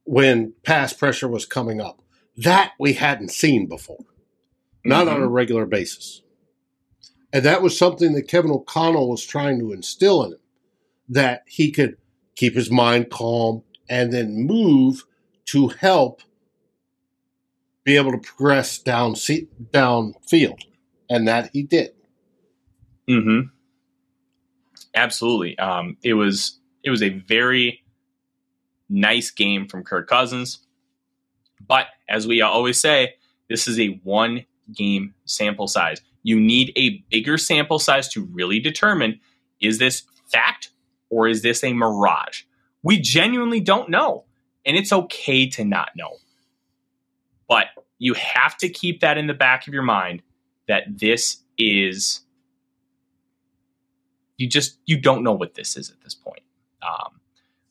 when 0.05 0.55
pass 0.63 0.93
pressure 0.93 1.29
was 1.29 1.47
coming 1.47 1.81
up. 1.81 2.01
That 2.37 2.73
we 2.79 2.95
hadn't 2.95 3.31
seen 3.31 3.67
before, 3.67 4.05
not 4.85 5.09
on 5.09 5.21
a 5.21 5.29
regular 5.29 5.67
basis. 5.67 6.22
And 7.33 7.45
that 7.45 7.63
was 7.63 7.77
something 7.77 8.13
that 8.13 8.29
Kevin 8.29 8.51
O'Connell 8.51 9.09
was 9.09 9.25
trying 9.25 9.59
to 9.59 9.73
instill 9.73 10.25
in 10.25 10.33
him 10.33 10.39
that 11.09 11.43
he 11.47 11.71
could 11.71 11.97
keep 12.37 12.55
his 12.55 12.71
mind 12.71 13.11
calm 13.11 13.63
and 13.89 14.13
then 14.13 14.47
move 14.47 15.05
to 15.47 15.69
help 15.69 16.23
be 17.85 17.97
able 17.97 18.13
to 18.13 18.19
progress 18.19 18.79
down 18.79 19.17
se- 19.17 19.49
downfield. 19.71 20.61
And 21.11 21.27
that 21.29 21.51
he 21.53 21.63
did. 21.63 21.93
Mm-hmm. 23.09 23.49
Absolutely. 24.95 25.59
Um, 25.59 25.97
it 26.03 26.15
was 26.15 26.59
it 26.85 26.91
was 26.91 27.03
a 27.03 27.11
very 27.11 27.83
nice 28.89 29.31
game 29.31 29.69
from 29.69 29.85
Kirk 29.85 30.09
Cousins, 30.09 30.61
but 31.67 31.87
as 32.09 32.27
we 32.27 32.41
always 32.43 32.81
say, 32.81 33.15
this 33.49 33.67
is 33.67 33.79
a 33.79 34.01
one 34.05 34.45
game 34.75 35.15
sample 35.25 35.69
size. 35.69 36.01
You 36.23 36.39
need 36.39 36.73
a 36.77 37.03
bigger 37.11 37.39
sample 37.39 37.79
size 37.79 38.09
to 38.11 38.25
really 38.25 38.61
determine 38.61 39.21
is 39.61 39.79
this 39.79 40.03
fact 40.31 40.71
or 41.11 41.29
is 41.29 41.43
this 41.43 41.63
a 41.63 41.73
mirage? 41.73 42.43
We 42.83 42.99
genuinely 42.99 43.61
don't 43.61 43.91
know, 43.91 44.25
and 44.65 44.77
it's 44.77 44.93
okay 44.93 45.49
to 45.51 45.65
not 45.65 45.91
know. 45.95 46.17
But 47.49 47.67
you 47.99 48.15
have 48.15 48.57
to 48.59 48.69
keep 48.69 49.01
that 49.01 49.19
in 49.19 49.27
the 49.27 49.35
back 49.35 49.69
of 49.69 49.75
your 49.75 49.83
mind 49.83 50.23
that 50.67 50.85
this 50.89 51.43
is 51.59 52.23
you 54.37 54.49
just 54.49 54.79
you 54.87 55.01
don't 55.01 55.23
know 55.23 55.33
what 55.33 55.55
this 55.55 55.77
is 55.77 55.91
at 55.91 56.01
this 56.03 56.15
point. 56.15 56.43
Um, 56.83 57.21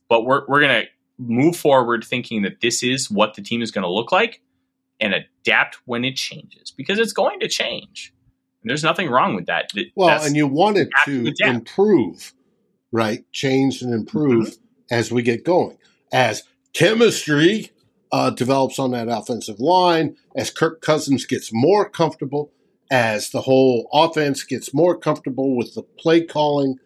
but 0.07 0.23
we're 0.23 0.45
we're 0.47 0.61
gonna 0.61 0.85
move 1.21 1.55
forward 1.55 2.03
thinking 2.03 2.41
that 2.41 2.61
this 2.61 2.83
is 2.83 3.09
what 3.09 3.35
the 3.35 3.41
team 3.41 3.61
is 3.61 3.71
going 3.71 3.83
to 3.83 3.89
look 3.89 4.11
like 4.11 4.41
and 4.99 5.13
adapt 5.13 5.77
when 5.85 6.03
it 6.03 6.15
changes 6.15 6.71
because 6.71 6.99
it's 6.99 7.13
going 7.13 7.39
to 7.39 7.47
change. 7.47 8.13
And 8.63 8.69
there's 8.69 8.83
nothing 8.83 9.09
wrong 9.09 9.35
with 9.35 9.47
that. 9.47 9.71
Well, 9.95 10.07
that's- 10.09 10.27
and 10.27 10.35
you 10.35 10.47
want 10.47 10.77
it 10.77 10.89
to 11.05 11.33
improve, 11.43 12.33
right? 12.91 13.23
Change 13.31 13.81
and 13.81 13.93
improve 13.93 14.47
Mm-hmm. 14.47 14.93
as 14.95 15.11
we 15.11 15.21
get 15.23 15.43
going. 15.43 15.77
As 16.11 16.43
chemistry 16.73 17.71
uh, 18.11 18.29
develops 18.29 18.77
on 18.77 18.91
that 18.91 19.07
offensive 19.07 19.59
line, 19.59 20.15
as 20.35 20.51
Kirk 20.51 20.81
Cousins 20.81 21.25
gets 21.25 21.49
more 21.53 21.89
comfortable, 21.89 22.51
as 22.91 23.29
the 23.29 23.41
whole 23.41 23.87
offense 23.93 24.43
gets 24.43 24.73
more 24.73 24.97
comfortable 24.97 25.55
with 25.55 25.73
the 25.75 25.83
play 25.83 26.21
calling 26.25 26.77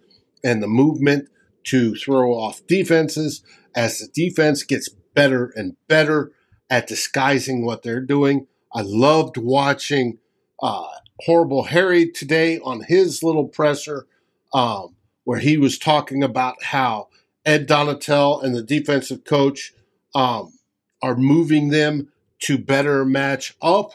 and 0.43 0.61
the 0.61 0.67
movement 0.67 1.27
to 1.63 1.95
throw 1.95 2.33
off 2.33 2.61
defenses, 2.67 3.41
as 3.75 3.97
the 3.97 4.07
defense 4.13 4.61
gets 4.61 4.87
better 5.15 5.51
and 5.55 5.75
better 5.87 6.31
at 6.69 6.85
disguising 6.87 7.65
what 7.65 7.81
they're 7.81 8.01
doing. 8.05 8.45
I 8.73 8.81
loved 8.83 9.37
watching 9.37 10.19
uh, 10.61 10.85
Horrible 11.21 11.63
Harry 11.63 12.09
today 12.09 12.59
on 12.59 12.81
his 12.81 13.23
little 13.23 13.47
presser, 13.47 14.07
um, 14.53 14.95
where 15.23 15.39
he 15.39 15.57
was 15.57 15.77
talking 15.77 16.23
about 16.23 16.61
how 16.63 17.07
Ed 17.45 17.67
Donatell 17.67 18.43
and 18.43 18.55
the 18.55 18.63
defensive 18.63 19.23
coach 19.23 19.73
um, 20.13 20.53
are 21.01 21.15
moving 21.15 21.69
them 21.69 22.09
to 22.39 22.57
better 22.57 23.05
match 23.05 23.55
up 23.61 23.91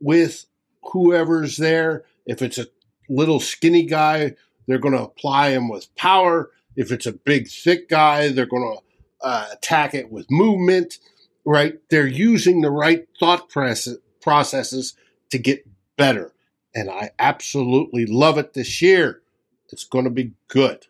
with 0.00 0.46
whoever's 0.92 1.56
there. 1.56 2.04
If 2.26 2.42
it's 2.42 2.58
a 2.58 2.66
little 3.08 3.40
skinny 3.40 3.84
guy, 3.84 4.34
they're 4.66 4.78
going 4.78 4.94
to 4.94 5.02
apply 5.02 5.50
him 5.50 5.68
with 5.68 5.94
power. 5.96 6.50
If 6.76 6.92
it's 6.92 7.06
a 7.06 7.12
big, 7.12 7.48
thick 7.48 7.88
guy, 7.88 8.28
they're 8.28 8.46
going 8.46 8.76
to 8.76 9.26
uh, 9.26 9.46
attack 9.52 9.94
it 9.94 10.12
with 10.12 10.30
movement, 10.30 10.98
right? 11.44 11.78
They're 11.88 12.06
using 12.06 12.60
the 12.60 12.70
right 12.70 13.08
thought 13.18 13.48
process- 13.48 13.96
processes 14.20 14.94
to 15.30 15.38
get 15.38 15.66
better. 15.96 16.32
And 16.74 16.90
I 16.90 17.10
absolutely 17.18 18.06
love 18.06 18.38
it 18.38 18.54
this 18.54 18.80
year. 18.82 19.22
It's 19.70 19.84
going 19.84 20.04
to 20.04 20.10
be 20.10 20.32
good. 20.48 20.86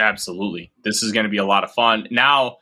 Absolutely. 0.00 0.70
This 0.84 1.02
is 1.02 1.12
going 1.12 1.24
to 1.24 1.30
be 1.30 1.38
a 1.38 1.44
lot 1.44 1.64
of 1.64 1.72
fun. 1.72 2.06
Now, 2.10 2.58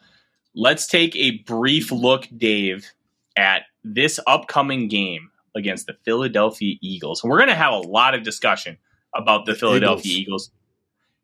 let's 0.55 0.87
take 0.87 1.15
a 1.17 1.39
brief 1.43 1.93
look, 1.93 2.27
Dave, 2.37 2.93
at 3.37 3.63
this 3.85 4.19
upcoming 4.27 4.89
game 4.89 5.31
against 5.55 5.87
the 5.87 5.97
Philadelphia 6.05 6.77
Eagles. 6.81 7.23
And 7.23 7.31
we're 7.31 7.39
going 7.39 7.51
to 7.51 7.55
have 7.55 7.73
a 7.73 7.79
lot 7.79 8.15
of 8.15 8.23
discussion 8.23 8.79
about 9.15 9.47
the 9.47 9.55
Philadelphia 9.55 10.13
Eagles, 10.13 10.49
Eagles 10.49 10.51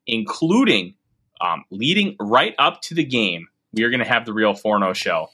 including 0.06 0.94
um, 1.40 1.64
leading 1.70 2.16
right 2.20 2.54
up 2.58 2.80
to 2.82 2.94
the 2.94 3.04
game. 3.04 3.48
We 3.72 3.84
are 3.84 3.90
going 3.90 4.00
to 4.00 4.08
have 4.08 4.24
the 4.24 4.32
Real 4.32 4.54
Forno 4.54 4.92
show. 4.92 5.28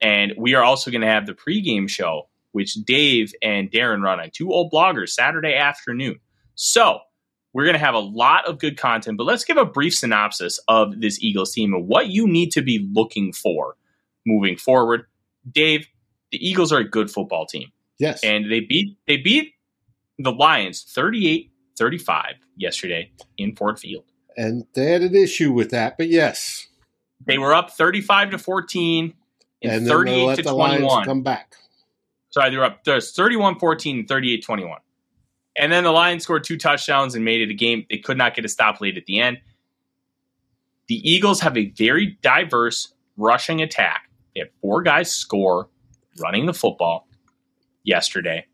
And 0.00 0.34
we 0.36 0.54
are 0.54 0.62
also 0.62 0.90
going 0.90 1.00
to 1.02 1.06
have 1.06 1.26
the 1.26 1.34
pregame 1.34 1.88
show, 1.88 2.28
which 2.54 2.74
Dave 2.74 3.32
and 3.42 3.70
Darren 3.70 4.02
run 4.02 4.20
on 4.20 4.30
two 4.32 4.52
old 4.52 4.72
bloggers 4.72 5.10
Saturday 5.10 5.54
afternoon. 5.54 6.20
So, 6.54 7.00
we're 7.52 7.64
going 7.64 7.74
to 7.74 7.84
have 7.84 7.94
a 7.94 8.00
lot 8.00 8.46
of 8.46 8.58
good 8.58 8.76
content, 8.76 9.16
but 9.16 9.24
let's 9.24 9.44
give 9.44 9.56
a 9.56 9.64
brief 9.64 9.94
synopsis 9.94 10.58
of 10.66 11.00
this 11.00 11.22
Eagles 11.22 11.52
team 11.52 11.72
and 11.72 11.86
what 11.86 12.08
you 12.08 12.26
need 12.26 12.50
to 12.52 12.62
be 12.62 12.88
looking 12.92 13.32
for 13.32 13.76
moving 14.26 14.56
forward. 14.56 15.06
Dave, 15.50 15.86
the 16.32 16.46
Eagles 16.46 16.72
are 16.72 16.80
a 16.80 16.88
good 16.88 17.10
football 17.10 17.46
team. 17.46 17.70
Yes. 17.98 18.24
And 18.24 18.50
they 18.50 18.60
beat 18.60 18.96
they 19.06 19.16
beat 19.16 19.54
the 20.18 20.32
Lions 20.32 20.84
38-35 20.96 22.34
yesterday 22.56 23.10
in 23.38 23.54
Ford 23.54 23.78
Field. 23.78 24.04
And 24.36 24.66
they 24.74 24.90
had 24.90 25.02
an 25.02 25.14
issue 25.14 25.52
with 25.52 25.70
that, 25.70 25.96
but 25.96 26.08
yes. 26.08 26.66
They 27.24 27.38
were 27.38 27.54
up 27.54 27.70
35 27.70 28.30
to 28.30 28.38
14 28.38 29.14
and, 29.62 29.72
and 29.72 29.86
38 29.86 30.36
to 30.36 30.42
21. 30.42 31.04
come 31.04 31.22
back. 31.22 31.54
Sorry, 32.34 32.50
they 32.50 32.56
were 32.56 32.64
up 32.64 32.82
there's 32.82 33.14
31-14 33.14 34.08
38-21. 34.08 34.78
And 35.56 35.70
then 35.70 35.84
the 35.84 35.92
Lions 35.92 36.24
scored 36.24 36.42
two 36.42 36.58
touchdowns 36.58 37.14
and 37.14 37.24
made 37.24 37.40
it 37.40 37.48
a 37.48 37.54
game. 37.54 37.86
They 37.88 37.98
could 37.98 38.18
not 38.18 38.34
get 38.34 38.44
a 38.44 38.48
stop 38.48 38.80
late 38.80 38.96
at 38.96 39.06
the 39.06 39.20
end. 39.20 39.38
The 40.88 40.96
Eagles 41.08 41.38
have 41.42 41.56
a 41.56 41.70
very 41.70 42.18
diverse 42.22 42.92
rushing 43.16 43.62
attack. 43.62 44.10
They 44.34 44.40
had 44.40 44.50
four 44.60 44.82
guys 44.82 45.12
score 45.12 45.68
running 46.18 46.46
the 46.46 46.52
football 46.52 47.06
yesterday. 47.84 48.46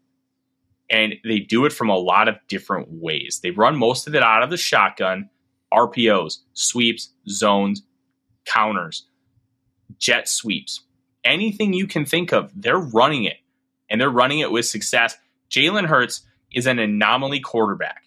And 0.91 1.15
they 1.25 1.39
do 1.39 1.65
it 1.65 1.73
from 1.73 1.89
a 1.89 1.97
lot 1.97 2.29
of 2.29 2.37
different 2.49 2.89
ways. 2.91 3.41
They 3.43 3.51
run 3.51 3.79
most 3.79 4.07
of 4.07 4.15
it 4.15 4.23
out 4.23 4.43
of 4.43 4.51
the 4.51 4.59
shotgun, 4.59 5.31
RPOs, 5.73 6.41
sweeps, 6.53 7.15
zones, 7.31 7.81
counters, 8.45 9.07
jet 9.99 10.29
sweeps. 10.29 10.83
Anything 11.25 11.73
you 11.73 11.87
can 11.87 12.05
think 12.05 12.31
of, 12.31 12.53
they're 12.55 12.79
running 12.79 13.25
it. 13.25 13.39
And 13.91 14.01
they're 14.01 14.09
running 14.09 14.39
it 14.39 14.53
with 14.53 14.67
success. 14.67 15.17
Jalen 15.51 15.87
Hurts 15.87 16.23
is 16.53 16.67
an 16.67 16.79
anomaly 16.79 17.41
quarterback. 17.41 18.05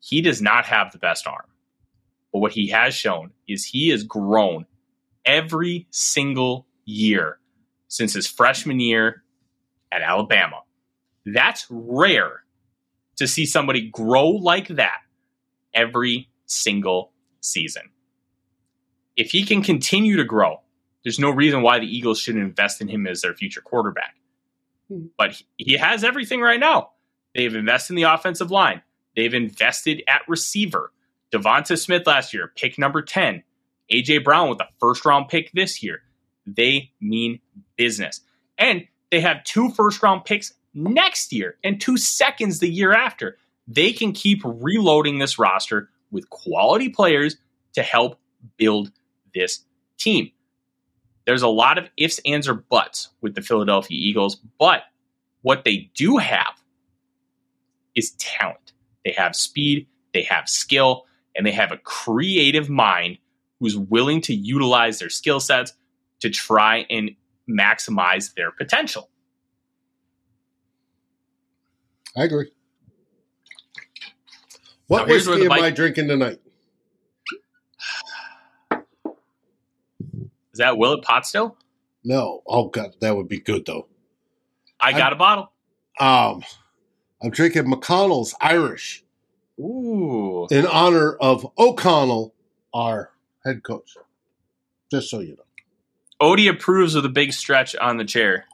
He 0.00 0.22
does 0.22 0.40
not 0.40 0.64
have 0.66 0.92
the 0.92 0.98
best 0.98 1.26
arm. 1.26 1.46
But 2.32 2.38
what 2.38 2.52
he 2.52 2.68
has 2.68 2.94
shown 2.94 3.32
is 3.48 3.64
he 3.64 3.88
has 3.88 4.04
grown 4.04 4.66
every 5.24 5.86
single 5.90 6.66
year 6.84 7.38
since 7.88 8.14
his 8.14 8.26
freshman 8.26 8.80
year 8.80 9.22
at 9.90 10.02
Alabama. 10.02 10.62
That's 11.26 11.66
rare 11.70 12.44
to 13.16 13.26
see 13.26 13.46
somebody 13.46 13.88
grow 13.88 14.28
like 14.28 14.68
that 14.68 15.00
every 15.74 16.28
single 16.46 17.12
season. 17.40 17.90
If 19.16 19.32
he 19.32 19.44
can 19.44 19.62
continue 19.62 20.16
to 20.16 20.24
grow, 20.24 20.60
there's 21.02 21.18
no 21.18 21.30
reason 21.30 21.62
why 21.62 21.78
the 21.78 21.86
Eagles 21.86 22.20
shouldn't 22.20 22.44
invest 22.44 22.80
in 22.80 22.88
him 22.88 23.06
as 23.06 23.20
their 23.20 23.34
future 23.34 23.60
quarterback. 23.60 24.14
Hmm. 24.88 25.06
But 25.16 25.40
he 25.56 25.76
has 25.76 26.04
everything 26.04 26.40
right 26.40 26.60
now. 26.60 26.90
They've 27.34 27.54
invested 27.54 27.92
in 27.92 27.96
the 27.96 28.12
offensive 28.14 28.50
line. 28.50 28.82
They've 29.16 29.34
invested 29.34 30.02
at 30.08 30.22
receiver. 30.28 30.92
DeVonta 31.32 31.78
Smith 31.78 32.06
last 32.06 32.32
year, 32.32 32.52
pick 32.56 32.78
number 32.78 33.02
10. 33.02 33.42
AJ 33.92 34.24
Brown 34.24 34.48
with 34.48 34.60
a 34.60 34.68
first 34.80 35.04
round 35.04 35.28
pick 35.28 35.50
this 35.52 35.82
year. 35.82 36.02
They 36.46 36.92
mean 37.00 37.40
business. 37.76 38.20
And 38.56 38.86
they 39.10 39.20
have 39.20 39.44
two 39.44 39.70
first 39.70 40.02
round 40.02 40.24
picks 40.24 40.52
next 40.74 41.32
year 41.32 41.56
and 41.64 41.80
two 41.80 41.96
seconds 41.96 42.58
the 42.58 42.68
year 42.68 42.92
after. 42.92 43.38
They 43.66 43.92
can 43.92 44.12
keep 44.12 44.40
reloading 44.44 45.18
this 45.18 45.38
roster 45.38 45.90
with 46.10 46.30
quality 46.30 46.88
players 46.88 47.36
to 47.74 47.82
help 47.82 48.18
build 48.56 48.90
this 49.34 49.64
team. 49.98 50.30
There's 51.28 51.42
a 51.42 51.48
lot 51.48 51.76
of 51.76 51.90
ifs, 51.98 52.18
ands, 52.24 52.48
or 52.48 52.54
buts 52.54 53.10
with 53.20 53.34
the 53.34 53.42
Philadelphia 53.42 53.98
Eagles, 54.00 54.36
but 54.58 54.84
what 55.42 55.62
they 55.62 55.90
do 55.94 56.16
have 56.16 56.54
is 57.94 58.12
talent. 58.12 58.72
They 59.04 59.12
have 59.12 59.36
speed, 59.36 59.86
they 60.14 60.22
have 60.22 60.48
skill, 60.48 61.04
and 61.36 61.46
they 61.46 61.52
have 61.52 61.70
a 61.70 61.76
creative 61.76 62.70
mind 62.70 63.18
who's 63.60 63.76
willing 63.76 64.22
to 64.22 64.34
utilize 64.34 65.00
their 65.00 65.10
skill 65.10 65.38
sets 65.38 65.74
to 66.20 66.30
try 66.30 66.86
and 66.88 67.10
maximize 67.46 68.32
their 68.32 68.50
potential. 68.50 69.10
I 72.16 72.24
agree. 72.24 72.50
What 74.86 75.08
now, 75.08 75.12
whiskey 75.12 75.44
am 75.44 75.52
I 75.52 75.68
drinking 75.68 76.08
tonight? 76.08 76.40
Is 80.58 80.60
that 80.60 80.76
Willett 80.76 81.04
Pot 81.04 81.24
still? 81.24 81.56
No. 82.02 82.42
Oh 82.44 82.66
god, 82.66 82.96
that 83.00 83.14
would 83.14 83.28
be 83.28 83.38
good 83.38 83.64
though. 83.64 83.86
I 84.80 84.90
got 84.90 85.12
a 85.12 85.16
bottle. 85.16 85.52
Um, 86.00 86.42
I'm 87.22 87.30
drinking 87.30 87.66
McConnell's 87.66 88.34
Irish. 88.40 89.04
Ooh. 89.60 90.48
In 90.50 90.66
honor 90.66 91.12
of 91.12 91.46
O'Connell, 91.58 92.34
our 92.74 93.12
head 93.44 93.62
coach. 93.62 93.96
Just 94.90 95.10
so 95.10 95.20
you 95.20 95.36
know. 95.36 95.44
Odie 96.20 96.50
approves 96.50 96.96
of 96.96 97.04
the 97.04 97.08
big 97.08 97.32
stretch 97.32 97.76
on 97.76 97.96
the 97.96 98.04
chair. 98.04 98.44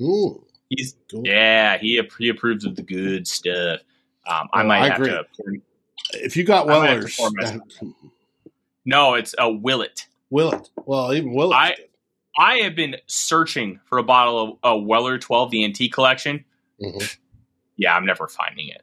Ooh. 0.00 0.46
He's 0.68 0.94
cool. 1.10 1.22
yeah, 1.24 1.78
he 1.78 2.00
he 2.16 2.28
approves 2.28 2.64
of 2.64 2.76
the 2.76 2.82
good 2.82 3.26
stuff. 3.26 3.80
Um, 4.24 4.48
I 4.52 4.62
might 4.62 4.82
I 4.82 4.88
have 4.90 5.00
agree. 5.00 5.10
to. 5.10 5.62
If 6.12 6.36
you 6.36 6.44
got 6.44 6.68
Wellers, 6.68 7.20
no, 8.84 9.14
it's 9.14 9.34
a 9.36 9.50
Willett. 9.50 10.06
Willett. 10.34 10.68
Well, 10.84 11.14
even 11.14 11.32
Willett. 11.32 11.56
I 11.56 11.76
I 12.36 12.54
have 12.56 12.74
been 12.74 12.96
searching 13.06 13.78
for 13.84 13.98
a 13.98 14.02
bottle 14.02 14.42
of 14.42 14.58
a 14.64 14.76
Weller 14.76 15.16
12, 15.16 15.52
the 15.52 15.64
antique 15.64 15.92
collection. 15.92 16.44
Mm-hmm. 16.82 17.04
Yeah, 17.76 17.94
I'm 17.94 18.04
never 18.04 18.26
finding 18.26 18.68
it. 18.68 18.82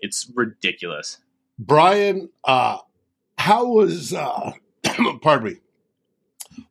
It's 0.00 0.28
ridiculous. 0.34 1.18
Brian, 1.60 2.28
uh, 2.42 2.78
how 3.38 3.66
was? 3.66 4.12
Uh, 4.12 4.50
pardon 5.22 5.52
me. 5.52 5.60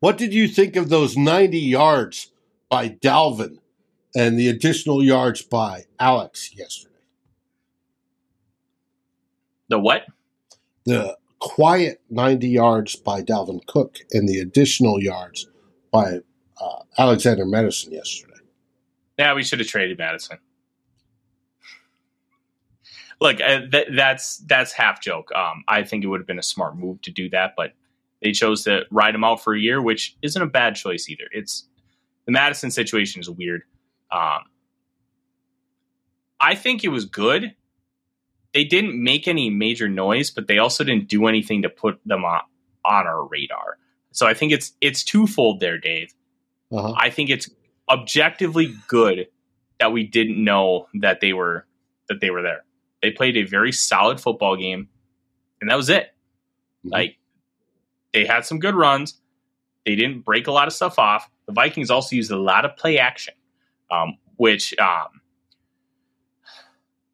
What 0.02 0.18
did 0.18 0.34
you 0.34 0.50
think 0.50 0.76
of 0.76 0.90
those 0.90 1.16
90 1.16 1.58
yards 1.58 2.34
by 2.70 2.90
Dalvin 2.90 3.60
and 4.14 4.38
the 4.38 4.50
additional 4.50 5.02
yards 5.02 5.42
by 5.42 5.86
Alex 5.98 6.54
yesterday? 6.54 6.94
The 9.70 9.80
what? 9.80 10.02
The 10.86 11.16
quiet 11.44 12.00
90 12.10 12.48
yards 12.48 12.96
by 12.96 13.22
Dalvin 13.22 13.66
Cook 13.68 13.98
and 14.12 14.30
the 14.30 14.40
additional 14.40 15.04
yards 15.04 15.46
by 15.92 16.20
uh, 16.62 16.80
Alexander 16.98 17.46
Mattison 17.46 17.92
yesterday. 17.92 18.34
Yeah, 19.20 19.34
we 19.34 19.44
should 19.44 19.60
have 19.60 19.68
traded 19.68 19.98
Mattison. 19.98 20.38
Look, 23.20 23.42
uh, 23.42 23.68
th- 23.70 23.90
that's 23.94 24.38
that's 24.48 24.72
half 24.72 25.02
joke. 25.02 25.34
Um, 25.36 25.66
I 25.68 25.84
think 25.84 26.06
it 26.06 26.08
would 26.08 26.22
have 26.22 26.28
been 26.28 26.40
a 26.40 26.44
smart 26.44 26.78
move 26.78 27.02
to 27.02 27.12
do 27.12 27.30
that, 27.32 27.56
but 27.58 27.74
they 28.22 28.32
chose 28.32 28.64
to 28.64 28.84
ride 28.90 29.14
him 29.14 29.26
out 29.26 29.44
for 29.44 29.54
a 29.54 29.60
year, 29.60 29.82
which 29.82 30.16
isn't 30.22 30.42
a 30.42 30.48
bad 30.48 30.76
choice 30.76 31.10
either. 31.10 31.26
It's 31.32 31.68
the 32.26 32.32
Mattison 32.32 32.72
situation 32.72 33.20
is 33.20 33.30
weird. 33.30 33.64
Um, 34.12 34.44
I 36.40 36.56
think 36.56 36.86
it 36.86 36.90
was 36.90 37.04
good. 37.04 37.54
They 38.54 38.64
didn't 38.64 39.02
make 39.02 39.28
any 39.28 39.50
major 39.50 39.90
noise, 39.90 40.30
but 40.30 40.48
they 40.48 40.60
also 40.60 40.84
didn't 40.84 41.08
do 41.08 41.28
anything 41.28 41.64
to 41.64 41.70
put 41.70 42.00
them 42.06 42.24
on, 42.24 42.42
on 42.86 43.08
our 43.08 43.26
radar. 43.26 43.78
So 44.12 44.28
I 44.28 44.34
think 44.36 44.52
it's 44.52 44.74
it's 44.80 45.04
twofold 45.04 45.60
there, 45.60 45.80
Dave. 45.80 46.14
Uh-huh. 46.72 46.94
I 46.96 47.10
think 47.10 47.30
it's 47.30 47.50
objectively 47.90 48.74
good 48.88 49.28
that 49.80 49.92
we 49.92 50.04
didn't 50.04 50.42
know 50.42 50.88
that 51.02 51.20
they 51.20 51.34
were 51.34 51.66
that 52.10 52.22
they 52.22 52.30
were 52.30 52.44
there. 52.44 52.64
They 53.02 53.12
played 53.12 53.36
a 53.38 53.44
very 53.44 53.72
solid 53.72 54.22
football 54.22 54.56
game, 54.56 54.88
and 55.60 55.70
that 55.70 55.76
was 55.76 55.90
it. 55.90 56.06
Mm-hmm. 56.06 56.90
Like 56.90 57.18
they 58.14 58.26
had 58.26 58.46
some 58.46 58.60
good 58.60 58.76
runs. 58.76 59.20
They 59.86 59.96
didn't 59.96 60.22
break 60.22 60.48
a 60.48 60.52
lot 60.52 60.68
of 60.68 60.74
stuff 60.74 60.98
off. 61.00 61.30
The 61.48 61.54
Vikings 61.54 61.90
also 61.90 62.16
used 62.16 62.32
a 62.32 62.38
lot 62.38 62.66
of 62.66 62.78
play 62.78 63.00
action, 63.00 63.34
um, 63.92 64.18
which 64.38 64.78
um, 64.80 65.22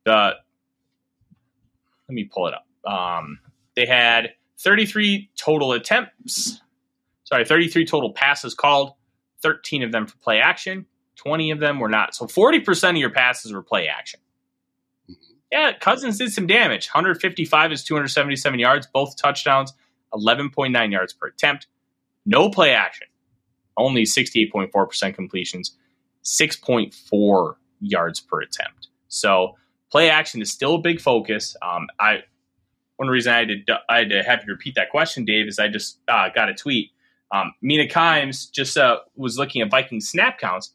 the 0.06 0.34
let 2.10 2.16
me 2.16 2.24
pull 2.26 2.48
it 2.48 2.54
up. 2.56 2.92
Um, 2.92 3.40
they 3.76 3.86
had 3.86 4.32
33 4.58 5.30
total 5.38 5.72
attempts. 5.74 6.60
Sorry, 7.24 7.46
33 7.46 7.86
total 7.86 8.12
passes 8.12 8.56
called. 8.56 8.94
13 9.42 9.84
of 9.84 9.92
them 9.92 10.06
for 10.06 10.18
play 10.18 10.40
action, 10.40 10.86
20 11.16 11.52
of 11.52 11.60
them 11.60 11.80
were 11.80 11.88
not. 11.88 12.14
So 12.14 12.26
40% 12.26 12.90
of 12.90 12.98
your 12.98 13.10
passes 13.10 13.54
were 13.54 13.64
play 13.64 13.88
action. 13.88 14.20
Mm-hmm. 15.10 15.34
Yeah, 15.52 15.72
Cousins 15.80 16.18
did 16.18 16.34
some 16.34 16.48
damage. 16.48 16.90
155 16.90 17.72
is 17.72 17.84
277 17.84 18.60
yards, 18.60 18.88
both 18.88 19.16
touchdowns, 19.16 19.74
11.9 20.14 20.92
yards 20.92 21.14
per 21.14 21.28
attempt. 21.28 21.68
No 22.26 22.50
play 22.50 22.72
action. 22.72 23.08
Only 23.78 24.04
68.4% 24.04 25.16
completions, 25.16 25.78
6.4 26.26 27.56
yards 27.80 28.20
per 28.20 28.42
attempt. 28.42 28.90
So 29.08 29.56
play 29.92 30.10
action 30.10 30.42
is 30.42 30.52
still 30.52 30.76
a 30.76 30.80
big 30.80 31.02
focus. 31.02 31.56
Um, 31.62 31.88
I 32.00 32.24
one 32.98 33.08
reason 33.08 33.34
I 33.34 33.40
had 33.40 33.48
to 33.48 33.80
I 33.88 34.00
had 34.00 34.10
to 34.10 34.24
have 34.24 34.42
you 34.46 34.54
repeat 34.54 34.76
that 34.76 34.90
question, 34.90 35.26
Dave, 35.26 35.48
is 35.48 35.60
I 35.60 35.68
just 35.68 36.00
uh, 36.08 36.30
got 36.34 36.50
a 36.50 36.54
tweet. 36.54 36.92
Um, 37.32 37.54
Mina 37.62 37.88
Kimes 37.88 38.52
just 38.52 38.78
uh, 38.78 39.00
was 39.16 39.38
looking 39.38 39.62
at 39.62 39.70
Viking 39.70 40.02
snap 40.02 40.40
counts. 40.40 40.74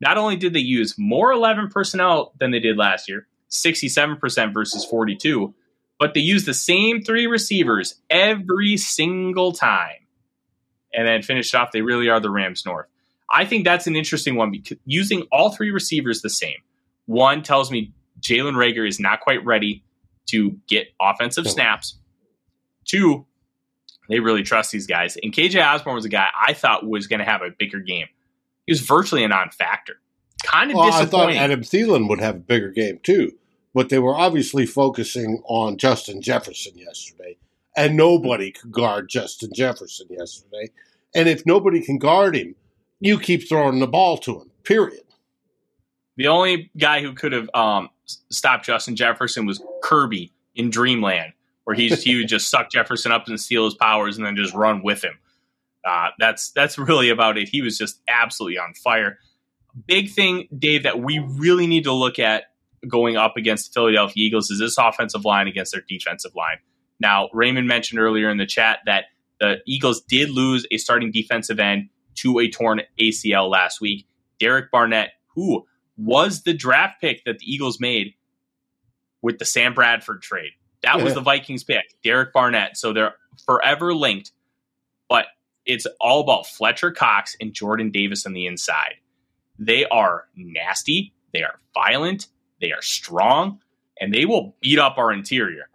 Not 0.00 0.16
only 0.16 0.36
did 0.36 0.54
they 0.54 0.60
use 0.60 0.94
more 0.96 1.30
11 1.30 1.68
personnel 1.68 2.32
than 2.40 2.50
they 2.50 2.58
did 2.58 2.78
last 2.78 3.08
year, 3.08 3.26
67% 3.50 4.54
versus 4.54 4.84
42, 4.86 5.54
but 5.98 6.14
they 6.14 6.20
used 6.20 6.46
the 6.46 6.54
same 6.54 7.02
three 7.02 7.26
receivers 7.26 7.96
every 8.08 8.78
single 8.78 9.52
time. 9.52 10.06
And 10.92 11.06
then 11.06 11.22
finished 11.22 11.54
off, 11.54 11.70
they 11.70 11.82
really 11.82 12.08
are 12.08 12.18
the 12.18 12.30
Rams 12.30 12.64
North. 12.64 12.86
I 13.30 13.44
think 13.44 13.64
that's 13.64 13.86
an 13.86 13.94
interesting 13.94 14.34
one 14.34 14.50
because 14.50 14.78
using 14.86 15.26
all 15.30 15.50
three 15.50 15.70
receivers 15.70 16.22
the 16.22 16.30
same. 16.30 16.58
One 17.06 17.42
tells 17.42 17.70
me 17.70 17.92
Jalen 18.20 18.54
Reagor 18.54 18.86
is 18.86 19.00
not 19.00 19.20
quite 19.20 19.44
ready 19.44 19.84
to 20.26 20.56
get 20.68 20.88
offensive 21.00 21.48
snaps. 21.48 21.98
Two, 22.84 23.26
they 24.08 24.20
really 24.20 24.42
trust 24.42 24.72
these 24.72 24.86
guys. 24.86 25.16
And 25.22 25.32
KJ 25.32 25.64
Osborn 25.64 25.94
was 25.94 26.04
a 26.04 26.10
guy 26.10 26.28
I 26.46 26.52
thought 26.52 26.86
was 26.86 27.06
going 27.06 27.20
to 27.20 27.24
have 27.24 27.42
a 27.42 27.50
bigger 27.56 27.80
game. 27.80 28.06
He 28.66 28.72
was 28.72 28.80
virtually 28.80 29.24
a 29.24 29.28
non-factor. 29.28 29.94
Kind 30.44 30.70
of 30.70 30.76
well, 30.76 30.86
disappointing. 30.86 31.36
I 31.36 31.40
thought 31.40 31.44
Adam 31.44 31.60
Thielen 31.60 32.08
would 32.08 32.20
have 32.20 32.36
a 32.36 32.40
bigger 32.40 32.70
game 32.70 32.98
too, 33.02 33.32
but 33.74 33.88
they 33.88 33.98
were 33.98 34.14
obviously 34.14 34.66
focusing 34.66 35.42
on 35.46 35.76
Justin 35.76 36.22
Jefferson 36.22 36.76
yesterday, 36.76 37.36
and 37.76 37.96
nobody 37.96 38.50
could 38.50 38.72
guard 38.72 39.08
Justin 39.08 39.50
Jefferson 39.54 40.06
yesterday. 40.10 40.70
And 41.14 41.28
if 41.28 41.44
nobody 41.44 41.80
can 41.80 41.98
guard 41.98 42.36
him, 42.36 42.54
you 43.00 43.18
keep 43.18 43.48
throwing 43.48 43.80
the 43.80 43.86
ball 43.86 44.16
to 44.18 44.40
him. 44.40 44.50
Period. 44.64 45.02
The 46.16 46.28
only 46.28 46.70
guy 46.76 47.02
who 47.02 47.14
could 47.14 47.32
have 47.32 47.50
um, 47.54 47.90
stopped 48.30 48.64
Justin 48.66 48.96
Jefferson 48.96 49.46
was 49.46 49.62
Kirby 49.82 50.32
in 50.54 50.70
Dreamland, 50.70 51.32
where 51.64 51.76
he's, 51.76 52.02
he 52.02 52.16
would 52.16 52.28
just 52.28 52.50
suck 52.50 52.70
Jefferson 52.70 53.12
up 53.12 53.28
and 53.28 53.40
steal 53.40 53.64
his 53.64 53.74
powers 53.74 54.16
and 54.16 54.26
then 54.26 54.36
just 54.36 54.54
run 54.54 54.82
with 54.82 55.02
him. 55.02 55.18
Uh, 55.84 56.08
that's 56.18 56.50
that's 56.52 56.78
really 56.78 57.10
about 57.10 57.38
it. 57.38 57.48
He 57.48 57.62
was 57.62 57.78
just 57.78 58.00
absolutely 58.08 58.58
on 58.58 58.74
fire. 58.74 59.18
Big 59.86 60.10
thing, 60.10 60.48
Dave, 60.56 60.82
that 60.82 61.00
we 61.00 61.18
really 61.18 61.66
need 61.66 61.84
to 61.84 61.92
look 61.92 62.18
at 62.18 62.44
going 62.88 63.16
up 63.16 63.36
against 63.36 63.72
the 63.72 63.78
Philadelphia 63.78 64.26
Eagles 64.26 64.50
is 64.50 64.58
this 64.58 64.78
offensive 64.78 65.24
line 65.24 65.46
against 65.46 65.72
their 65.72 65.82
defensive 65.88 66.34
line. 66.34 66.58
Now, 66.98 67.28
Raymond 67.32 67.68
mentioned 67.68 68.00
earlier 68.00 68.28
in 68.30 68.36
the 68.36 68.46
chat 68.46 68.80
that 68.86 69.04
the 69.38 69.58
Eagles 69.66 70.02
did 70.02 70.30
lose 70.30 70.66
a 70.70 70.76
starting 70.76 71.10
defensive 71.10 71.58
end 71.58 71.88
to 72.16 72.38
a 72.38 72.50
torn 72.50 72.82
ACL 73.00 73.50
last 73.50 73.80
week. 73.80 74.06
Derek 74.38 74.70
Barnett, 74.70 75.10
who 75.34 75.66
was 76.00 76.42
the 76.42 76.54
draft 76.54 77.00
pick 77.00 77.24
that 77.24 77.38
the 77.38 77.52
Eagles 77.52 77.78
made 77.78 78.14
with 79.22 79.38
the 79.38 79.44
Sam 79.44 79.74
Bradford 79.74 80.22
trade. 80.22 80.52
That 80.82 80.98
yeah. 80.98 81.04
was 81.04 81.14
the 81.14 81.20
Vikings 81.20 81.62
pick, 81.62 81.84
Derek 82.02 82.32
Barnett. 82.32 82.76
So 82.76 82.92
they're 82.92 83.14
forever 83.44 83.94
linked, 83.94 84.32
but 85.08 85.26
it's 85.66 85.86
all 86.00 86.20
about 86.20 86.46
Fletcher 86.46 86.90
Cox 86.90 87.36
and 87.40 87.52
Jordan 87.52 87.90
Davis 87.90 88.24
on 88.24 88.32
the 88.32 88.46
inside. 88.46 88.94
They 89.58 89.84
are 89.86 90.24
nasty, 90.34 91.12
they 91.34 91.42
are 91.42 91.60
violent, 91.74 92.28
they 92.60 92.72
are 92.72 92.80
strong, 92.80 93.60
and 94.00 94.14
they 94.14 94.24
will 94.24 94.56
beat 94.62 94.78
up 94.78 94.96
our 94.96 95.12
interior. 95.12 95.68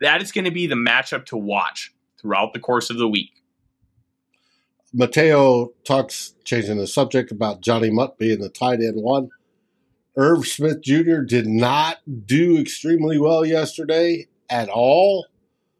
That 0.00 0.22
is 0.22 0.30
going 0.30 0.44
to 0.44 0.52
be 0.52 0.68
the 0.68 0.76
matchup 0.76 1.26
to 1.26 1.36
watch 1.36 1.92
throughout 2.20 2.52
the 2.52 2.60
course 2.60 2.88
of 2.88 2.98
the 2.98 3.08
week. 3.08 3.32
Mateo 4.92 5.72
talks, 5.84 6.34
changing 6.44 6.78
the 6.78 6.86
subject, 6.86 7.30
about 7.30 7.60
Johnny 7.60 7.90
Mundt 7.90 8.16
being 8.18 8.40
the 8.40 8.48
tight 8.48 8.80
end 8.80 9.02
one. 9.02 9.30
Irv 10.16 10.46
Smith 10.46 10.82
Jr. 10.82 11.20
did 11.20 11.46
not 11.46 11.98
do 12.26 12.58
extremely 12.58 13.18
well 13.18 13.44
yesterday 13.44 14.26
at 14.48 14.68
all. 14.68 15.26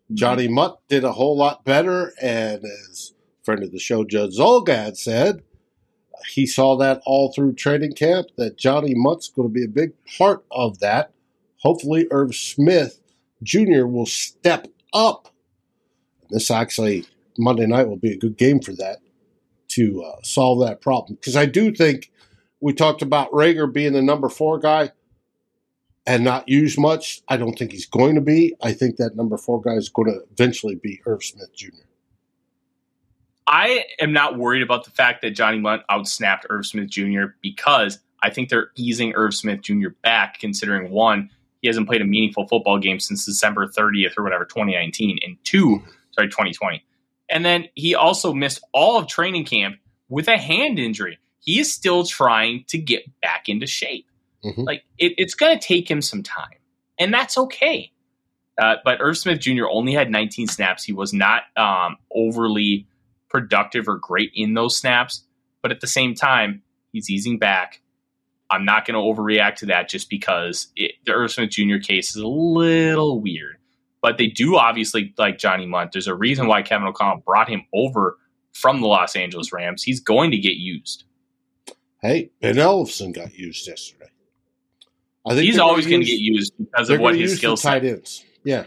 Mm-hmm. 0.04 0.14
Johnny 0.14 0.48
Mundt 0.48 0.76
did 0.88 1.04
a 1.04 1.12
whole 1.12 1.36
lot 1.36 1.64
better, 1.64 2.12
and 2.20 2.64
as 2.64 3.12
friend 3.42 3.62
of 3.62 3.72
the 3.72 3.78
show, 3.78 4.04
Judd 4.04 4.30
Zulgad 4.30 4.96
said, 4.96 5.42
he 6.28 6.46
saw 6.46 6.76
that 6.76 7.02
all 7.06 7.32
through 7.32 7.54
training 7.54 7.92
camp 7.92 8.28
that 8.36 8.58
Johnny 8.58 8.94
Mundt's 8.94 9.28
going 9.28 9.48
to 9.48 9.52
be 9.52 9.64
a 9.64 9.68
big 9.68 9.92
part 10.18 10.44
of 10.50 10.78
that. 10.80 11.12
Hopefully, 11.58 12.06
Irv 12.10 12.34
Smith 12.34 13.00
Jr. 13.42 13.86
will 13.86 14.06
step 14.06 14.68
up. 14.92 15.28
This 16.30 16.50
actually 16.50 17.06
Monday 17.38 17.66
night 17.66 17.88
will 17.88 17.96
be 17.96 18.12
a 18.12 18.18
good 18.18 18.36
game 18.36 18.60
for 18.60 18.72
that 18.72 18.98
to 19.68 20.02
uh, 20.02 20.20
solve 20.22 20.60
that 20.60 20.80
problem 20.80 21.16
because 21.16 21.36
I 21.36 21.46
do 21.46 21.72
think 21.72 22.09
we 22.60 22.72
talked 22.72 23.02
about 23.02 23.30
Reagor 23.32 23.72
being 23.72 23.92
the 23.92 24.02
number 24.02 24.28
four 24.28 24.58
guy 24.58 24.92
and 26.06 26.24
not 26.24 26.48
used 26.48 26.78
much. 26.78 27.22
I 27.28 27.36
don't 27.36 27.58
think 27.58 27.72
he's 27.72 27.86
going 27.86 28.14
to 28.14 28.20
be. 28.20 28.54
I 28.62 28.72
think 28.72 28.96
that 28.96 29.16
number 29.16 29.36
four 29.36 29.60
guy 29.60 29.74
is 29.74 29.88
going 29.88 30.12
to 30.12 30.20
eventually 30.32 30.74
be 30.74 31.00
Irv 31.06 31.24
Smith 31.24 31.54
Jr. 31.54 31.68
I 33.46 33.84
am 34.00 34.12
not 34.12 34.38
worried 34.38 34.62
about 34.62 34.84
the 34.84 34.90
fact 34.90 35.22
that 35.22 35.30
Johnny 35.30 35.58
Mundt 35.58 35.82
outsnapped 35.90 36.42
Irv 36.50 36.66
Smith 36.66 36.88
Jr. 36.88 37.24
because 37.42 37.98
I 38.22 38.30
think 38.30 38.48
they're 38.48 38.70
easing 38.76 39.14
Irv 39.14 39.34
Smith 39.34 39.62
Jr. 39.62 39.88
back, 40.02 40.38
considering 40.38 40.90
one, 40.90 41.30
he 41.60 41.68
hasn't 41.68 41.88
played 41.88 42.00
a 42.00 42.04
meaningful 42.04 42.46
football 42.46 42.78
game 42.78 43.00
since 43.00 43.26
December 43.26 43.66
30th 43.66 44.16
or 44.16 44.22
whatever, 44.22 44.44
2019, 44.44 45.18
and 45.24 45.36
two, 45.44 45.82
sorry, 46.12 46.28
2020. 46.28 46.82
And 47.28 47.44
then 47.44 47.68
he 47.74 47.94
also 47.94 48.32
missed 48.32 48.62
all 48.72 48.98
of 48.98 49.06
training 49.06 49.44
camp 49.44 49.76
with 50.08 50.28
a 50.28 50.38
hand 50.38 50.78
injury 50.78 51.18
he 51.40 51.58
is 51.58 51.72
still 51.72 52.04
trying 52.04 52.64
to 52.68 52.78
get 52.78 53.04
back 53.20 53.48
into 53.48 53.66
shape. 53.66 54.06
Mm-hmm. 54.44 54.62
Like 54.62 54.84
it, 54.98 55.14
it's 55.18 55.34
going 55.34 55.58
to 55.58 55.66
take 55.66 55.90
him 55.90 56.00
some 56.00 56.22
time, 56.22 56.58
and 56.98 57.12
that's 57.12 57.36
okay. 57.36 57.92
Uh, 58.60 58.76
but 58.84 59.00
Irv 59.00 59.16
Smith 59.16 59.40
Jr. 59.40 59.64
only 59.70 59.94
had 59.94 60.10
19 60.10 60.46
snaps. 60.46 60.84
He 60.84 60.92
was 60.92 61.14
not 61.14 61.44
um, 61.56 61.96
overly 62.14 62.86
productive 63.30 63.88
or 63.88 63.96
great 63.96 64.30
in 64.34 64.54
those 64.54 64.76
snaps. 64.76 65.24
But 65.62 65.70
at 65.70 65.80
the 65.80 65.86
same 65.86 66.14
time, 66.14 66.62
he's 66.92 67.08
easing 67.08 67.38
back. 67.38 67.80
I'm 68.50 68.64
not 68.64 68.84
going 68.84 68.94
to 68.94 69.00
overreact 69.00 69.56
to 69.56 69.66
that 69.66 69.88
just 69.88 70.10
because 70.10 70.68
it, 70.76 70.92
the 71.06 71.12
Irv 71.12 71.30
Smith 71.30 71.50
Jr. 71.50 71.78
case 71.78 72.10
is 72.10 72.22
a 72.22 72.26
little 72.26 73.20
weird. 73.20 73.56
But 74.02 74.18
they 74.18 74.26
do 74.26 74.56
obviously 74.56 75.14
like 75.18 75.38
Johnny 75.38 75.66
Mundt. 75.66 75.92
There's 75.92 76.06
a 76.06 76.14
reason 76.14 76.46
why 76.46 76.62
Kevin 76.62 76.88
O'Connell 76.88 77.22
brought 77.24 77.48
him 77.48 77.62
over 77.72 78.18
from 78.52 78.80
the 78.80 78.88
Los 78.88 79.14
Angeles 79.14 79.52
Rams. 79.52 79.82
He's 79.82 80.00
going 80.00 80.30
to 80.32 80.38
get 80.38 80.56
used. 80.56 81.04
Hey, 82.02 82.30
Ben 82.40 82.56
Ellefson 82.56 83.14
got 83.14 83.34
used 83.34 83.66
yesterday. 83.66 84.10
I 85.26 85.34
think 85.34 85.44
he's 85.44 85.58
always 85.58 85.86
going 85.86 86.00
to 86.00 86.06
get 86.06 86.18
used 86.18 86.54
because 86.56 86.88
of 86.88 87.00
what 87.00 87.14
his 87.14 87.36
skill 87.36 87.56
set. 87.56 87.82
Tight 87.82 87.84
ends, 87.84 88.24
yeah. 88.42 88.66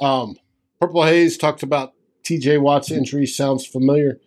Um, 0.00 0.36
Purple 0.80 1.02
Haze 1.02 1.36
talked 1.36 1.64
about 1.64 1.94
T.J. 2.22 2.58
Watt's 2.58 2.92
injury. 2.92 3.26
Sounds 3.26 3.66
familiar. 3.66 4.20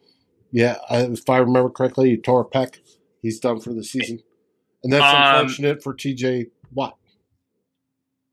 Yeah, 0.52 0.78
if 0.90 1.30
I 1.30 1.38
remember 1.38 1.70
correctly, 1.70 2.10
he 2.10 2.18
tore 2.18 2.42
a 2.42 2.46
pec. 2.46 2.80
He's 3.22 3.40
done 3.40 3.62
for 3.62 3.74
the 3.74 3.84
season, 3.84 4.22
and 4.84 4.92
that's 4.92 5.04
um, 5.04 5.46
unfortunate 5.46 5.82
for 5.82 5.94
T.J. 5.94 6.48
Watt. 6.74 6.98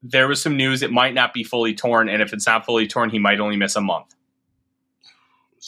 There 0.02 0.26
was 0.26 0.42
some 0.42 0.56
news; 0.56 0.82
it 0.82 0.90
might 0.90 1.14
not 1.14 1.32
be 1.32 1.44
fully 1.44 1.74
torn, 1.74 2.08
and 2.08 2.20
if 2.20 2.32
it's 2.32 2.46
not 2.46 2.66
fully 2.66 2.88
torn, 2.88 3.10
he 3.10 3.20
might 3.20 3.38
only 3.38 3.56
miss 3.56 3.76
a 3.76 3.80
month. 3.80 4.14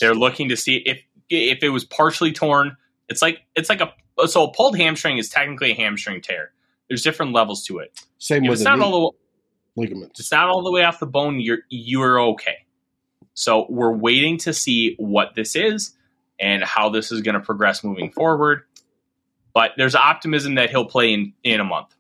They're 0.00 0.14
looking 0.14 0.48
to 0.48 0.56
see 0.56 0.76
if 0.78 1.00
if 1.28 1.62
it 1.62 1.68
was 1.68 1.84
partially 1.84 2.32
torn. 2.32 2.76
It's 3.11 3.20
like 3.20 3.40
it's 3.54 3.68
like 3.68 3.82
a 3.82 3.92
so 4.28 4.44
a 4.44 4.52
pulled 4.52 4.78
hamstring 4.78 5.18
is 5.18 5.28
technically 5.28 5.72
a 5.72 5.74
hamstring 5.74 6.22
tear. 6.22 6.52
There's 6.88 7.02
different 7.02 7.32
levels 7.32 7.64
to 7.66 7.78
it. 7.78 8.00
Same 8.18 8.44
if 8.44 8.50
with 8.50 8.61
it's 8.61 8.64
not 8.64 8.80
all 8.80 9.12
the 9.76 9.80
ligaments. 9.80 10.20
It's 10.20 10.32
not 10.32 10.48
all 10.48 10.62
the 10.62 10.70
way 10.70 10.84
off 10.84 11.00
the 11.00 11.06
bone. 11.06 11.40
You're 11.40 11.58
you're 11.68 12.20
okay. 12.20 12.56
So 13.34 13.66
we're 13.68 13.92
waiting 13.92 14.38
to 14.38 14.52
see 14.52 14.94
what 14.98 15.34
this 15.34 15.56
is 15.56 15.96
and 16.38 16.62
how 16.62 16.88
this 16.88 17.12
is 17.12 17.20
going 17.20 17.34
to 17.34 17.40
progress 17.40 17.84
moving 17.84 18.11
forward. 18.12 18.62
But 19.52 19.72
there's 19.76 19.94
optimism 19.94 20.54
that 20.54 20.70
he'll 20.70 20.86
play 20.86 21.12
in 21.12 21.32
in 21.42 21.61
a 21.61 21.64
month. 21.64 21.94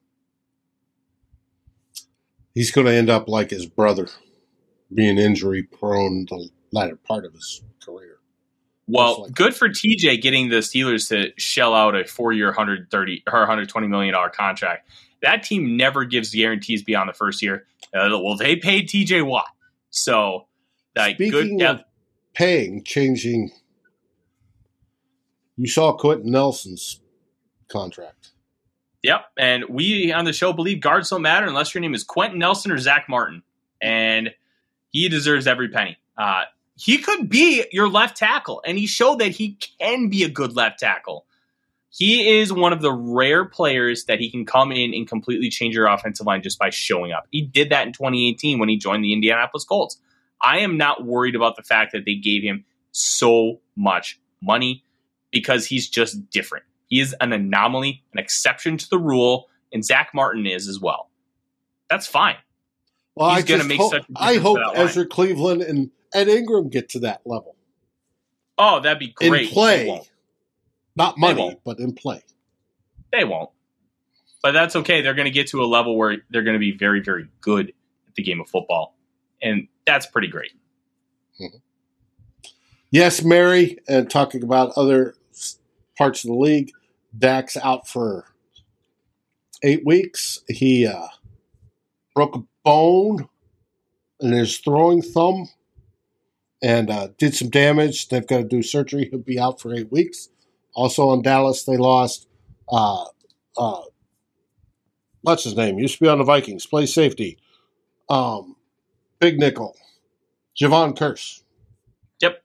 He's 2.54 2.70
going 2.70 2.86
to 2.86 2.92
end 2.92 3.10
up 3.10 3.28
like 3.28 3.50
his 3.50 3.66
brother, 3.66 4.08
being 4.92 5.18
injury 5.18 5.62
prone 5.62 6.26
the 6.26 6.48
latter 6.72 6.96
part 6.96 7.24
of 7.24 7.32
his 7.32 7.62
career. 7.84 8.09
Well, 8.92 9.22
like 9.22 9.32
good 9.32 9.54
for 9.54 9.68
TJ 9.68 10.20
getting 10.20 10.48
the 10.48 10.56
Steelers 10.56 11.08
to 11.08 11.32
shell 11.38 11.74
out 11.74 11.94
a 11.94 12.04
four-year, 12.04 12.46
130 12.48 13.22
or 13.30 13.40
120 13.40 13.86
million 13.86 14.14
dollar 14.14 14.30
contract. 14.30 14.88
That 15.22 15.42
team 15.42 15.76
never 15.76 16.04
gives 16.04 16.34
guarantees 16.34 16.82
beyond 16.82 17.08
the 17.08 17.12
first 17.12 17.42
year. 17.42 17.66
Uh, 17.94 18.08
well, 18.22 18.36
they 18.36 18.56
paid 18.56 18.88
TJ 18.88 19.26
Watt, 19.26 19.48
so 19.90 20.46
like 20.96 21.16
Speaking 21.16 21.58
good. 21.58 21.66
Of 21.66 21.84
paying, 22.34 22.82
changing. 22.84 23.50
You 25.56 25.68
saw 25.68 25.92
Quenton 25.92 26.30
Nelson's 26.30 27.00
contract. 27.68 28.30
Yep. 29.02 29.20
And 29.38 29.64
we 29.68 30.12
on 30.12 30.24
the 30.24 30.32
show 30.32 30.52
believe 30.52 30.80
guards 30.80 31.10
don't 31.10 31.22
matter 31.22 31.46
unless 31.46 31.74
your 31.74 31.80
name 31.80 31.94
is 31.94 32.04
Quenton 32.04 32.38
Nelson 32.38 32.70
or 32.70 32.78
Zack 32.78 33.08
Martin. 33.08 33.42
And 33.80 34.30
he 34.90 35.08
deserves 35.08 35.46
every 35.46 35.68
penny. 35.68 35.96
Uh, 36.18 36.44
he 36.80 36.96
could 36.96 37.28
be 37.28 37.62
your 37.72 37.90
left 37.90 38.16
tackle, 38.16 38.62
and 38.64 38.78
he 38.78 38.86
showed 38.86 39.18
that 39.18 39.32
he 39.32 39.58
can 39.78 40.08
be 40.08 40.22
a 40.22 40.30
good 40.30 40.56
left 40.56 40.80
tackle. 40.80 41.26
He 41.90 42.38
is 42.38 42.50
one 42.50 42.72
of 42.72 42.80
the 42.80 42.92
rare 42.92 43.44
players 43.44 44.04
that 44.06 44.18
he 44.18 44.30
can 44.30 44.46
come 44.46 44.72
in 44.72 44.94
and 44.94 45.06
completely 45.06 45.50
change 45.50 45.74
your 45.74 45.88
offensive 45.88 46.24
line 46.24 46.40
just 46.40 46.58
by 46.58 46.70
showing 46.70 47.12
up. 47.12 47.26
He 47.30 47.42
did 47.42 47.68
that 47.68 47.86
in 47.86 47.92
2018 47.92 48.58
when 48.58 48.70
he 48.70 48.78
joined 48.78 49.04
the 49.04 49.12
Indianapolis 49.12 49.64
Colts. 49.64 50.00
I 50.40 50.60
am 50.60 50.78
not 50.78 51.04
worried 51.04 51.34
about 51.34 51.56
the 51.56 51.62
fact 51.62 51.92
that 51.92 52.06
they 52.06 52.14
gave 52.14 52.42
him 52.42 52.64
so 52.92 53.60
much 53.76 54.18
money 54.40 54.82
because 55.30 55.66
he's 55.66 55.86
just 55.86 56.30
different. 56.30 56.64
He 56.86 57.00
is 57.00 57.14
an 57.20 57.34
anomaly, 57.34 58.04
an 58.14 58.18
exception 58.18 58.78
to 58.78 58.88
the 58.88 58.98
rule, 58.98 59.48
and 59.70 59.84
Zack 59.84 60.12
Martin 60.14 60.46
is 60.46 60.66
as 60.66 60.80
well. 60.80 61.10
That's 61.90 62.06
fine. 62.06 62.36
Well, 63.14 63.34
he's 63.34 63.44
going 63.44 63.60
to 63.60 63.66
make 63.66 63.80
hope, 63.80 63.92
such. 63.92 64.06
I 64.16 64.36
hope 64.36 64.58
Ezra 64.74 65.04
Cleveland 65.04 65.60
and 65.60 65.90
Ed 66.12 66.28
Ingram 66.28 66.68
get 66.68 66.88
to 66.90 67.00
that 67.00 67.22
level. 67.24 67.56
Oh, 68.58 68.80
that'd 68.80 68.98
be 68.98 69.08
great. 69.08 69.48
In 69.48 69.54
play, 69.54 70.02
not 70.96 71.18
money, 71.18 71.56
but 71.64 71.78
in 71.78 71.94
play. 71.94 72.22
They 73.12 73.24
won't. 73.24 73.50
But 74.42 74.52
that's 74.52 74.76
okay. 74.76 75.02
They're 75.02 75.14
going 75.14 75.26
to 75.26 75.30
get 75.30 75.48
to 75.48 75.62
a 75.62 75.66
level 75.66 75.96
where 75.96 76.18
they're 76.30 76.42
going 76.42 76.54
to 76.54 76.60
be 76.60 76.72
very, 76.72 77.00
very 77.00 77.28
good 77.40 77.72
at 78.08 78.14
the 78.14 78.22
game 78.22 78.40
of 78.40 78.48
football, 78.48 78.96
and 79.42 79.68
that's 79.86 80.06
pretty 80.06 80.28
great. 80.28 80.52
Mm-hmm. 81.40 81.58
Yes, 82.90 83.22
Mary, 83.22 83.78
and 83.88 84.10
talking 84.10 84.42
about 84.42 84.72
other 84.76 85.14
parts 85.96 86.24
of 86.24 86.28
the 86.28 86.36
league, 86.36 86.72
Dak's 87.16 87.56
out 87.56 87.86
for 87.86 88.24
eight 89.62 89.86
weeks. 89.86 90.40
He 90.48 90.86
uh, 90.86 91.06
broke 92.14 92.36
a 92.36 92.42
bone 92.64 93.28
in 94.20 94.32
his 94.32 94.58
throwing 94.58 95.02
thumb 95.02 95.48
and 96.62 96.90
uh, 96.90 97.08
did 97.18 97.34
some 97.34 97.48
damage. 97.48 98.08
They've 98.08 98.26
got 98.26 98.38
to 98.38 98.44
do 98.44 98.62
surgery. 98.62 99.08
He'll 99.10 99.20
be 99.20 99.38
out 99.38 99.60
for 99.60 99.74
eight 99.74 99.90
weeks. 99.90 100.28
Also 100.74 101.12
in 101.12 101.22
Dallas, 101.22 101.64
they 101.64 101.76
lost. 101.76 102.28
Uh, 102.68 103.04
uh, 103.56 103.82
what's 105.22 105.44
his 105.44 105.56
name? 105.56 105.78
Used 105.78 105.98
to 105.98 106.04
be 106.04 106.08
on 106.08 106.18
the 106.18 106.24
Vikings. 106.24 106.66
Plays 106.66 106.94
safety. 106.94 107.38
Um, 108.08 108.56
big 109.18 109.38
nickel. 109.38 109.76
Jayron 110.60 110.96
Kearse. 110.96 111.42
Yep. 112.20 112.42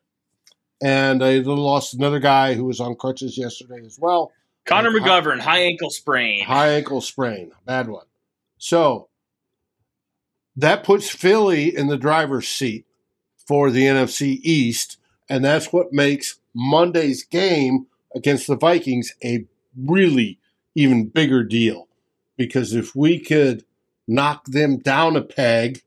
And 0.81 1.21
they 1.21 1.41
lost 1.41 1.93
another 1.93 2.19
guy 2.19 2.53
who 2.53 2.65
was 2.65 2.79
on 2.79 2.95
crutches 2.95 3.37
yesterday 3.37 3.85
as 3.85 3.99
well. 3.99 4.31
Connor 4.65 4.89
McGovern, 4.91 5.39
high, 5.39 5.51
high 5.51 5.59
ankle 5.59 5.91
sprain. 5.91 6.43
High 6.43 6.69
ankle 6.69 7.01
sprain. 7.01 7.51
Bad 7.65 7.87
one. 7.87 8.05
So 8.57 9.09
that 10.55 10.83
puts 10.83 11.09
Philly 11.09 11.75
in 11.75 11.87
the 11.87 11.97
driver's 11.97 12.47
seat 12.47 12.85
for 13.45 13.69
the 13.69 13.83
NFC 13.83 14.39
East. 14.43 14.97
And 15.29 15.43
that's 15.43 15.73
what 15.73 15.93
makes 15.93 16.39
Monday's 16.53 17.23
game 17.23 17.87
against 18.15 18.47
the 18.47 18.57
Vikings 18.57 19.13
a 19.23 19.45
really 19.77 20.39
even 20.75 21.07
bigger 21.07 21.43
deal. 21.43 21.87
Because 22.37 22.73
if 22.73 22.95
we 22.95 23.19
could 23.19 23.65
knock 24.07 24.45
them 24.45 24.77
down 24.77 25.15
a 25.15 25.21
peg, 25.21 25.81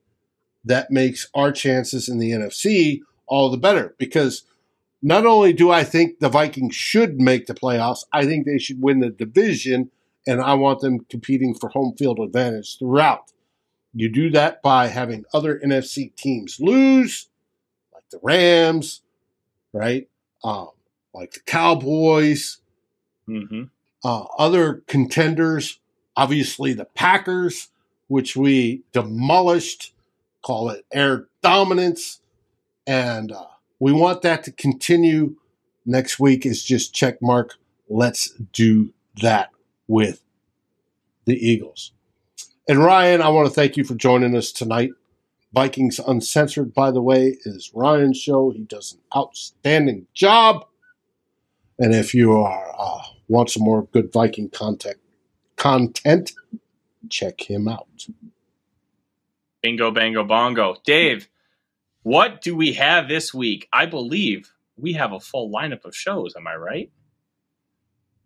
that 0.65 0.91
makes 0.91 1.29
our 1.35 1.53
chances 1.53 2.09
in 2.09 2.19
the 2.19 2.33
NFC 2.33 3.01
all 3.27 3.51
the 3.51 3.57
better. 3.57 3.95
Because 3.99 4.45
not 5.03 5.27
only 5.27 5.53
do 5.53 5.71
I 5.71 5.85
think 5.85 6.19
the 6.19 6.29
Vikings 6.29 6.75
should 6.75 7.21
make 7.21 7.47
the 7.47 7.55
playoffs, 7.55 8.05
I 8.13 8.25
think 8.27 8.45
they 8.45 8.59
should 8.59 8.83
win 8.83 9.01
the 9.01 9.11
division, 9.11 9.91
and 10.27 10.41
I 10.41 10.55
want 10.55 10.81
them 10.81 11.07
competing 11.09 11.55
for 11.55 11.69
home 11.69 11.95
field 11.97 12.19
advantage 12.19 12.79
throughout. 12.79 13.33
You 13.95 14.11
do 14.11 14.31
that 14.31 14.61
by 14.63 14.89
having 14.89 15.25
other 15.33 15.61
NFC 15.65 16.15
teams 16.17 16.59
lose, 16.61 17.29
the 18.11 18.21
Rams, 18.23 19.03
right? 19.73 20.09
Um, 20.45 20.71
like 21.15 21.33
the 21.33 21.41
Cowboys, 21.41 22.59
mm-hmm. 23.29 23.65
uh, 24.05 24.25
other 24.39 24.83
contenders, 24.87 25.79
obviously 26.17 26.73
the 26.73 26.85
Packers, 26.85 27.69
which 28.09 28.37
we 28.37 28.83
demolished, 28.93 29.95
call 30.43 30.71
it 30.71 30.85
air 30.93 31.27
dominance. 31.43 32.21
And 32.87 33.33
uh, 33.33 33.47
we 33.79 33.93
want 33.93 34.23
that 34.23 34.45
to 34.45 34.53
continue 34.53 35.37
next 35.85 36.19
week 36.21 36.47
is 36.47 36.63
just 36.63 36.95
check 36.95 37.21
mark. 37.21 37.55
Let's 37.89 38.31
do 38.53 38.93
that 39.23 39.51
with 39.87 40.23
the 41.25 41.35
Eagles. 41.35 41.93
And 42.69 42.79
Ryan, 42.79 43.23
I 43.23 43.29
want 43.31 43.49
to 43.49 43.55
thank 43.55 43.77
you 43.77 43.85
for 43.85 43.95
joining 43.95 44.37
us 44.37 44.53
tonight. 44.53 44.91
Vikings 45.53 45.99
Uncensored, 45.99 46.75
by 46.75 46.91
the 46.91 47.03
way, 47.03 47.39
is 47.45 47.71
Ryan's 47.75 48.19
show. 48.19 48.51
He 48.51 48.65
does 48.65 48.93
an 48.93 49.01
outstanding 49.17 50.07
job. 50.15 50.67
And 51.79 51.95
if 51.95 52.15
you 52.15 52.33
are 52.33 52.75
uh, 52.79 53.03
want 53.29 53.51
some 53.51 53.63
more 53.63 53.85
good 53.85 54.13
Viking 54.13 54.51
content, 54.51 54.99
content, 55.57 56.33
check 57.09 57.49
him 57.49 57.69
out. 57.69 57.87
Bingo, 59.63 59.91
bango, 59.91 60.25
bongo. 60.25 60.77
Dave, 60.85 61.29
what 62.03 62.43
do 62.43 62.55
we 62.55 62.75
have 62.75 63.09
this 63.09 63.33
week? 63.33 63.69
I 63.73 63.87
believe 63.87 64.53
we 64.77 64.93
have 64.95 65.13
a 65.13 65.21
full 65.21 65.51
lineup 65.51 65.85
of 65.85 65.97
shows. 65.97 66.35
Am 66.37 66.47
I 66.47 66.57
right? 66.57 66.91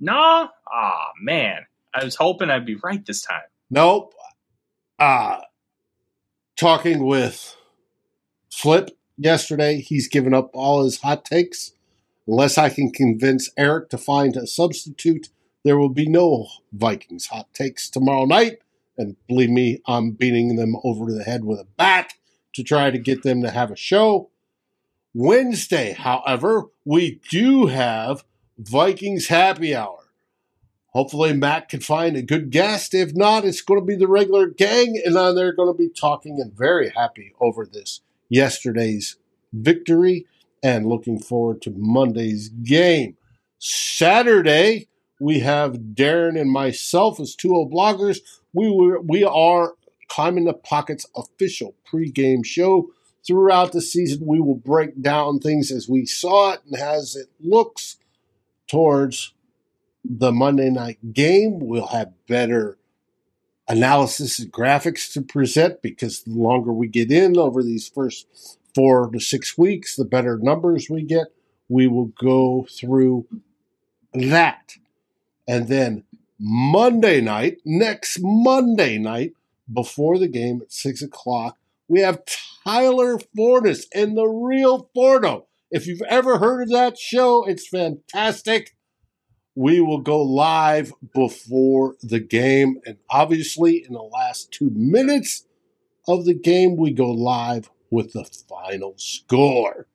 Nah. 0.01 0.49
Ah, 0.71 1.11
man. 1.21 1.67
I 1.95 2.05
was 2.05 2.17
hoping 2.17 2.51
I'd 2.51 2.67
be 2.67 2.77
right 2.77 3.05
this 3.05 3.23
time. 3.23 3.43
Nope 3.71 4.15
uh, 5.03 5.41
talking 6.63 7.05
with 7.05 7.57
Flip 8.49 8.97
yesterday, 9.19 9.81
he's 9.81 10.07
given 10.07 10.33
up 10.33 10.49
all 10.53 10.85
his 10.85 11.01
hot 11.01 11.25
takes. 11.25 11.73
Unless 12.29 12.57
I 12.57 12.69
can 12.69 12.93
convince 12.93 13.51
Eric 13.57 13.91
to 13.91 13.99
find 13.99 14.37
a 14.37 14.47
substitute, 14.47 15.31
there 15.65 15.77
will 15.77 15.89
be 15.89 16.07
no 16.07 16.47
Vikings 16.73 17.27
hot 17.27 17.53
takes 17.53 17.91
tomorrow 17.91 18.27
night. 18.27 18.59
And 18.97 19.17
believe 19.27 19.51
me, 19.51 19.83
I'm 19.89 20.13
beating 20.13 20.55
them 20.55 20.77
over 20.85 21.11
the 21.11 21.25
head 21.25 21.45
with 21.45 21.59
a 21.59 21.67
bat 21.77 22.15
to 22.53 22.63
try 22.63 22.93
to 22.93 22.99
get 22.99 23.25
them 23.25 23.43
to 23.43 23.51
have 23.51 23.73
a 23.73 23.77
show. 23.77 24.31
Wednesday, 25.13 25.95
however, 25.95 26.67
we 26.85 27.21
do 27.29 27.67
have 27.67 28.23
Vikings 28.57 29.27
happy 29.27 29.75
hour. 29.75 30.02
Hopefully, 30.93 31.33
Matt 31.33 31.71
can 31.71 31.81
find 31.81 32.17
a 32.17 32.23
good 32.23 32.51
guest. 32.51 32.95
If 32.95 33.15
not, 33.15 33.45
it's 33.45 33.63
going 33.63 33.81
to 33.81 33.87
be 33.87 33.97
the 33.97 34.09
regular 34.09 34.47
gang, 34.47 35.01
and 35.05 35.17
they're 35.17 35.55
going 35.55 35.73
to 35.73 35.79
be 35.79 35.89
talking 35.89 36.39
and 36.41 36.53
very 36.53 36.91
happy 36.91 37.33
over 37.41 37.65
this 37.65 38.03
yesterday's 38.29 39.17
victory 39.53 40.27
and 40.63 40.87
looking 40.87 41.19
forward 41.19 41.63
to 41.63 41.71
Monday's 41.71 42.49
game. 42.49 43.17
Saturday, 43.59 44.89
we 45.19 45.41
have 45.41 45.73
Darren 45.95 46.39
and 46.39 46.51
myself 46.51 47.19
as 47.21 47.35
two 47.35 47.55
old 47.55 47.73
bloggers. 47.73 48.19
We 48.53 48.71
were 48.71 49.01
we 49.01 49.25
are 49.25 49.75
Climbing 50.09 50.45
the 50.45 50.53
Pocket's 50.53 51.07
official 51.17 51.75
pregame 51.91 52.45
show. 52.45 52.91
Throughout 53.27 53.73
the 53.73 53.81
season, 53.81 54.27
we 54.27 54.41
will 54.41 54.57
break 54.57 55.01
down 55.01 55.39
things 55.39 55.71
as 55.71 55.89
we 55.89 56.05
saw 56.05 56.53
it 56.53 56.61
and 56.67 56.79
as 56.79 57.17
it 57.17 57.29
looks 57.41 57.97
towards 58.69 59.33
the 60.05 60.33
Monday 60.33 60.71
night 60.71 61.13
game. 61.13 61.59
We'll 61.61 61.89
have 61.89 62.13
better 62.27 62.79
analysis 63.69 64.39
and 64.39 64.53
graphics 64.53 65.13
to 65.13 65.23
present 65.23 65.83
because 65.83 66.23
the 66.23 66.35
longer 66.35 66.73
we 66.73 66.89
get 66.89 67.11
in 67.11 67.39
over 67.39 67.63
these 67.63 67.89
first 67.89 68.59
four 68.75 69.11
to 69.11 69.21
six 69.21 69.57
weeks, 69.57 69.97
the 69.97 70.05
better 70.05 70.39
numbers 70.39 70.89
we 70.91 71.03
get. 71.03 71.29
We 71.69 71.87
will 71.87 72.13
go 72.21 72.67
through 72.79 73.27
that. 74.13 74.77
And 75.49 75.69
then 75.69 76.05
Monday 76.39 77.21
night, 77.21 77.59
next 77.65 78.19
Monday 78.21 78.99
night, 78.99 79.35
before 79.73 80.19
the 80.19 80.29
game 80.29 80.61
at 80.61 80.73
six 80.73 81.03
o'clock, 81.03 81.57
we 81.89 82.01
have 82.01 82.23
Tyler 82.65 83.19
Forness 83.35 83.87
and 83.95 84.17
the 84.17 84.27
real 84.27 84.91
Forno. 84.95 85.47
If 85.71 85.87
you've 85.87 86.03
ever 86.03 86.39
heard 86.39 86.63
of 86.63 86.71
that 86.71 86.99
show, 86.99 87.45
it's 87.45 87.69
fantastic 87.69 88.75
we 89.55 89.81
will 89.81 90.01
go 90.01 90.23
live 90.23 90.93
before 91.15 91.97
the 92.03 92.21
game. 92.21 92.81
And 92.87 92.99
obviously, 93.11 93.85
in 93.85 93.93
the 93.93 94.03
last 94.03 94.51
two 94.51 94.71
minutes 94.71 95.47
of 96.09 96.25
the 96.25 96.35
game, 96.35 96.77
we 96.77 96.93
go 96.93 97.11
live 97.11 97.71
with 97.91 98.13
the 98.13 98.25
final 98.25 98.95
score. 98.97 99.87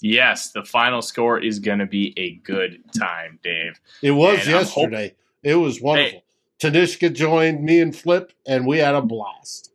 Yes, 0.00 0.50
the 0.50 0.64
final 0.64 1.00
score 1.00 1.38
is 1.38 1.60
going 1.60 1.78
to 1.78 1.86
be 1.86 2.12
a 2.16 2.34
good 2.44 2.82
time, 2.98 3.38
Dave. 3.42 3.80
It 4.02 4.10
was 4.12 4.40
and 4.40 4.48
yesterday. 4.48 5.14
it 5.42 5.54
was 5.54 5.80
wonderful. 5.80 6.18
Hey, 6.20 6.24
Tanishka 6.60 7.12
joined 7.12 7.64
me 7.64 7.80
and 7.80 7.94
Flip, 7.94 8.32
and 8.46 8.66
we 8.66 8.78
had 8.78 8.94
a 8.94 9.02
blast. 9.02 9.71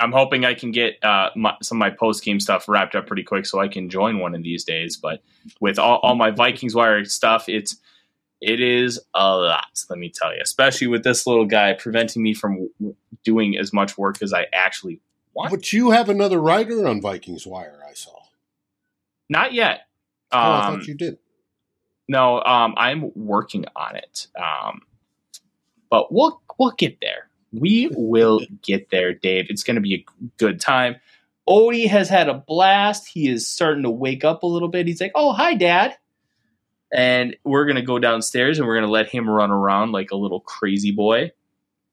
I'm 0.00 0.12
hoping 0.12 0.44
I 0.44 0.54
can 0.54 0.72
get 0.72 1.02
uh, 1.04 1.30
my, 1.36 1.54
some 1.62 1.76
of 1.76 1.80
my 1.80 1.90
post 1.90 2.24
game 2.24 2.40
stuff 2.40 2.68
wrapped 2.68 2.94
up 2.96 3.06
pretty 3.06 3.22
quick 3.22 3.46
so 3.46 3.60
I 3.60 3.68
can 3.68 3.88
join 3.90 4.18
one 4.18 4.34
of 4.34 4.42
these 4.42 4.64
days. 4.64 4.96
But 4.96 5.22
with 5.60 5.78
all, 5.78 5.98
all 6.02 6.14
my 6.16 6.30
Vikings 6.30 6.74
wire 6.74 7.04
stuff, 7.04 7.48
it's 7.48 7.76
It 8.40 8.60
is 8.60 8.98
a 9.14 9.36
lot, 9.36 9.84
let 9.90 9.98
me 9.98 10.10
tell 10.14 10.34
you, 10.34 10.40
especially 10.42 10.86
with 10.86 11.04
this 11.04 11.26
little 11.26 11.44
guy 11.44 11.74
preventing 11.74 12.22
me 12.22 12.32
from 12.34 12.70
doing 13.22 13.56
as 13.58 13.72
much 13.72 13.98
work 13.98 14.22
as 14.22 14.32
I 14.32 14.46
actually 14.52 15.00
want. 15.34 15.50
But 15.50 15.72
you 15.72 15.90
have 15.90 16.08
another 16.08 16.40
writer 16.40 16.86
on 16.86 17.00
Vikings 17.02 17.46
Wire, 17.46 17.78
I 17.88 17.92
saw. 17.92 18.16
Not 19.28 19.52
yet. 19.52 19.82
oh, 20.32 20.38
I 20.38 20.66
Um, 20.68 20.78
thought 20.78 20.86
you 20.88 20.94
did. 20.94 21.18
no, 22.08 22.42
um, 22.42 22.74
I'm 22.76 23.12
working 23.14 23.66
on 23.76 23.96
it. 23.96 24.26
Um, 24.36 24.82
but 25.90 26.12
we'll 26.12 26.40
we'll 26.58 26.72
get 26.72 26.98
there. 27.00 27.28
We 27.52 27.90
will 27.92 28.40
get 28.62 28.90
there, 28.90 29.12
Dave. 29.12 29.46
It's 29.48 29.62
going 29.62 29.74
to 29.76 29.80
be 29.80 29.94
a 29.94 30.04
good 30.38 30.60
time. 30.60 30.96
Odie 31.48 31.88
has 31.88 32.08
had 32.08 32.28
a 32.28 32.34
blast. 32.34 33.08
He 33.08 33.28
is 33.28 33.46
starting 33.48 33.82
to 33.82 33.90
wake 33.90 34.24
up 34.24 34.42
a 34.42 34.46
little 34.46 34.68
bit. 34.68 34.86
He's 34.86 35.00
like, 35.00 35.12
"Oh, 35.14 35.32
hi, 35.32 35.54
Dad," 35.54 35.96
and 36.92 37.36
we're 37.44 37.64
going 37.64 37.76
to 37.76 37.82
go 37.82 37.98
downstairs 37.98 38.58
and 38.58 38.66
we're 38.66 38.76
going 38.76 38.86
to 38.86 38.92
let 38.92 39.08
him 39.08 39.28
run 39.28 39.50
around 39.50 39.92
like 39.92 40.10
a 40.10 40.16
little 40.16 40.40
crazy 40.40 40.92
boy. 40.92 41.32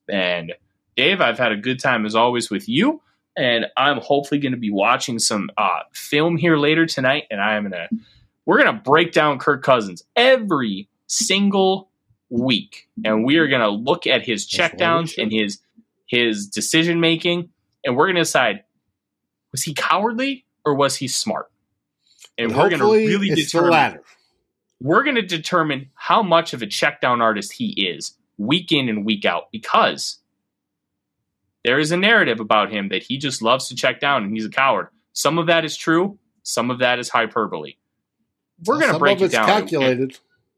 And 0.09 0.53
Dave, 0.95 1.21
I've 1.21 1.39
had 1.39 1.51
a 1.51 1.57
good 1.57 1.79
time 1.79 2.05
as 2.05 2.15
always 2.15 2.49
with 2.49 2.69
you, 2.69 3.01
and 3.35 3.65
I'm 3.75 3.99
hopefully 3.99 4.39
going 4.39 4.53
to 4.53 4.59
be 4.59 4.71
watching 4.71 5.19
some 5.19 5.49
uh, 5.57 5.81
film 5.91 6.37
here 6.37 6.57
later 6.57 6.85
tonight. 6.85 7.23
And 7.31 7.41
I'm 7.41 7.63
gonna 7.63 7.89
we're 8.45 8.59
gonna 8.59 8.81
break 8.83 9.11
down 9.11 9.39
Kirk 9.39 9.63
Cousins 9.63 10.03
every 10.15 10.87
single 11.07 11.89
week, 12.29 12.89
and 13.05 13.25
we 13.25 13.37
are 13.37 13.47
gonna 13.47 13.69
look 13.69 14.07
at 14.07 14.25
his 14.25 14.47
checkdowns 14.47 15.17
and 15.17 15.31
his 15.31 15.59
his 16.07 16.47
decision 16.47 16.99
making, 16.99 17.49
and 17.83 17.95
we're 17.95 18.07
gonna 18.07 18.21
decide 18.21 18.63
was 19.51 19.63
he 19.63 19.73
cowardly 19.73 20.45
or 20.65 20.75
was 20.75 20.97
he 20.97 21.07
smart, 21.07 21.51
and, 22.37 22.55
we're 22.55 22.69
gonna 22.69 22.83
really 22.85 23.27
it's 23.29 23.51
the 23.51 23.59
determine 23.59 23.99
we're 24.81 25.03
gonna 25.03 25.21
determine 25.21 25.89
how 25.95 26.21
much 26.21 26.53
of 26.53 26.61
a 26.61 26.67
checkdown 26.67 27.21
artist 27.21 27.53
he 27.53 27.69
is 27.87 28.15
week 28.37 28.71
in 28.71 28.89
and 28.89 29.05
week 29.05 29.25
out 29.25 29.51
because 29.51 30.19
there 31.63 31.79
is 31.79 31.91
a 31.91 31.97
narrative 31.97 32.39
about 32.39 32.71
him 32.71 32.89
that 32.89 33.03
he 33.03 33.17
just 33.17 33.41
loves 33.41 33.67
to 33.67 33.75
check 33.75 33.99
down 33.99 34.23
and 34.23 34.31
he's 34.33 34.45
a 34.45 34.49
coward. 34.49 34.87
Some 35.13 35.37
of 35.37 35.47
that 35.47 35.65
is 35.65 35.75
true, 35.75 36.17
some 36.43 36.71
of 36.71 36.79
that 36.79 36.99
is 36.99 37.09
hyperbole. 37.09 37.73
We're 38.65 38.79
going 38.79 38.93
to 38.93 38.99
break 38.99 39.21
it 39.21 39.31
down. 39.31 39.45
calculated. 39.47 40.17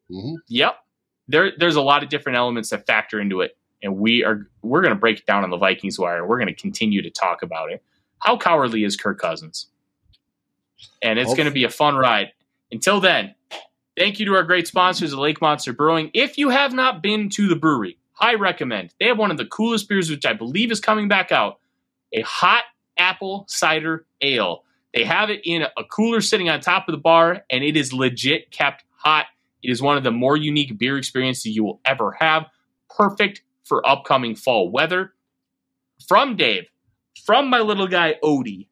hmm 0.09 0.35
Yep. 0.47 0.75
There 1.29 1.53
there's 1.57 1.77
a 1.77 1.81
lot 1.81 2.03
of 2.03 2.09
different 2.09 2.37
elements 2.37 2.71
that 2.71 2.85
factor 2.85 3.21
into 3.21 3.39
it 3.39 3.55
and 3.81 3.97
we 3.97 4.23
are 4.23 4.47
we're 4.61 4.81
going 4.81 4.93
to 4.93 4.99
break 4.99 5.19
it 5.19 5.25
down 5.25 5.43
on 5.43 5.49
the 5.49 5.57
Vikings 5.57 5.97
wire. 5.97 6.25
We're 6.25 6.37
going 6.37 6.53
to 6.53 6.61
continue 6.61 7.01
to 7.01 7.09
talk 7.09 7.43
about 7.43 7.71
it. 7.71 7.81
How 8.19 8.37
cowardly 8.37 8.83
is 8.83 8.97
Kirk 8.97 9.19
Cousins? 9.19 9.67
And 11.01 11.17
it's 11.17 11.33
going 11.33 11.45
to 11.45 11.51
be 11.51 11.63
a 11.63 11.69
fun 11.69 11.95
ride. 11.95 12.31
Until 12.71 12.99
then, 12.99 13.35
thank 13.97 14.19
you 14.19 14.25
to 14.27 14.33
our 14.33 14.43
great 14.43 14.67
sponsors 14.67 15.13
at 15.13 15.19
Lake 15.19 15.41
Monster 15.41 15.73
Brewing. 15.73 16.11
If 16.13 16.37
you 16.37 16.49
have 16.49 16.73
not 16.73 17.01
been 17.01 17.29
to 17.31 17.47
the 17.47 17.55
brewery, 17.55 17.97
I 18.19 18.35
recommend. 18.35 18.93
They 18.99 19.07
have 19.07 19.17
one 19.17 19.31
of 19.31 19.37
the 19.37 19.45
coolest 19.45 19.87
beers 19.89 20.09
which 20.09 20.25
I 20.25 20.33
believe 20.33 20.71
is 20.71 20.79
coming 20.79 21.07
back 21.07 21.31
out, 21.31 21.59
a 22.13 22.21
hot 22.21 22.63
apple 22.97 23.45
cider 23.47 24.05
ale. 24.21 24.63
They 24.93 25.03
have 25.03 25.29
it 25.29 25.41
in 25.45 25.63
a 25.63 25.83
cooler 25.83 26.21
sitting 26.21 26.49
on 26.49 26.59
top 26.59 26.87
of 26.87 26.93
the 26.93 26.99
bar, 26.99 27.43
and 27.49 27.63
it 27.63 27.77
is 27.77 27.93
legit 27.93 28.51
kept 28.51 28.83
hot. 28.95 29.27
It 29.61 29.69
is 29.69 29.81
one 29.81 29.97
of 29.97 30.03
the 30.03 30.11
more 30.11 30.37
unique 30.37 30.77
beer 30.77 30.97
experiences 30.97 31.55
you 31.55 31.63
will 31.63 31.81
ever 31.85 32.11
have. 32.19 32.45
Perfect 32.89 33.43
for 33.63 33.87
upcoming 33.87 34.35
fall 34.35 34.71
weather. 34.71 35.13
From 36.07 36.35
Dave, 36.37 36.65
from 37.25 37.49
my 37.49 37.59
little 37.59 37.87
guy 37.87 38.15
Odie, 38.23 38.67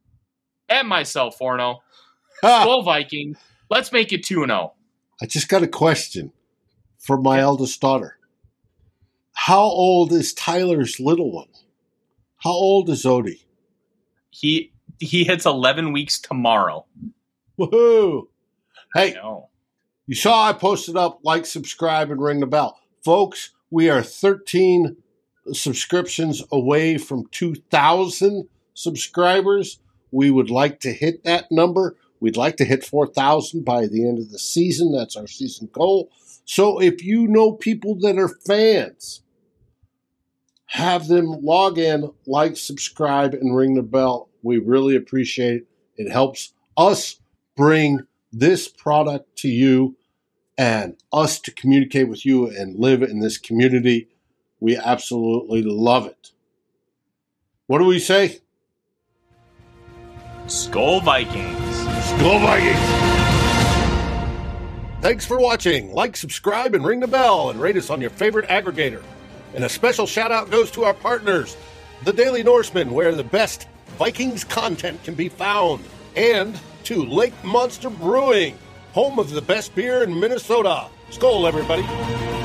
and 0.69 0.87
myself, 0.87 1.37
Forno! 1.37 1.79
Skol 2.43 2.85
Viking, 2.85 3.35
let's 3.69 3.91
make 3.91 4.13
it 4.13 4.23
2 4.23 4.45
0. 4.45 4.73
I 5.21 5.25
just 5.25 5.49
got 5.49 5.63
a 5.63 5.67
question 5.67 6.31
for 6.97 7.19
my 7.19 7.39
eldest 7.39 7.81
daughter. 7.81 8.17
How 9.33 9.61
old 9.61 10.11
is 10.11 10.33
Tyler's 10.33 10.99
little 10.99 11.31
one? 11.31 11.47
How 12.37 12.51
old 12.51 12.89
is 12.89 13.03
Odie? 13.03 13.43
He 14.29 14.71
he 14.99 15.23
hits 15.23 15.45
11 15.45 15.91
weeks 15.91 16.19
tomorrow. 16.19 16.85
Woohoo! 17.59 18.27
Hey. 18.93 19.15
You 20.07 20.15
saw 20.15 20.49
I 20.49 20.53
posted 20.53 20.95
up 20.95 21.19
like, 21.23 21.45
subscribe, 21.45 22.09
and 22.09 22.21
ring 22.21 22.39
the 22.39 22.47
bell. 22.47 22.79
Folks, 23.03 23.51
we 23.69 23.89
are 23.89 24.01
13 24.01 24.97
subscriptions 25.51 26.43
away 26.51 26.97
from 26.97 27.27
2,000 27.31 28.47
subscribers. 28.73 29.79
We 30.11 30.31
would 30.31 30.49
like 30.49 30.79
to 30.81 30.93
hit 30.93 31.23
that 31.25 31.51
number. 31.51 31.95
We'd 32.19 32.37
like 32.37 32.57
to 32.57 32.65
hit 32.65 32.85
4,000 32.85 33.63
by 33.63 33.85
the 33.85 34.07
end 34.07 34.17
of 34.17 34.31
the 34.31 34.39
season. 34.39 34.91
That's 34.91 35.15
our 35.15 35.27
season 35.27 35.69
goal. 35.71 36.09
So 36.45 36.81
if 36.81 37.03
you 37.03 37.27
know 37.27 37.51
people 37.51 37.95
that 37.99 38.17
are 38.17 38.29
fans, 38.29 39.21
have 40.67 41.07
them 41.07 41.27
log 41.41 41.77
in, 41.77 42.11
like, 42.25 42.57
subscribe, 42.57 43.33
and 43.33 43.55
ring 43.55 43.75
the 43.75 43.83
bell. 43.83 44.29
We 44.41 44.57
really 44.57 44.95
appreciate 44.95 45.55
it. 45.55 45.67
It 45.97 46.11
helps 46.11 46.53
us 46.75 47.19
bring 47.55 48.06
this 48.31 48.67
product 48.67 49.37
to 49.37 49.47
you 49.47 49.97
and 50.57 50.95
us 51.13 51.39
to 51.39 51.51
communicate 51.51 52.09
with 52.09 52.25
you 52.25 52.47
and 52.47 52.79
live 52.79 53.03
in 53.03 53.19
this 53.19 53.37
community. 53.37 54.07
We 54.59 54.75
absolutely 54.75 55.61
love 55.61 56.07
it. 56.07 56.31
What 57.67 57.79
do 57.79 57.85
we 57.85 57.99
say? 57.99 58.39
Skol 60.45 61.03
Vikings. 61.03 61.67
Go 62.21 62.39
Vikings! 62.39 62.79
Thanks 65.01 65.25
for 65.25 65.37
watching. 65.37 65.91
Like, 65.91 66.17
subscribe, 66.17 66.73
and 66.73 66.83
ring 66.83 66.99
the 66.99 67.07
bell, 67.07 67.51
and 67.51 67.61
rate 67.61 67.77
us 67.77 67.91
on 67.91 68.01
your 68.01 68.09
favorite 68.09 68.49
aggregator. 68.49 69.03
And 69.53 69.63
a 69.63 69.69
special 69.69 70.07
shout 70.07 70.31
out 70.31 70.49
goes 70.49 70.71
to 70.71 70.85
our 70.85 70.93
partners, 70.93 71.55
the 72.03 72.13
Daily 72.13 72.41
Norseman, 72.41 72.91
where 72.91 73.13
the 73.13 73.23
best 73.23 73.67
Vikings 73.99 74.43
content 74.43 75.03
can 75.03 75.13
be 75.13 75.29
found, 75.29 75.83
and 76.15 76.59
to 76.87 77.03
Lake 77.03 77.33
Monster 77.43 77.89
Brewing, 77.89 78.57
home 78.93 79.19
of 79.19 79.31
the 79.31 79.41
best 79.41 79.75
beer 79.75 80.03
in 80.03 80.17
Minnesota. 80.17 80.87
Skol, 81.11 81.45
everybody. 81.45 82.36